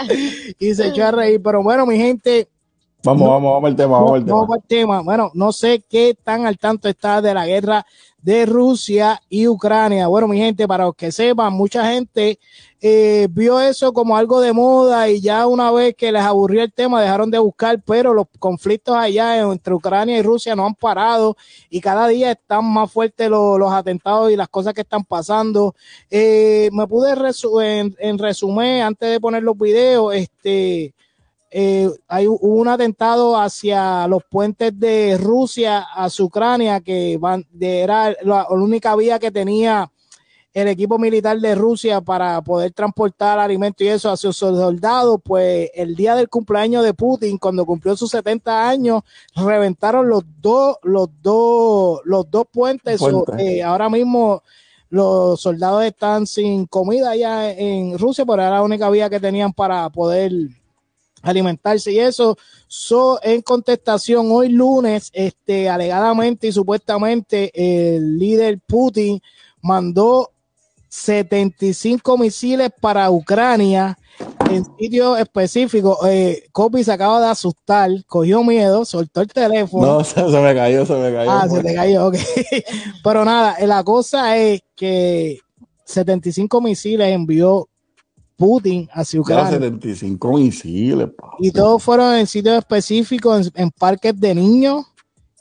y 0.59 0.74
se 0.74 0.88
echó 0.88 1.05
a 1.07 1.11
reír. 1.12 1.41
Pero 1.43 1.62
bueno, 1.62 1.86
mi 1.86 1.97
gente, 1.97 2.49
Vamos, 3.03 3.28
vamos, 3.28 3.53
vamos 3.55 3.68
al 3.70 3.76
tema, 3.76 3.92
vamos 3.98 4.14
al 4.14 4.24
tema. 4.26 4.38
vamos 4.40 4.57
al 4.57 4.62
tema. 4.64 5.01
Bueno, 5.01 5.30
no 5.34 5.53
sé 5.53 5.82
qué 5.88 6.14
tan 6.22 6.46
al 6.46 6.59
tanto 6.59 6.88
está 6.88 7.22
de 7.22 7.32
la 7.32 7.46
guerra 7.46 7.86
de 8.20 8.44
Rusia 8.44 9.18
y 9.30 9.48
Ucrania. 9.48 10.07
Bueno, 10.07 10.28
mi 10.28 10.36
gente, 10.36 10.68
para 10.68 10.84
los 10.84 10.94
que 10.94 11.11
sepan, 11.11 11.55
mucha 11.55 11.90
gente 11.90 12.38
eh, 12.82 13.26
vio 13.30 13.59
eso 13.59 13.94
como 13.94 14.18
algo 14.18 14.42
de 14.42 14.53
moda 14.53 15.09
y 15.09 15.22
ya 15.22 15.46
una 15.46 15.70
vez 15.70 15.94
que 15.96 16.12
les 16.12 16.22
aburrió 16.22 16.62
el 16.62 16.72
tema 16.72 17.01
dejaron 17.01 17.30
de 17.30 17.38
buscar, 17.38 17.80
pero 17.82 18.12
los 18.12 18.26
conflictos 18.38 18.94
allá 18.94 19.38
entre 19.38 19.72
Ucrania 19.72 20.18
y 20.18 20.22
Rusia 20.22 20.55
no 20.55 20.66
han 20.66 20.74
parado 20.74 21.36
y 21.70 21.80
cada 21.80 22.07
día 22.09 22.32
están 22.32 22.66
más 22.70 22.92
fuertes 22.92 23.30
los, 23.30 23.59
los 23.59 23.72
atentados 23.72 24.30
y 24.30 24.36
las 24.36 24.48
cosas 24.51 24.74
que 24.74 24.82
están 24.82 25.05
pasando. 25.05 25.74
Eh, 26.11 26.68
me 26.72 26.86
pude 26.86 27.14
resu- 27.14 27.62
en, 27.64 27.96
en 27.98 28.18
resumen, 28.18 28.82
antes 28.82 29.11
de 29.11 29.20
poner 29.20 29.42
los 29.42 29.57
videos, 29.57 30.14
este 30.14 30.92
eh, 31.51 31.90
hay 32.07 32.28
hubo 32.28 32.61
un 32.61 32.68
atentado 32.68 33.36
hacia 33.36 34.07
los 34.07 34.22
puentes 34.24 34.78
de 34.78 35.18
Rusia 35.18 35.80
hacia 35.94 36.24
Ucrania 36.24 36.80
que 36.80 37.18
van 37.18 37.44
de, 37.51 37.80
era 37.80 38.11
la, 38.22 38.46
la 38.48 38.48
única 38.51 38.94
vía 38.94 39.18
que 39.18 39.32
tenía 39.32 39.90
el 40.53 40.68
equipo 40.68 40.98
militar 40.98 41.38
de 41.38 41.55
Rusia 41.55 42.01
para 42.01 42.40
poder 42.42 42.72
transportar 42.72 43.38
alimentos 43.38 43.82
y 43.82 43.88
eso 43.88 44.11
hacia 44.11 44.32
sus 44.32 44.36
soldados, 44.36 45.20
pues 45.24 45.70
el 45.74 45.94
día 45.94 46.16
del 46.16 46.28
cumpleaños 46.28 46.84
de 46.84 46.92
Putin, 46.92 47.38
cuando 47.38 47.64
cumplió 47.64 47.96
sus 47.96 48.11
70 48.11 48.68
años, 48.68 49.03
reventaron 49.36 50.09
los 50.09 50.24
dos, 50.40 50.76
los 50.82 51.09
dos, 51.22 52.01
los 52.05 52.28
dos 52.30 52.46
puentes. 52.53 52.98
So, 52.98 53.24
Puentes. 53.24 53.46
eh, 53.46 53.62
ahora 53.62 53.88
mismo 53.88 54.42
los 54.88 55.40
soldados 55.40 55.84
están 55.84 56.26
sin 56.26 56.66
comida 56.66 57.11
allá 57.11 57.53
en 57.53 57.96
Rusia, 57.96 58.24
pero 58.26 58.42
era 58.42 58.51
la 58.51 58.62
única 58.62 58.90
vía 58.90 59.09
que 59.09 59.20
tenían 59.20 59.53
para 59.53 59.88
poder 59.90 60.32
alimentarse 61.22 61.92
y 61.92 61.98
eso. 61.98 62.36
So, 62.66 63.20
en 63.22 63.42
contestación, 63.42 64.28
hoy 64.30 64.48
lunes, 64.50 65.10
este, 65.12 65.68
alegadamente 65.68 66.48
y 66.48 66.52
supuestamente, 66.52 67.50
el 67.54 68.18
líder 68.18 68.58
Putin 68.66 69.20
mandó 69.60 70.30
75 70.88 72.18
misiles 72.18 72.70
para 72.80 73.10
Ucrania 73.10 73.96
en 74.50 74.64
sitios 74.76 75.18
específicos. 75.18 75.98
Eh, 76.06 76.44
se 76.82 76.92
acaba 76.92 77.20
de 77.20 77.28
asustar, 77.28 77.90
cogió 78.06 78.42
miedo, 78.42 78.84
soltó 78.84 79.20
el 79.20 79.28
teléfono. 79.28 79.86
No, 79.86 80.04
se, 80.04 80.14
se 80.14 80.40
me 80.40 80.54
cayó, 80.54 80.84
se 80.84 80.94
me 80.94 81.12
cayó. 81.12 81.30
Ah, 81.30 81.48
se 81.48 81.62
te 81.62 81.74
cayó, 81.74 82.08
ok. 82.08 82.16
Pero 83.04 83.24
nada, 83.24 83.56
la 83.66 83.84
cosa 83.84 84.36
es 84.36 84.62
que 84.74 85.38
75 85.84 86.60
misiles 86.60 87.08
envió 87.08 87.68
Putin 88.41 88.88
hacia 88.91 89.20
Ucrania. 89.20 89.51
75 89.51 90.32
misiles, 90.32 91.09
pa. 91.14 91.32
Y 91.38 91.51
todos 91.51 91.82
fueron 91.82 92.14
en 92.14 92.26
sitios 92.26 92.57
específicos, 92.57 93.53
en, 93.55 93.64
en 93.64 93.70
parques 93.70 94.18
de 94.18 94.34
niños 94.34 94.86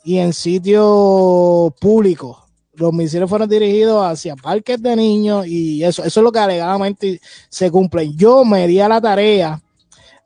y 0.04 0.18
en 0.18 0.34
sitios 0.34 1.72
públicos. 1.80 2.36
Los 2.74 2.92
misiles 2.92 3.28
fueron 3.28 3.48
dirigidos 3.48 4.04
hacia 4.04 4.36
parques 4.36 4.82
de 4.82 4.94
niños 4.96 5.46
y 5.46 5.82
eso, 5.82 6.04
eso 6.04 6.20
es 6.20 6.24
lo 6.24 6.30
que 6.30 6.40
alegadamente 6.40 7.20
se 7.48 7.70
cumple. 7.70 8.12
Yo 8.14 8.44
me 8.44 8.66
di 8.66 8.80
a 8.80 8.88
la 8.88 9.00
tarea 9.00 9.58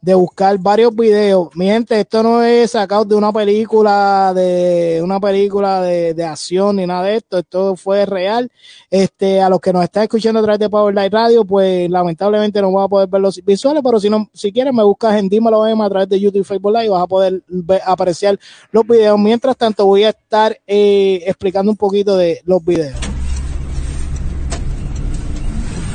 de 0.05 0.15
buscar 0.15 0.59
varios 0.59 0.95
videos. 0.95 1.49
Mi 1.55 1.65
gente, 1.65 1.99
esto 1.99 2.23
no 2.23 2.43
es 2.43 2.73
sacado 2.73 3.07
de 3.07 3.15
una 3.15 3.33
película 3.33 4.35
de 4.35 5.01
una 5.03 5.19
película 5.19 5.81
de, 5.81 6.13
de, 6.13 6.25
acción 6.25 6.77
ni 6.77 6.87
nada 6.87 7.05
de 7.05 7.17
esto, 7.17 7.39
esto 7.39 7.75
fue 7.75 8.05
real. 8.05 8.51
Este, 8.91 9.41
a 9.41 9.49
los 9.49 9.61
que 9.61 9.73
nos 9.73 9.83
están 9.83 10.03
escuchando 10.03 10.41
a 10.41 10.43
través 10.43 10.59
de 10.59 10.69
Power 10.69 10.95
Light 10.95 11.11
Radio, 11.11 11.43
pues 11.47 11.89
lamentablemente 11.89 12.61
no 12.61 12.71
vas 12.71 12.85
a 12.85 12.89
poder 12.89 13.09
ver 13.09 13.23
los 13.23 13.43
visuales, 13.43 13.83
pero 13.83 13.99
si 13.99 14.11
no, 14.11 14.29
si 14.35 14.53
quieres 14.53 14.75
me 14.75 14.83
buscas 14.83 15.17
en 15.17 15.31
Dímelo 15.31 15.67
M 15.67 15.83
a 15.83 15.89
través 15.89 16.11
de 16.11 16.21
YouTube 16.21 16.43
y 16.43 16.45
Facebook 16.45 16.77
Live, 16.77 16.91
vas 16.91 17.03
a 17.03 17.07
poder 17.07 17.43
ver, 17.49 17.81
apreciar 17.87 18.39
los 18.73 18.87
videos. 18.87 19.19
Mientras 19.19 19.57
tanto, 19.57 19.87
voy 19.87 20.05
a 20.05 20.11
estar 20.11 20.55
eh, 20.67 21.23
explicando 21.27 21.71
un 21.71 21.79
poquito 21.79 22.15
de 22.15 22.43
los 22.45 22.63
videos. 22.63 22.99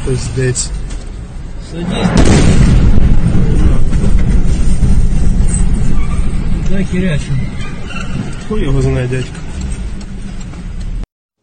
Pues 0.03 0.35
de 0.35 0.49
hecho. 0.49 0.69
Да, 6.70 6.84
херячим. 6.84 7.40
Хуй 8.48 8.62
його 8.62 8.82
знає, 8.82 9.08
дядько. 9.08 9.30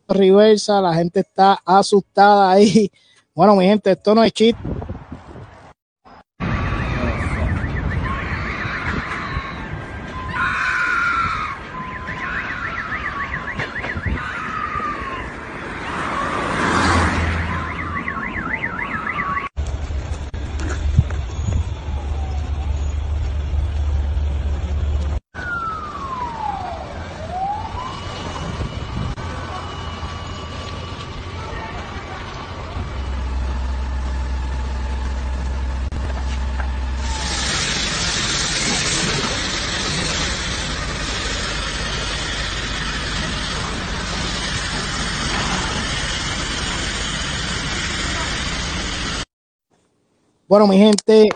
Reversa, 0.10 0.82
la 0.82 0.94
gente 0.94 1.22
está 1.22 1.58
asustada 1.66 2.52
ahí. 2.52 2.92
Bueno, 3.34 3.56
mi 3.56 3.66
gente, 3.66 3.92
esto 3.92 4.14
no 4.14 4.24
es 4.26 4.34
chiste. 4.34 4.62
Bueno, 50.49 50.67
mi 50.67 50.77
gente, 50.79 51.29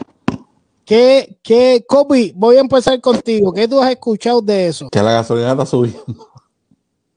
¿qué, 0.85 1.39
qué, 1.43 1.85
Kobe, 1.87 2.33
voy 2.37 2.57
a 2.57 2.61
empezar 2.61 3.01
contigo. 3.01 3.53
¿Qué 3.53 3.67
tú 3.67 3.81
has 3.81 3.91
escuchado 3.91 4.41
de 4.41 4.69
eso? 4.69 4.89
Que 4.91 5.03
la 5.03 5.13
gasolina 5.13 5.51
está 5.53 5.67
subiendo. 5.67 6.29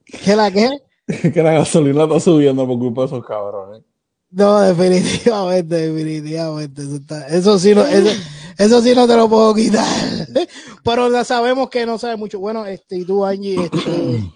¿Qué 0.05 0.35
la 0.35 0.49
qué? 0.51 0.69
que 1.33 1.43
la 1.43 1.53
gasolina 1.53 2.03
está 2.03 2.19
subiendo 2.19 2.65
por 2.65 2.79
culpa 2.79 3.01
de 3.01 3.07
esos 3.07 3.25
cabrones. 3.25 3.83
No, 4.31 4.59
definitivamente, 4.61 5.75
definitivamente. 5.89 6.81
Eso, 6.81 6.95
está- 6.95 7.27
eso 7.27 7.59
sí, 7.59 7.75
no, 7.75 7.85
eso, 7.85 8.09
eso 8.57 8.81
sí 8.81 8.95
no 8.95 9.07
te 9.07 9.15
lo 9.15 9.29
puedo 9.29 9.53
quitar. 9.53 9.85
Pero 10.83 11.11
ya 11.11 11.23
sabemos 11.23 11.69
que 11.69 11.85
no 11.85 11.99
sabe 11.99 12.15
mucho. 12.15 12.39
Bueno, 12.39 12.65
este, 12.65 12.97
y 12.97 13.05
tú, 13.05 13.23
Angie, 13.23 13.63
este, 13.65 14.31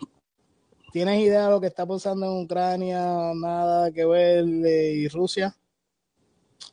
¿tienes 0.93 1.20
idea 1.22 1.45
de 1.45 1.49
lo 1.51 1.60
que 1.60 1.68
está 1.68 1.88
pasando 1.88 2.28
en 2.28 2.43
Ucrania? 2.43 3.32
Nada 3.34 3.91
que 3.91 4.05
ver 4.05 4.45
eh, 4.66 4.93
y 4.97 5.08
Rusia. 5.08 5.55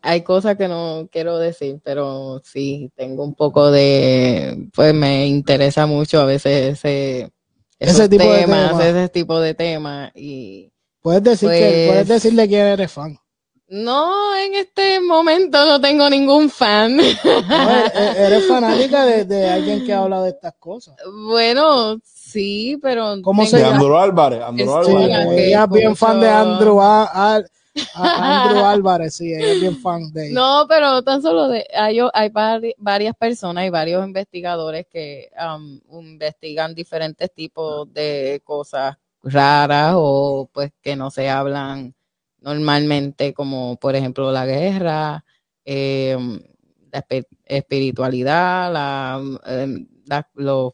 Hay 0.07 0.21
cosas 0.23 0.57
que 0.57 0.69
no 0.69 1.09
quiero 1.11 1.39
decir, 1.39 1.81
pero 1.83 2.43
sí, 2.45 2.91
tengo 2.95 3.25
un 3.25 3.35
poco 3.35 3.71
de, 3.71 4.69
pues 4.75 4.93
me 4.93 5.27
interesa 5.27 5.87
mucho 5.87 6.21
a 6.21 6.27
veces 6.27 6.75
ese, 6.79 7.31
esos 7.79 8.01
Ese 8.01 8.09
tipo 8.11 8.25
de 8.31 8.41
temas, 8.43 8.85
ese 8.85 9.09
tipo 9.09 9.41
de 9.41 9.55
temas 9.55 10.13
y 10.15 10.71
Puedes 11.01 11.23
decir 11.23 11.49
que, 11.51 11.59
Pues- 11.59 11.89
puedes 11.89 12.09
decirle 12.09 12.49
quién 12.49 12.67
eres 12.67 12.93
fan. 12.93 13.19
no, 13.69 14.37
en 14.37 14.55
este 14.55 15.01
momento 15.01 15.65
no 15.67 15.81
tengo 15.81 16.09
ningún 16.11 16.51
fan. 16.51 16.97
No, 16.99 17.03
eres, 17.71 18.17
eres 18.19 18.47
fanática 18.47 19.05
de, 19.07 19.25
de 19.25 19.49
alguien 19.49 19.85
que 19.87 19.93
habla 19.95 20.23
de 20.23 20.31
estas 20.31 20.53
cosas. 20.59 20.97
Bueno, 21.29 21.99
sí, 22.05 22.79
pero 22.83 23.17
¿Cómo 23.23 23.43
tengo 23.43 23.51
se 23.51 23.59
llama? 23.59 23.71
la- 23.71 23.77
Andrew 23.77 23.97
Álvarez, 23.97 24.41
Andrew 24.43 24.67
Sí, 24.85 24.91
Sí, 24.91 24.97
Álvarez. 24.97 25.29
que 25.37 25.47
ella 25.49 25.65
es 25.65 25.71
bien 25.71 25.97
fan 25.97 26.21
de 26.21 26.29
Andrew, 26.29 26.79
ah, 26.81 27.43
Andrew 27.95 28.65
Álvarez, 28.65 29.15
sí, 29.17 29.33
es 29.33 29.59
bien 29.61 29.77
fan 29.77 30.11
de 30.13 30.27
ella. 30.27 30.35
No, 30.35 30.67
pero 30.69 31.03
tan 31.03 31.23
solo 31.23 31.49
de 31.49 31.67
hay, 31.75 31.99
hay 32.13 32.29
vari- 32.31 32.75
varias 32.79 33.15
personas 33.17 33.67
y 33.67 33.71
varios 33.71 34.05
investigadores 34.07 34.87
que 34.91 35.31
um, 35.39 35.81
investigan 36.01 36.75
diferentes 36.75 37.33
tipos 37.33 37.93
de 37.93 38.41
cosas 38.45 38.97
raras 39.23 39.95
o 39.97 40.49
pues 40.53 40.73
que 40.83 40.97
no 40.97 41.11
se 41.11 41.29
hablan 41.31 41.95
normalmente, 42.41 43.33
como 43.33 43.77
por 43.77 43.97
ejemplo 43.97 44.31
la 44.31 44.45
guerra, 44.47 45.25
eh, 45.65 46.17
la 46.93 47.05
espiritualidad, 47.45 48.73
la, 48.73 49.21
eh, 49.47 49.87
los 50.35 50.73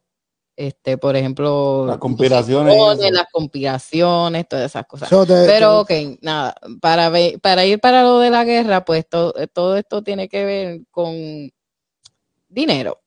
este, 0.56 0.98
por 0.98 1.16
ejemplo, 1.16 1.84
Las 1.86 1.98
conspiraciones 1.98 2.76
los 2.76 3.10
las 3.12 3.26
conspiraciones, 3.32 4.48
todas 4.48 4.66
esas 4.66 4.86
cosas. 4.86 5.08
So, 5.08 5.26
Pero, 5.26 5.80
ok, 5.80 5.90
nada, 6.20 6.54
para, 6.80 7.08
ve- 7.08 7.38
para 7.40 7.64
ir 7.64 7.80
para 7.80 8.02
lo 8.02 8.18
de 8.18 8.30
la 8.30 8.44
guerra, 8.44 8.84
pues 8.84 9.08
to- 9.08 9.32
todo 9.52 9.76
esto 9.76 10.02
tiene 10.02 10.28
que 10.28 10.44
ver 10.44 10.80
con 10.90 11.50
dinero. 12.48 13.00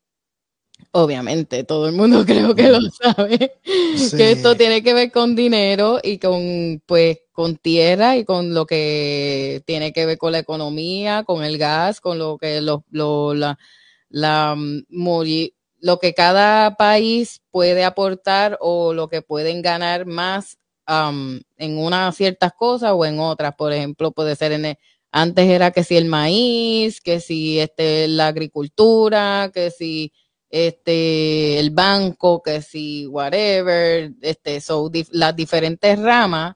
Obviamente, 0.91 1.64
todo 1.64 1.88
el 1.88 1.94
mundo 1.96 2.24
creo 2.52 2.56
que 2.56 2.70
lo 2.70 2.80
sabe, 2.82 3.54
Sí. 3.96 4.16
que 4.18 4.32
esto 4.32 4.56
tiene 4.56 4.84
que 4.84 4.94
ver 4.94 5.12
con 5.12 5.36
dinero 5.36 6.00
y 6.04 6.18
con, 6.20 6.82
pues, 6.86 7.20
con 7.32 7.58
tierra 7.58 8.16
y 8.18 8.26
con 8.26 8.54
lo 8.54 8.66
que 8.66 9.64
tiene 9.66 9.91
que 9.91 10.06
ver 10.06 10.18
con 10.18 10.32
la 10.32 10.39
economía, 10.39 11.24
con 11.24 11.44
el 11.44 11.58
gas, 11.58 12.00
con 12.00 12.20
lo 12.20 12.38
que 12.38 12.62
lo, 12.62 12.84
lo- 12.91 13.34
la, 13.34 13.58
la, 14.10 14.56
mm, 14.56 14.86
mori- 14.89 15.54
lo 15.84 15.99
que 15.99 16.13
cada 16.13 16.77
país 16.77 17.41
puede 17.51 17.84
aportar 17.84 18.57
o 18.61 18.93
lo 18.93 19.09
que 19.09 19.21
pueden 19.21 19.61
ganar 19.61 20.05
más 20.05 20.57
am, 20.86 21.41
en 21.57 21.77
unas 21.77 22.15
ciertas 22.15 22.53
cosas 22.53 22.93
o 22.95 23.05
en 23.05 23.19
otras. 23.19 23.55
Por 23.55 23.73
ejemplo, 23.73 24.11
puede 24.13 24.36
ser 24.38 24.53
en 24.53 24.65
el- 24.65 24.77
antes 25.11 25.45
era 25.49 25.71
que 25.71 25.84
si 25.84 25.97
el 25.97 26.05
maíz, 26.05 27.01
que 27.01 27.19
si 27.19 27.59
este 27.59 28.07
la 28.07 28.27
agricultura, 28.27 29.51
que 29.53 29.71
si 29.71 30.13
este 30.49 31.59
el 31.59 31.71
banco, 31.71 32.41
que 32.41 32.61
si 32.61 33.05
whatever, 33.07 34.11
este 34.21 34.61
so 34.61 34.89
las 35.11 35.36
diferentes 35.36 35.99
ramas, 35.99 36.55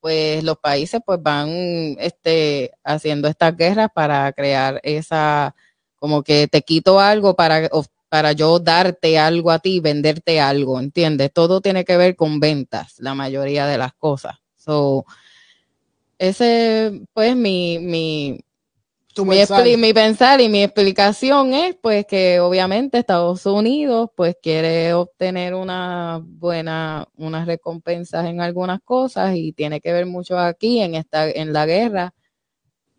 pues 0.00 0.44
los 0.44 0.58
países 0.58 1.00
pues 1.04 1.20
van 1.22 1.50
este 1.98 2.72
haciendo 2.84 3.28
estas 3.28 3.56
guerras 3.56 3.88
para 3.94 4.32
crear 4.32 4.80
esa 4.84 5.54
como 5.96 6.22
que 6.22 6.48
te 6.48 6.62
quito 6.62 7.00
algo 7.00 7.34
para 7.36 7.68
para 8.08 8.32
yo 8.32 8.58
darte 8.58 9.18
algo 9.18 9.50
a 9.50 9.58
ti, 9.58 9.80
venderte 9.80 10.40
algo, 10.40 10.80
¿entiendes? 10.80 11.32
Todo 11.32 11.60
tiene 11.60 11.84
que 11.84 11.96
ver 11.96 12.16
con 12.16 12.40
ventas, 12.40 12.94
la 12.98 13.14
mayoría 13.14 13.66
de 13.66 13.78
las 13.78 13.92
cosas. 13.94 14.36
So, 14.56 15.04
ese, 16.18 17.02
pues, 17.12 17.36
mi, 17.36 17.78
mi, 17.78 18.40
mi, 19.24 19.76
mi 19.76 19.92
pensar 19.92 20.40
y 20.40 20.48
mi 20.48 20.62
explicación 20.62 21.52
es, 21.52 21.76
pues, 21.80 22.06
que 22.06 22.40
obviamente 22.40 22.98
Estados 22.98 23.44
Unidos, 23.46 24.10
pues, 24.16 24.36
quiere 24.42 24.94
obtener 24.94 25.54
una 25.54 26.20
buena, 26.24 27.06
unas 27.16 27.46
recompensas 27.46 28.26
en 28.26 28.40
algunas 28.40 28.80
cosas 28.80 29.36
y 29.36 29.52
tiene 29.52 29.80
que 29.80 29.92
ver 29.92 30.06
mucho 30.06 30.38
aquí 30.38 30.80
en 30.80 30.94
esta, 30.94 31.28
en 31.28 31.52
la 31.52 31.66
guerra. 31.66 32.14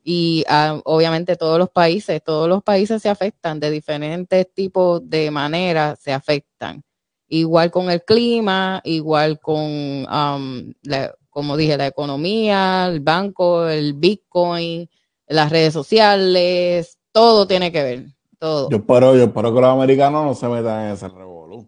Y 0.03 0.43
ah, 0.47 0.79
obviamente 0.85 1.35
todos 1.35 1.59
los 1.59 1.69
países, 1.69 2.21
todos 2.23 2.47
los 2.47 2.63
países 2.63 3.01
se 3.01 3.09
afectan 3.09 3.59
de 3.59 3.69
diferentes 3.71 4.51
tipos 4.53 5.07
de 5.09 5.29
maneras, 5.31 5.99
se 5.99 6.13
afectan. 6.13 6.83
Igual 7.27 7.69
con 7.69 7.91
el 7.91 8.03
clima, 8.03 8.81
igual 8.83 9.39
con, 9.39 10.05
am, 10.07 10.73
la- 10.83 11.13
como 11.29 11.55
dije, 11.57 11.77
la 11.77 11.87
economía, 11.87 12.87
el 12.87 13.01
banco, 13.01 13.67
el 13.67 13.93
Bitcoin, 13.93 14.89
las 15.27 15.51
redes 15.51 15.73
sociales, 15.73 16.97
todo 17.11 17.45
tiene 17.47 17.71
que 17.71 17.83
ver, 17.83 18.05
todo. 18.39 18.69
Yo 18.69 18.77
espero, 18.77 19.15
yo 19.15 19.23
espero 19.25 19.53
que 19.53 19.61
los 19.61 19.69
americanos 19.69 20.25
no 20.25 20.33
se 20.33 20.47
metan 20.47 20.85
en 20.87 20.93
ese 20.93 21.07
revolú. 21.07 21.67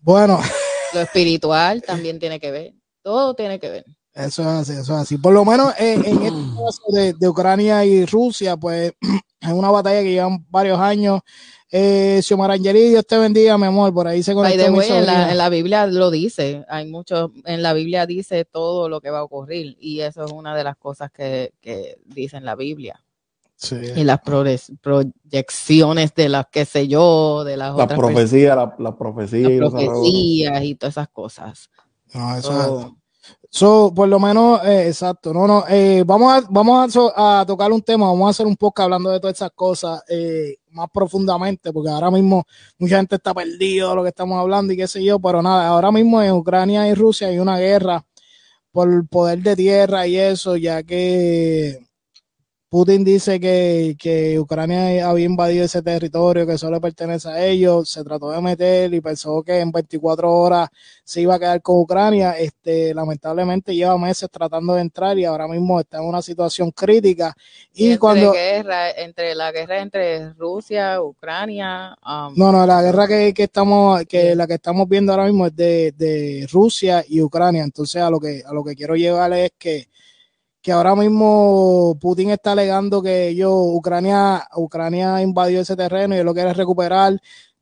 Bueno, 0.00 0.40
Lo 0.94 1.00
espiritual 1.00 1.82
también 1.82 2.18
tiene 2.18 2.38
que 2.38 2.50
ver, 2.50 2.74
todo 3.02 3.34
tiene 3.34 3.58
que 3.58 3.70
ver. 3.70 3.84
Eso 4.18 4.42
es 4.42 4.48
así, 4.48 4.72
eso 4.72 4.94
es 4.96 5.02
así. 5.02 5.16
Por 5.16 5.32
lo 5.32 5.44
menos 5.44 5.72
eh, 5.78 5.94
en 5.94 6.22
este 6.22 6.28
caso 6.28 6.82
de, 6.88 7.12
de 7.12 7.28
Ucrania 7.28 7.84
y 7.84 8.04
Rusia, 8.04 8.56
pues 8.56 8.92
es 9.40 9.52
una 9.52 9.70
batalla 9.70 10.02
que 10.02 10.10
llevan 10.10 10.44
varios 10.50 10.80
años. 10.80 11.20
Eh, 11.70 12.20
Xiomara 12.22 12.54
Angeli, 12.54 12.88
Dios 12.88 13.06
te 13.06 13.16
bendiga, 13.16 13.56
mi 13.56 13.66
amor. 13.66 13.94
Por 13.94 14.08
ahí 14.08 14.22
se 14.24 14.34
conectó 14.34 14.72
way, 14.72 14.88
en 14.90 15.06
la, 15.06 15.30
en 15.30 15.38
la 15.38 15.48
Biblia 15.50 15.86
lo 15.86 16.10
dice, 16.10 16.64
hay 16.68 16.90
mucho, 16.90 17.30
en 17.44 17.62
la 17.62 17.74
Biblia 17.74 18.06
dice 18.06 18.44
todo 18.44 18.88
lo 18.88 19.00
que 19.00 19.10
va 19.10 19.20
a 19.20 19.22
ocurrir 19.24 19.76
y 19.78 20.00
eso 20.00 20.24
es 20.24 20.32
una 20.32 20.56
de 20.56 20.64
las 20.64 20.76
cosas 20.76 21.12
que, 21.12 21.52
que 21.60 21.98
dice 22.04 22.38
en 22.38 22.44
la 22.44 22.56
Biblia. 22.56 23.00
Sí. 23.54 23.76
Y 23.96 24.04
las 24.04 24.20
proyecciones 24.80 26.14
de 26.14 26.28
las 26.28 26.46
que 26.46 26.64
sé 26.64 26.88
yo, 26.88 27.44
de 27.44 27.56
las 27.56 27.74
Las 27.76 27.84
otras 27.84 27.98
profecías, 27.98 28.56
las 28.56 28.68
las 28.78 28.94
profecías 28.94 29.50
y 29.50 29.58
personas, 29.58 29.72
los 29.72 29.72
revolú. 29.80 30.00
profecías 30.00 30.64
y 30.64 30.74
todas 30.74 30.94
esas 30.94 31.08
cosas. 31.08 31.70
No, 32.14 32.36
eso 32.36 32.52
So, 32.52 32.80
es 32.80 32.86
So, 33.50 33.92
por 33.94 34.08
lo 34.08 34.20
menos, 34.20 34.62
eh, 34.64 34.88
exacto. 34.88 35.32
No, 35.32 35.46
no, 35.46 35.64
eh, 35.68 36.02
vamos 36.06 36.32
a, 36.32 36.46
vamos 36.50 36.96
a, 37.16 37.44
tocar 37.46 37.72
un 37.72 37.80
tema, 37.82 38.06
vamos 38.06 38.26
a 38.26 38.30
hacer 38.30 38.46
un 38.46 38.56
podcast 38.56 38.84
hablando 38.84 39.10
de 39.10 39.20
todas 39.20 39.36
esas 39.36 39.50
cosas 39.52 40.02
eh, 40.08 40.58
más 40.70 40.88
profundamente, 40.92 41.72
porque 41.72 41.90
ahora 41.90 42.10
mismo 42.10 42.44
mucha 42.78 42.98
gente 42.98 43.16
está 43.16 43.32
perdido 43.32 43.90
de 43.90 43.96
lo 43.96 44.02
que 44.02 44.10
estamos 44.10 44.38
hablando 44.38 44.72
y 44.72 44.76
qué 44.76 44.86
sé 44.86 45.02
yo, 45.02 45.18
pero 45.18 45.42
nada, 45.42 45.66
ahora 45.68 45.90
mismo 45.90 46.22
en 46.22 46.32
Ucrania 46.32 46.86
y 46.88 46.94
Rusia 46.94 47.28
hay 47.28 47.38
una 47.38 47.58
guerra 47.58 48.04
por 48.70 49.08
poder 49.08 49.40
de 49.42 49.56
tierra 49.56 50.06
y 50.06 50.16
eso, 50.18 50.56
ya 50.56 50.82
que 50.82 51.87
Putin 52.70 53.02
dice 53.02 53.40
que, 53.40 53.96
que 53.98 54.38
Ucrania 54.38 55.08
había 55.08 55.24
invadido 55.24 55.64
ese 55.64 55.80
territorio 55.80 56.46
que 56.46 56.58
solo 56.58 56.78
pertenece 56.82 57.26
a 57.30 57.42
ellos, 57.42 57.88
se 57.88 58.04
trató 58.04 58.30
de 58.30 58.42
meter 58.42 58.92
y 58.92 59.00
pensó 59.00 59.42
que 59.42 59.60
en 59.60 59.72
24 59.72 60.30
horas 60.30 60.68
se 61.02 61.22
iba 61.22 61.36
a 61.36 61.38
quedar 61.38 61.62
con 61.62 61.78
Ucrania. 61.78 62.32
Este, 62.32 62.92
lamentablemente 62.92 63.74
lleva 63.74 63.96
meses 63.96 64.28
tratando 64.30 64.74
de 64.74 64.82
entrar 64.82 65.18
y 65.18 65.24
ahora 65.24 65.48
mismo 65.48 65.80
está 65.80 65.96
en 65.96 66.04
una 66.04 66.20
situación 66.20 66.70
crítica. 66.70 67.34
y 67.72 67.84
Y, 67.84 67.86
entre 67.86 67.98
cuando, 67.98 68.32
guerra, 68.32 68.90
entre 68.90 69.34
la 69.34 69.50
guerra 69.50 69.80
entre 69.80 70.34
Rusia, 70.34 71.00
Ucrania, 71.00 71.96
um, 72.04 72.34
no, 72.36 72.52
no, 72.52 72.66
la 72.66 72.82
guerra 72.82 73.08
que, 73.08 73.32
que 73.32 73.44
estamos, 73.44 74.04
que 74.04 74.34
la 74.34 74.46
que 74.46 74.54
estamos 74.54 74.86
viendo 74.86 75.12
ahora 75.12 75.24
mismo 75.24 75.46
es 75.46 75.56
de, 75.56 75.94
de 75.96 76.46
Rusia 76.52 77.02
y 77.08 77.22
Ucrania. 77.22 77.62
Entonces 77.62 78.02
a 78.02 78.10
lo 78.10 78.20
que, 78.20 78.42
a 78.46 78.52
lo 78.52 78.62
que 78.62 78.74
quiero 78.74 78.94
llegar 78.94 79.32
es 79.32 79.52
que, 79.58 79.88
que 80.68 80.72
ahora 80.72 80.94
mismo 80.94 81.96
Putin 81.98 82.28
está 82.28 82.52
alegando 82.52 83.00
que 83.00 83.28
ellos, 83.28 83.50
Ucrania, 83.54 84.46
Ucrania 84.54 85.22
invadió 85.22 85.62
ese 85.62 85.74
terreno 85.74 86.14
y 86.14 86.18
él 86.18 86.26
lo 86.26 86.34
quiere 86.34 86.52
recuperar. 86.52 87.18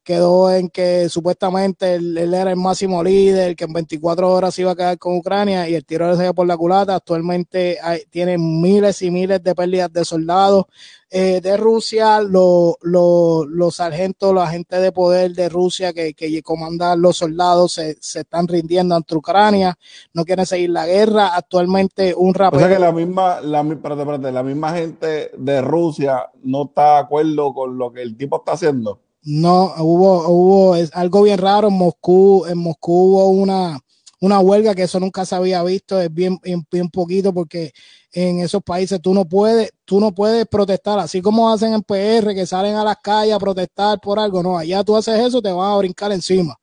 Quedó 0.06 0.50
en 0.52 0.68
que 0.70 1.08
supuestamente 1.08 1.96
él, 1.96 2.16
él 2.16 2.32
era 2.34 2.50
el 2.52 2.56
máximo 2.56 3.02
líder, 3.02 3.56
que 3.56 3.64
en 3.64 3.72
24 3.72 4.32
horas 4.32 4.54
se 4.54 4.62
iba 4.62 4.70
a 4.72 4.76
quedar 4.76 4.98
con 4.98 5.16
Ucrania 5.18 5.68
y 5.68 5.74
el 5.74 5.84
tiro 5.84 6.08
le 6.08 6.16
salió 6.16 6.32
por 6.34 6.46
la 6.46 6.56
culata. 6.56 6.94
Actualmente 6.94 7.78
hay, 7.82 8.02
tiene 8.10 8.38
miles 8.38 9.02
y 9.02 9.10
miles 9.10 9.42
de 9.42 9.54
pérdidas 9.56 9.92
de 9.92 10.04
soldados 10.04 10.66
eh, 11.10 11.40
de 11.40 11.56
Rusia, 11.56 12.20
los 12.20 12.74
los- 12.82 13.46
los 13.48 13.76
sargentos, 13.76 14.32
los 14.34 14.44
agentes 14.44 14.80
de 14.80 14.92
poder 14.92 15.32
de 15.34 15.48
Rusia 15.48 15.92
que, 15.92 16.14
que 16.14 16.42
comandan 16.42 17.00
los 17.02 17.16
soldados 17.18 17.72
se, 17.72 17.96
se 18.00 18.20
están 18.20 18.46
rindiendo 18.48 18.94
ante 18.94 19.16
Ucrania, 19.16 19.76
no 20.14 20.24
quieren 20.24 20.46
seguir 20.46 20.70
la 20.70 20.86
guerra. 20.86 21.34
Actualmente 21.36 22.14
un 22.16 22.34
O 22.50 22.58
sea 22.58 22.68
rapero, 22.68 22.68
que 22.68 22.78
la 22.78 22.92
misma, 22.92 23.40
la, 23.40 23.60
espérate, 23.62 24.02
espérate, 24.02 24.32
la 24.32 24.42
misma 24.42 24.72
gente 24.74 25.30
de 25.36 25.60
Rusia 25.62 26.30
no 26.42 26.64
está 26.64 26.94
de 26.94 26.98
acuerdo 27.00 27.54
con 27.54 27.78
lo 27.78 27.92
que 27.92 28.02
el 28.02 28.16
tipo 28.16 28.38
está 28.38 28.52
haciendo. 28.52 29.00
No, 29.26 29.74
hubo, 29.78 30.28
hubo 30.28 30.76
es 30.76 30.90
algo 30.94 31.22
bien 31.22 31.38
raro 31.38 31.68
en 31.68 31.74
Moscú, 31.74 32.46
en 32.46 32.58
Moscú 32.58 32.92
hubo 32.92 33.28
una, 33.28 33.78
una 34.20 34.38
huelga 34.38 34.74
que 34.74 34.84
eso 34.84 35.00
nunca 35.00 35.24
se 35.24 35.34
había 35.34 35.62
visto, 35.64 36.00
es 36.00 36.12
bien, 36.12 36.38
bien, 36.42 36.64
bien 36.70 36.88
poquito 36.88 37.34
porque 37.34 37.72
en 38.12 38.40
esos 38.40 38.62
países 38.62 39.00
tú 39.02 39.12
no 39.12 39.24
puedes, 39.26 39.72
tú 39.84 40.00
no 40.00 40.14
puedes 40.14 40.46
protestar, 40.46 41.00
así 41.00 41.20
como 41.20 41.52
hacen 41.52 41.74
en 41.74 41.82
PR, 41.82 42.34
que 42.34 42.46
salen 42.46 42.76
a 42.76 42.84
las 42.84 42.96
calles 43.02 43.34
a 43.34 43.38
protestar 43.38 44.00
por 44.00 44.18
algo, 44.18 44.42
no, 44.42 44.56
allá 44.56 44.84
tú 44.84 44.96
haces 44.96 45.18
eso, 45.18 45.42
te 45.42 45.50
van 45.50 45.72
a 45.72 45.76
brincar 45.76 46.12
encima. 46.12 46.56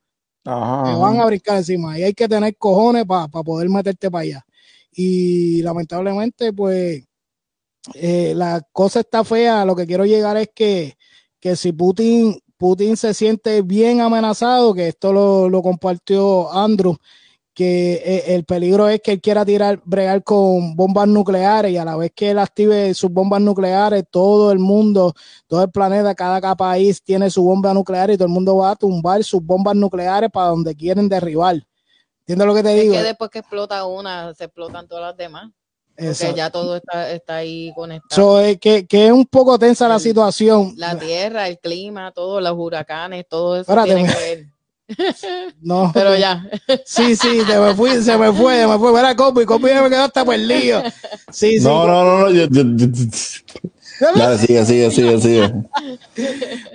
Ajá. 0.46 0.90
te 0.90 0.98
van 0.98 1.20
a 1.20 1.26
brincar 1.26 1.56
encima. 1.56 1.98
Y 1.98 2.02
hay 2.02 2.12
que 2.12 2.28
tener 2.28 2.56
cojones 2.56 3.04
para 3.06 3.28
poder 3.28 3.68
meterte 3.68 4.10
para 4.10 4.22
allá. 4.22 4.46
Y 4.92 5.62
lamentablemente, 5.62 6.52
pues, 6.52 7.02
eh, 7.94 8.32
la 8.34 8.62
cosa 8.72 9.00
está 9.00 9.24
fea. 9.24 9.64
Lo 9.64 9.74
que 9.74 9.86
quiero 9.86 10.04
llegar 10.04 10.36
es 10.36 10.50
que, 10.54 10.96
que 11.40 11.56
si 11.56 11.72
Putin, 11.72 12.38
Putin 12.64 12.96
se 12.96 13.12
siente 13.12 13.60
bien 13.60 14.00
amenazado, 14.00 14.72
que 14.72 14.88
esto 14.88 15.12
lo, 15.12 15.50
lo 15.50 15.60
compartió 15.60 16.50
Andrew, 16.50 16.96
que 17.52 17.96
eh, 18.02 18.34
el 18.34 18.46
peligro 18.46 18.88
es 18.88 19.02
que 19.02 19.12
él 19.12 19.20
quiera 19.20 19.44
tirar, 19.44 19.82
bregar 19.84 20.24
con 20.24 20.74
bombas 20.74 21.06
nucleares 21.06 21.70
y 21.72 21.76
a 21.76 21.84
la 21.84 21.94
vez 21.94 22.12
que 22.16 22.30
él 22.30 22.38
active 22.38 22.94
sus 22.94 23.10
bombas 23.10 23.42
nucleares, 23.42 24.04
todo 24.10 24.50
el 24.50 24.60
mundo, 24.60 25.12
todo 25.46 25.62
el 25.62 25.70
planeta, 25.70 26.14
cada, 26.14 26.56
país 26.56 27.02
tiene 27.02 27.28
su 27.28 27.44
bomba 27.44 27.74
nuclear 27.74 28.10
y 28.10 28.16
todo 28.16 28.28
el 28.28 28.32
mundo 28.32 28.56
va 28.56 28.70
a 28.70 28.76
tumbar 28.76 29.22
sus 29.24 29.44
bombas 29.44 29.76
nucleares 29.76 30.30
para 30.30 30.46
donde 30.46 30.74
quieren 30.74 31.06
derribar. 31.06 31.56
¿Entiendes 32.20 32.46
lo 32.46 32.54
que 32.54 32.62
te 32.62 32.74
es 32.74 32.80
digo? 32.80 32.94
que 32.94 33.02
después 33.02 33.30
que 33.30 33.40
explota 33.40 33.84
una, 33.84 34.32
se 34.32 34.44
explotan 34.44 34.88
todas 34.88 35.04
las 35.04 35.16
demás. 35.18 35.52
Porque 35.96 36.34
ya 36.34 36.50
todo 36.50 36.76
está, 36.76 37.10
está 37.12 37.36
ahí 37.36 37.72
conectado. 37.74 38.14
So, 38.20 38.40
eh, 38.40 38.58
que, 38.58 38.86
que 38.86 39.06
es 39.06 39.12
un 39.12 39.26
poco 39.26 39.58
tensa 39.58 39.86
la 39.88 39.94
El- 39.96 40.00
situación. 40.00 40.74
La 40.76 40.98
tierra, 40.98 41.46
el 41.48 41.58
clima, 41.58 42.10
todo, 42.12 42.40
los 42.40 42.54
huracanes, 42.56 43.26
todo 43.28 43.54
eso 43.56 43.62
Espérate, 43.62 43.94
tiene 43.94 44.12
que 44.12 44.18
ver. 44.18 44.46
No. 45.62 45.90
Pero 45.94 46.14
ya. 46.16 46.46
Sí, 46.84 47.16
sí, 47.16 47.40
se 47.40 47.58
me 47.58 47.74
fue, 47.74 48.02
se 48.02 48.18
me 48.18 48.32
fue, 48.32 48.58
se 48.60 48.66
me 48.66 48.78
fue. 48.78 48.92
Mira, 48.92 49.16
Copi, 49.16 49.44
Copi 49.46 49.64
me 49.64 49.88
quedó 49.88 50.02
hasta 50.02 50.24
perdido. 50.24 50.82
Sí, 51.32 51.58
sí. 51.58 51.64
No, 51.64 51.86
no, 51.86 52.04
no, 52.04 52.18
no. 52.20 52.30
Yo, 52.30 52.46
yo- 52.50 52.62
yo- 52.86 52.86
Dale, 54.00 54.38
sigue, 54.38 54.64
sigue, 54.64 54.90
sigue, 54.90 55.20
sigue. 55.20 55.52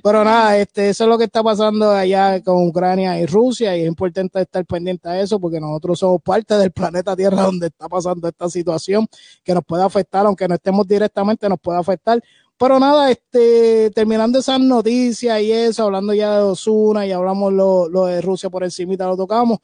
Pero 0.03 0.23
nada, 0.23 0.57
este, 0.57 0.89
eso 0.89 1.03
es 1.03 1.09
lo 1.09 1.17
que 1.17 1.25
está 1.25 1.43
pasando 1.43 1.91
allá 1.91 2.41
con 2.41 2.67
Ucrania 2.67 3.19
y 3.19 3.25
Rusia 3.25 3.75
y 3.75 3.81
es 3.81 3.87
importante 3.87 4.41
estar 4.41 4.65
pendiente 4.65 5.09
a 5.09 5.19
eso 5.19 5.39
porque 5.39 5.59
nosotros 5.59 5.99
somos 5.99 6.21
parte 6.21 6.55
del 6.55 6.71
planeta 6.71 7.15
Tierra 7.15 7.43
donde 7.43 7.67
está 7.67 7.87
pasando 7.89 8.27
esta 8.27 8.49
situación 8.49 9.07
que 9.43 9.53
nos 9.53 9.63
puede 9.65 9.83
afectar, 9.83 10.25
aunque 10.25 10.47
no 10.47 10.55
estemos 10.55 10.87
directamente, 10.87 11.49
nos 11.49 11.59
puede 11.59 11.79
afectar. 11.79 12.21
Pero 12.57 12.79
nada, 12.79 13.09
este, 13.09 13.89
terminando 13.91 14.39
esas 14.39 14.59
noticias 14.59 15.41
y 15.41 15.51
eso, 15.51 15.85
hablando 15.85 16.13
ya 16.13 16.37
de 16.37 16.43
Osuna 16.43 17.05
y 17.05 17.11
hablamos 17.11 17.53
lo, 17.53 17.87
lo 17.87 18.05
de 18.05 18.21
Rusia 18.21 18.49
por 18.49 18.63
encima, 18.63 18.95
lo 19.05 19.15
tocamos. 19.15 19.59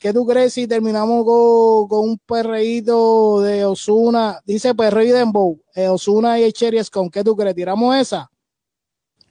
¿Qué 0.00 0.14
tú 0.14 0.24
crees 0.26 0.54
si 0.54 0.66
terminamos 0.66 1.26
con, 1.26 1.86
con 1.86 2.08
un 2.08 2.18
perreíto 2.24 3.42
de 3.42 3.66
Osuna? 3.66 4.40
Dice 4.46 4.74
perreo 4.74 5.04
y 5.04 5.10
dembow, 5.10 5.60
eh, 5.74 5.88
Osuna 5.88 6.40
y 6.40 6.44
el 6.44 6.54
Cherry 6.54 6.82
con 6.90 7.10
¿qué 7.10 7.22
tú 7.22 7.36
crees? 7.36 7.54
¿Tiramos 7.54 7.94
esa? 7.94 8.30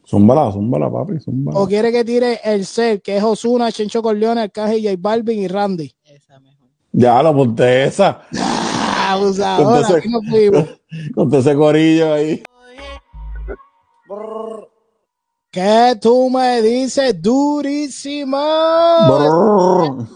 Zúmbala, 0.07 0.51
zúmbala, 0.51 0.91
papi, 0.91 1.19
zúmbala. 1.19 1.57
¿O 1.59 1.67
quiere 1.67 1.91
que 1.91 2.05
tire 2.05 2.39
el 2.43 2.67
ser, 2.67 3.01
que 3.01 3.17
es 3.17 3.23
Osuna, 3.23 3.71
Chencho 3.71 4.03
Corleone, 4.03 4.41
Arcángel, 4.41 4.83
J 4.83 4.95
Balvin 4.99 5.39
y 5.39 5.47
Randy? 5.47 5.91
Esa 6.03 6.39
mejor. 6.39 6.67
Ya 6.91 7.23
lo 7.23 7.33
ponte 7.35 7.85
esa. 7.85 8.21
Ah, 8.39 9.13
abusadora, 9.13 9.79
Entonces- 9.79 9.95
aquí 9.97 10.09
nos 10.09 10.25
fuimos. 10.29 10.81
Con 11.15 11.29
todo 11.31 11.39
ese 11.39 11.55
corillo 11.55 12.13
ahí. 12.13 12.43
¿Qué 15.59 15.97
tú 15.99 16.29
me 16.29 16.61
dices? 16.61 17.21
Durísimo. 17.21 18.37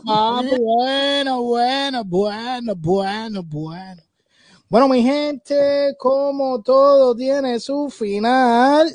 Ah, 0.07 0.41
bueno, 0.57 1.43
bueno, 1.43 2.03
bueno, 2.05 2.73
bueno, 2.77 3.43
bueno. 3.43 4.01
Bueno, 4.69 4.87
mi 4.87 5.03
gente, 5.03 5.97
como 5.99 6.61
todo 6.61 7.13
tiene 7.13 7.59
su 7.59 7.89
final. 7.89 8.87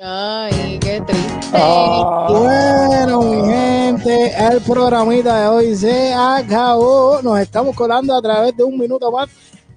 Ay, 0.00 0.80
qué 0.80 1.00
triste. 1.00 1.48
Ah. 1.52 2.26
Bueno, 2.28 3.22
mi 3.22 3.48
gente, 3.52 4.32
el 4.36 4.60
programita 4.62 5.42
de 5.42 5.46
hoy 5.46 5.76
se 5.76 6.12
acabó. 6.12 7.22
Nos 7.22 7.38
estamos 7.38 7.76
colando 7.76 8.16
a 8.16 8.20
través 8.20 8.56
de 8.56 8.64
un 8.64 8.76
minuto 8.76 9.12
más 9.12 9.28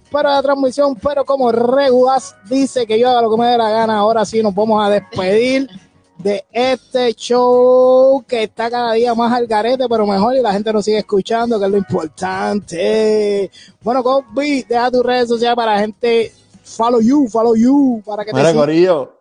para 0.10 0.32
la 0.32 0.42
transmisión, 0.42 0.96
pero 0.96 1.24
como 1.24 1.52
Regulas 1.52 2.36
dice 2.50 2.88
que 2.88 2.98
yo 2.98 3.08
haga 3.08 3.22
lo 3.22 3.30
que 3.30 3.38
me 3.38 3.50
dé 3.50 3.58
la 3.60 3.70
gana, 3.70 4.00
ahora 4.00 4.26
sí 4.26 4.42
nos 4.42 4.56
vamos 4.56 4.84
a 4.84 4.90
despedir 4.90 5.70
de 6.18 6.46
este 6.52 7.14
show 7.14 8.24
que 8.28 8.44
está 8.44 8.70
cada 8.70 8.94
día 8.94 9.14
más 9.14 9.32
al 9.32 9.48
garete, 9.48 9.88
pero 9.88 10.06
mejor 10.08 10.36
y 10.36 10.42
la 10.42 10.54
gente 10.54 10.74
nos 10.74 10.86
sigue 10.86 11.00
escuchando, 11.00 11.60
que 11.60 11.66
es 11.66 11.72
lo 11.72 11.78
importante. 11.78 13.52
Bueno, 13.82 14.04
Kobe, 14.04 14.66
deja 14.68 14.92
tus 14.92 15.04
redes 15.04 15.28
sociales 15.28 15.56
para 15.56 15.74
la 15.76 15.80
gente. 15.80 16.32
Follow 16.64 17.00
you, 17.02 17.28
follow 17.28 17.56
you, 17.56 18.02
para 18.06 18.26
que 18.26 18.32
te 18.32 18.38
Mira, 18.38 18.50
sigan. 18.50 18.66
Corillo. 18.66 19.14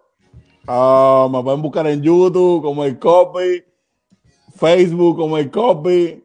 ah, 0.66 1.28
me 1.30 1.42
pueden 1.42 1.62
buscar 1.62 1.86
en 1.86 2.02
YouTube 2.02 2.62
como 2.62 2.84
el 2.84 2.98
Copy, 2.98 3.62
Facebook 4.56 5.16
como 5.16 5.38
el 5.38 5.50
Copy, 5.50 6.24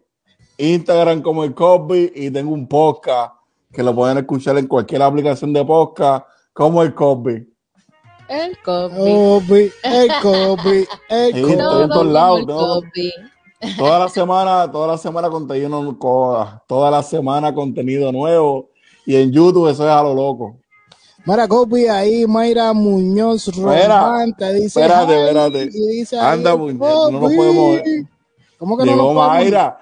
Instagram 0.58 1.22
como 1.22 1.44
el 1.44 1.54
Copy 1.54 2.12
y 2.16 2.32
tengo 2.32 2.54
un 2.54 2.68
podcast 2.68 3.36
que 3.72 3.84
lo 3.84 3.94
pueden 3.94 4.18
escuchar 4.18 4.58
en 4.58 4.68
cualquier 4.68 5.02
aplicación 5.02 5.54
de 5.54 5.64
podcast 5.64 6.26
como 6.54 6.82
el 6.82 6.94
Copy. 6.94 7.51
El 8.32 8.58
copy. 8.60 8.96
Kobe, 8.96 9.72
el 9.84 10.12
Kobe, 10.22 10.88
el 11.10 11.32
Kobe. 11.32 11.38
estoy 11.42 11.52
en 11.52 11.58
Todo 11.60 11.88
todos 11.90 12.06
lados, 12.08 12.40
el 12.40 12.46
¿no? 12.48 12.58
copy. 12.58 13.14
Toda 13.78 14.00
la 14.00 14.10
semana, 14.10 14.72
toda 14.72 14.88
la 14.88 14.98
semana 14.98 15.30
contenido, 15.30 15.98
co- 16.00 16.48
toda 16.68 16.90
la 16.90 17.04
semana 17.04 17.54
contenido 17.54 18.12
nuevo 18.12 18.70
y 19.06 19.16
en 19.18 19.32
YouTube 19.32 19.68
eso 19.70 19.84
es 19.86 19.92
a 19.92 20.02
lo 20.02 20.14
loco. 20.16 20.56
Mira, 21.26 21.48
Kobe, 21.48 21.90
ahí 21.90 22.26
Mayra 22.26 22.74
Muñoz 22.74 23.56
Román 23.56 24.34
te 24.36 24.54
dice. 24.54 24.82
espérate, 24.82 25.22
espérate. 25.28 25.64
y 25.72 25.88
dice 25.98 26.18
Anda, 26.18 26.56
Muñoz, 26.56 27.12
no 27.12 27.20
nos 27.20 27.34
podemos- 27.34 27.82
¿Cómo 28.58 28.78
que 28.78 28.86
no 28.86 28.92
Llegó 28.92 29.14
nos 29.14 29.14
podemos? 29.14 29.28
Mayra. 29.28 29.78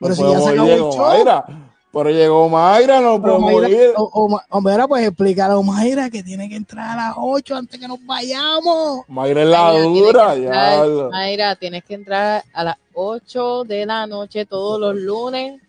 Pero 0.00 0.08
No 0.10 0.14
si 0.16 0.22
ya 0.22 0.40
se 0.40 0.48
acabó 0.50 0.68
el 0.68 0.78
show. 0.80 0.96
Mayra. 0.98 1.63
Pero 1.94 2.10
llegó 2.10 2.48
Mayra, 2.48 3.00
no 3.00 3.22
Pero 3.22 3.38
podemos 3.38 3.62
Mayra, 3.62 3.68
ir. 3.70 3.90
o, 3.96 4.02
o, 4.12 4.40
o 4.50 4.60
Mayra, 4.60 4.88
pues 4.88 5.06
explicar 5.06 5.50
a 5.50 5.60
Mayra 5.62 6.10
que 6.10 6.22
tiene 6.22 6.48
que 6.48 6.56
entrar 6.56 6.98
a 6.98 7.08
las 7.08 7.14
8 7.16 7.56
antes 7.56 7.80
que 7.80 7.86
nos 7.88 8.04
vayamos. 8.04 9.00
Mayra 9.08 9.42
es 9.42 9.48
la 9.48 9.62
Mayra, 9.72 9.82
dura, 9.84 10.36
ya. 10.36 11.08
Mayra, 11.10 11.56
tienes 11.56 11.84
que 11.84 11.94
entrar 11.94 12.42
a 12.52 12.64
las 12.64 12.76
8 12.94 13.64
de 13.64 13.86
la 13.86 14.06
noche 14.06 14.44
todos 14.44 14.80
los 14.80 14.94
lunes. 14.96 15.60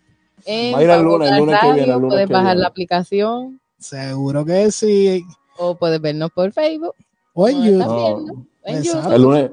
En 0.44 0.72
Mayra, 0.72 0.96
el 0.96 1.02
lunes, 1.02 1.30
el 1.30 1.38
lunes 1.38 1.58
que 1.60 1.72
viene, 1.72 1.92
el 1.92 1.98
lunes 2.00 2.10
Puedes 2.10 2.26
que 2.26 2.32
bajar 2.32 2.46
viene. 2.48 2.60
la 2.62 2.68
aplicación 2.68 3.60
Seguro 3.78 4.44
que 4.44 4.70
sí. 4.70 5.24
o 5.58 5.74
puedes 5.74 6.00
vernos 6.00 6.30
por 6.32 6.50
Facebook. 6.52 6.94
O 7.34 7.48
en. 7.48 7.62
YouTube. 7.62 8.46
El 8.66 9.22
lunes, 9.22 9.50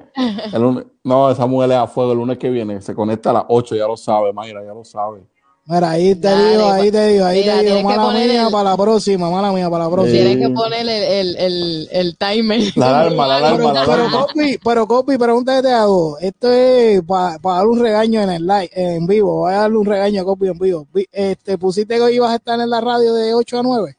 el 0.53 0.59
lunes, 0.61 0.85
no, 1.03 1.29
esa 1.29 1.45
mujer 1.45 1.69
es 1.71 1.77
a 1.77 1.85
fuego 1.85 2.13
el 2.13 2.17
lunes 2.17 2.37
que 2.39 2.49
viene. 2.49 2.81
Se 2.81 2.95
conecta 2.95 3.29
a 3.29 3.33
las 3.33 3.43
8, 3.47 3.75
ya 3.75 3.85
lo 3.85 3.95
sabe, 3.95 4.33
Mayra, 4.33 4.63
ya 4.65 4.73
lo 4.73 4.83
sabe. 4.83 5.21
Mira, 5.65 5.91
ahí 5.91 6.13
te 6.15 6.27
Dale, 6.27 6.49
digo, 6.51 6.69
ahí 6.69 6.91
pa- 6.91 6.97
te 6.97 7.07
digo, 7.07 7.25
ahí 7.25 7.39
Mira, 7.41 7.59
te 7.59 7.63
digo, 7.63 7.81
mala 7.83 8.11
mía 8.11 8.45
el- 8.47 8.51
para 8.51 8.69
la 8.71 8.77
próxima, 8.77 9.29
mala 9.31 9.51
mía 9.53 9.69
para 9.69 9.85
la 9.85 9.89
próxima. 9.89 10.17
Tienes 10.17 10.37
que 10.47 10.53
poner 10.53 10.81
el, 10.81 10.89
el, 10.89 11.37
el, 11.37 11.89
el 11.89 12.17
timer. 12.17 12.61
La 12.75 12.89
alarma, 12.99 13.27
la 13.27 13.37
alarma, 13.37 13.57
Pero, 13.57 13.73
la 13.73 13.81
pero, 13.85 13.93
alarma. 13.93 14.25
Copi, 14.27 14.57
pero 14.61 14.87
Copi, 14.87 15.17
pregunta 15.17 15.55
que 15.55 15.61
te 15.61 15.71
hago. 15.71 16.17
Esto 16.19 16.51
es 16.51 17.01
para 17.03 17.37
dar 17.41 17.65
un 17.67 17.79
regaño 17.79 18.21
en 18.21 18.29
el 18.31 18.45
live, 18.45 18.69
en 18.73 19.07
vivo. 19.07 19.35
Voy 19.37 19.53
a 19.53 19.59
darle 19.59 19.77
un 19.77 19.85
regaño 19.85 20.21
a 20.21 20.25
Copi 20.25 20.47
en 20.49 20.59
vivo. 20.59 20.85
Vi- 20.93 21.07
Este, 21.13 21.57
pusiste 21.57 21.95
que 21.95 22.01
hoy 22.01 22.15
ibas 22.15 22.31
a 22.31 22.35
estar 22.35 22.59
en 22.59 22.69
la 22.69 22.81
radio 22.81 23.13
de 23.13 23.33
8 23.33 23.59
a 23.59 23.63
9. 23.63 23.95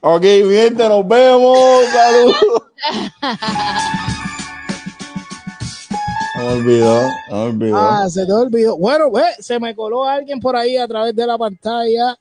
Ok, 0.00 0.22
mi 0.22 0.54
gente, 0.56 0.88
nos 0.88 1.06
vemos. 1.06 1.58
Saludos. 1.92 2.62
Me 6.42 6.48
olvidó, 6.48 7.08
me 7.30 7.36
olvidó. 7.36 7.76
Ah, 7.76 8.08
se 8.10 8.26
te 8.26 8.32
olvidó. 8.32 8.76
Bueno, 8.76 9.10
ve, 9.10 9.22
se 9.38 9.60
me 9.60 9.74
coló 9.74 10.04
alguien 10.04 10.40
por 10.40 10.56
ahí 10.56 10.76
a 10.76 10.88
través 10.88 11.14
de 11.14 11.26
la 11.26 11.38
pantalla. 11.38 12.16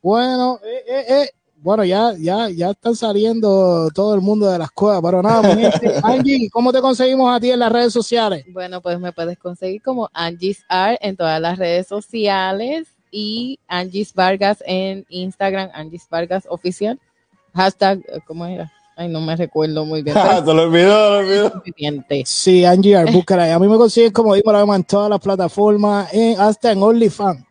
Bueno, 0.00 0.60
eh, 0.64 0.84
eh, 0.86 1.04
eh. 1.08 1.30
Bueno, 1.56 1.82
ya, 1.82 2.12
ya, 2.18 2.50
ya 2.50 2.70
están 2.72 2.94
saliendo 2.94 3.88
todo 3.94 4.14
el 4.14 4.20
mundo 4.20 4.50
de 4.50 4.58
las 4.58 4.70
cuevas, 4.70 5.00
pero 5.02 5.22
nada, 5.22 5.54
mi 5.54 5.62
gente. 5.62 5.94
Angie, 6.02 6.50
¿cómo 6.50 6.72
te 6.72 6.80
conseguimos 6.82 7.34
a 7.34 7.40
ti 7.40 7.50
en 7.50 7.58
las 7.58 7.72
redes 7.72 7.92
sociales? 7.92 8.44
Bueno, 8.52 8.82
pues 8.82 9.00
me 9.00 9.12
puedes 9.12 9.38
conseguir 9.38 9.80
como 9.80 10.10
Angie's 10.12 10.62
Art 10.68 10.98
en 11.00 11.16
todas 11.16 11.40
las 11.40 11.58
redes 11.58 11.86
sociales 11.86 12.86
y 13.10 13.58
Angie's 13.66 14.12
Vargas 14.12 14.62
en 14.66 15.06
Instagram, 15.08 15.70
Angie's 15.72 16.06
Vargas 16.10 16.44
oficial. 16.50 17.00
Hashtag, 17.54 18.00
eh, 18.08 18.20
¿cómo 18.26 18.44
era? 18.44 18.70
Ay, 18.96 19.08
no 19.08 19.20
me 19.20 19.34
recuerdo 19.34 19.84
muy 19.84 20.02
bien. 20.02 20.14
Se 20.44 20.54
lo 20.54 20.62
olvidó, 20.62 21.10
lo 21.10 21.18
olvidó. 21.18 21.62
Sí, 22.24 22.64
Angie 22.64 22.96
ahí. 22.96 23.50
A 23.50 23.58
mí 23.58 23.66
me 23.68 23.76
consiguen 23.76 24.12
como 24.12 24.34
Dímelo 24.34 24.60
Emma 24.60 24.76
en 24.76 24.84
todas 24.84 25.10
las 25.10 25.20
plataformas, 25.20 26.12
en- 26.12 26.38
hasta 26.40 26.72
en 26.72 26.82
OnlyFans. 26.82 27.44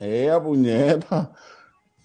Eh, 0.00 0.30
puñeta. 0.42 1.30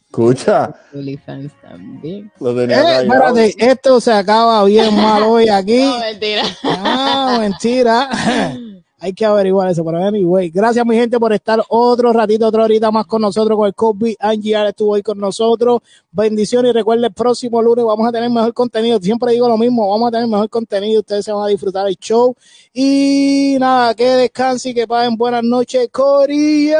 Escucha, 0.05 0.73
OnlyFans 0.93 1.51
también. 1.61 2.31
lo 2.39 2.55
tenía 2.55 2.99
Eh, 2.99 3.03
espérate, 3.03 3.55
esto 3.59 4.01
se 4.01 4.11
acaba 4.11 4.63
bien 4.65 4.95
mal 4.95 5.21
hoy 5.23 5.47
aquí. 5.49 5.83
No, 5.83 5.99
mentira. 5.99 6.43
Ah, 6.63 7.37
mentira. 7.39 8.09
Hay 9.01 9.13
que 9.13 9.25
averiguar 9.25 9.69
eso, 9.69 9.85
pero 9.85 9.97
anyway. 10.03 10.49
Gracias, 10.49 10.85
mi 10.85 10.95
gente, 10.95 11.17
por 11.19 11.31
estar 11.31 11.63
otro 11.69 12.11
ratito, 12.11 12.47
otra 12.47 12.65
horita 12.65 12.91
más 12.91 13.05
con 13.05 13.21
nosotros, 13.21 13.57
con 13.57 13.67
el 13.67 13.73
Kobe. 13.73 14.17
Angie 14.19 14.55
Ara 14.55 14.69
estuvo 14.69 14.91
hoy 14.91 15.01
con 15.01 15.17
nosotros. 15.17 15.81
Bendiciones 16.11 16.71
y 16.71 16.73
recuerden, 16.73 17.05
el 17.05 17.13
próximo 17.13 17.61
lunes 17.61 17.85
vamos 17.85 18.07
a 18.07 18.11
tener 18.11 18.29
mejor 18.29 18.53
contenido. 18.53 18.99
Siempre 18.99 19.31
digo 19.31 19.47
lo 19.47 19.57
mismo, 19.57 19.89
vamos 19.89 20.09
a 20.09 20.11
tener 20.11 20.27
mejor 20.27 20.49
contenido. 20.49 20.99
Ustedes 20.99 21.23
se 21.23 21.31
van 21.31 21.45
a 21.45 21.47
disfrutar 21.47 21.87
el 21.87 21.95
show. 21.95 22.35
Y 22.73 23.55
nada, 23.59 23.93
que 23.95 24.05
descansen 24.05 24.71
y 24.71 24.75
que 24.75 24.87
pasen 24.87 25.15
buenas 25.15 25.43
noches, 25.43 25.87
Corillo. 25.91 26.77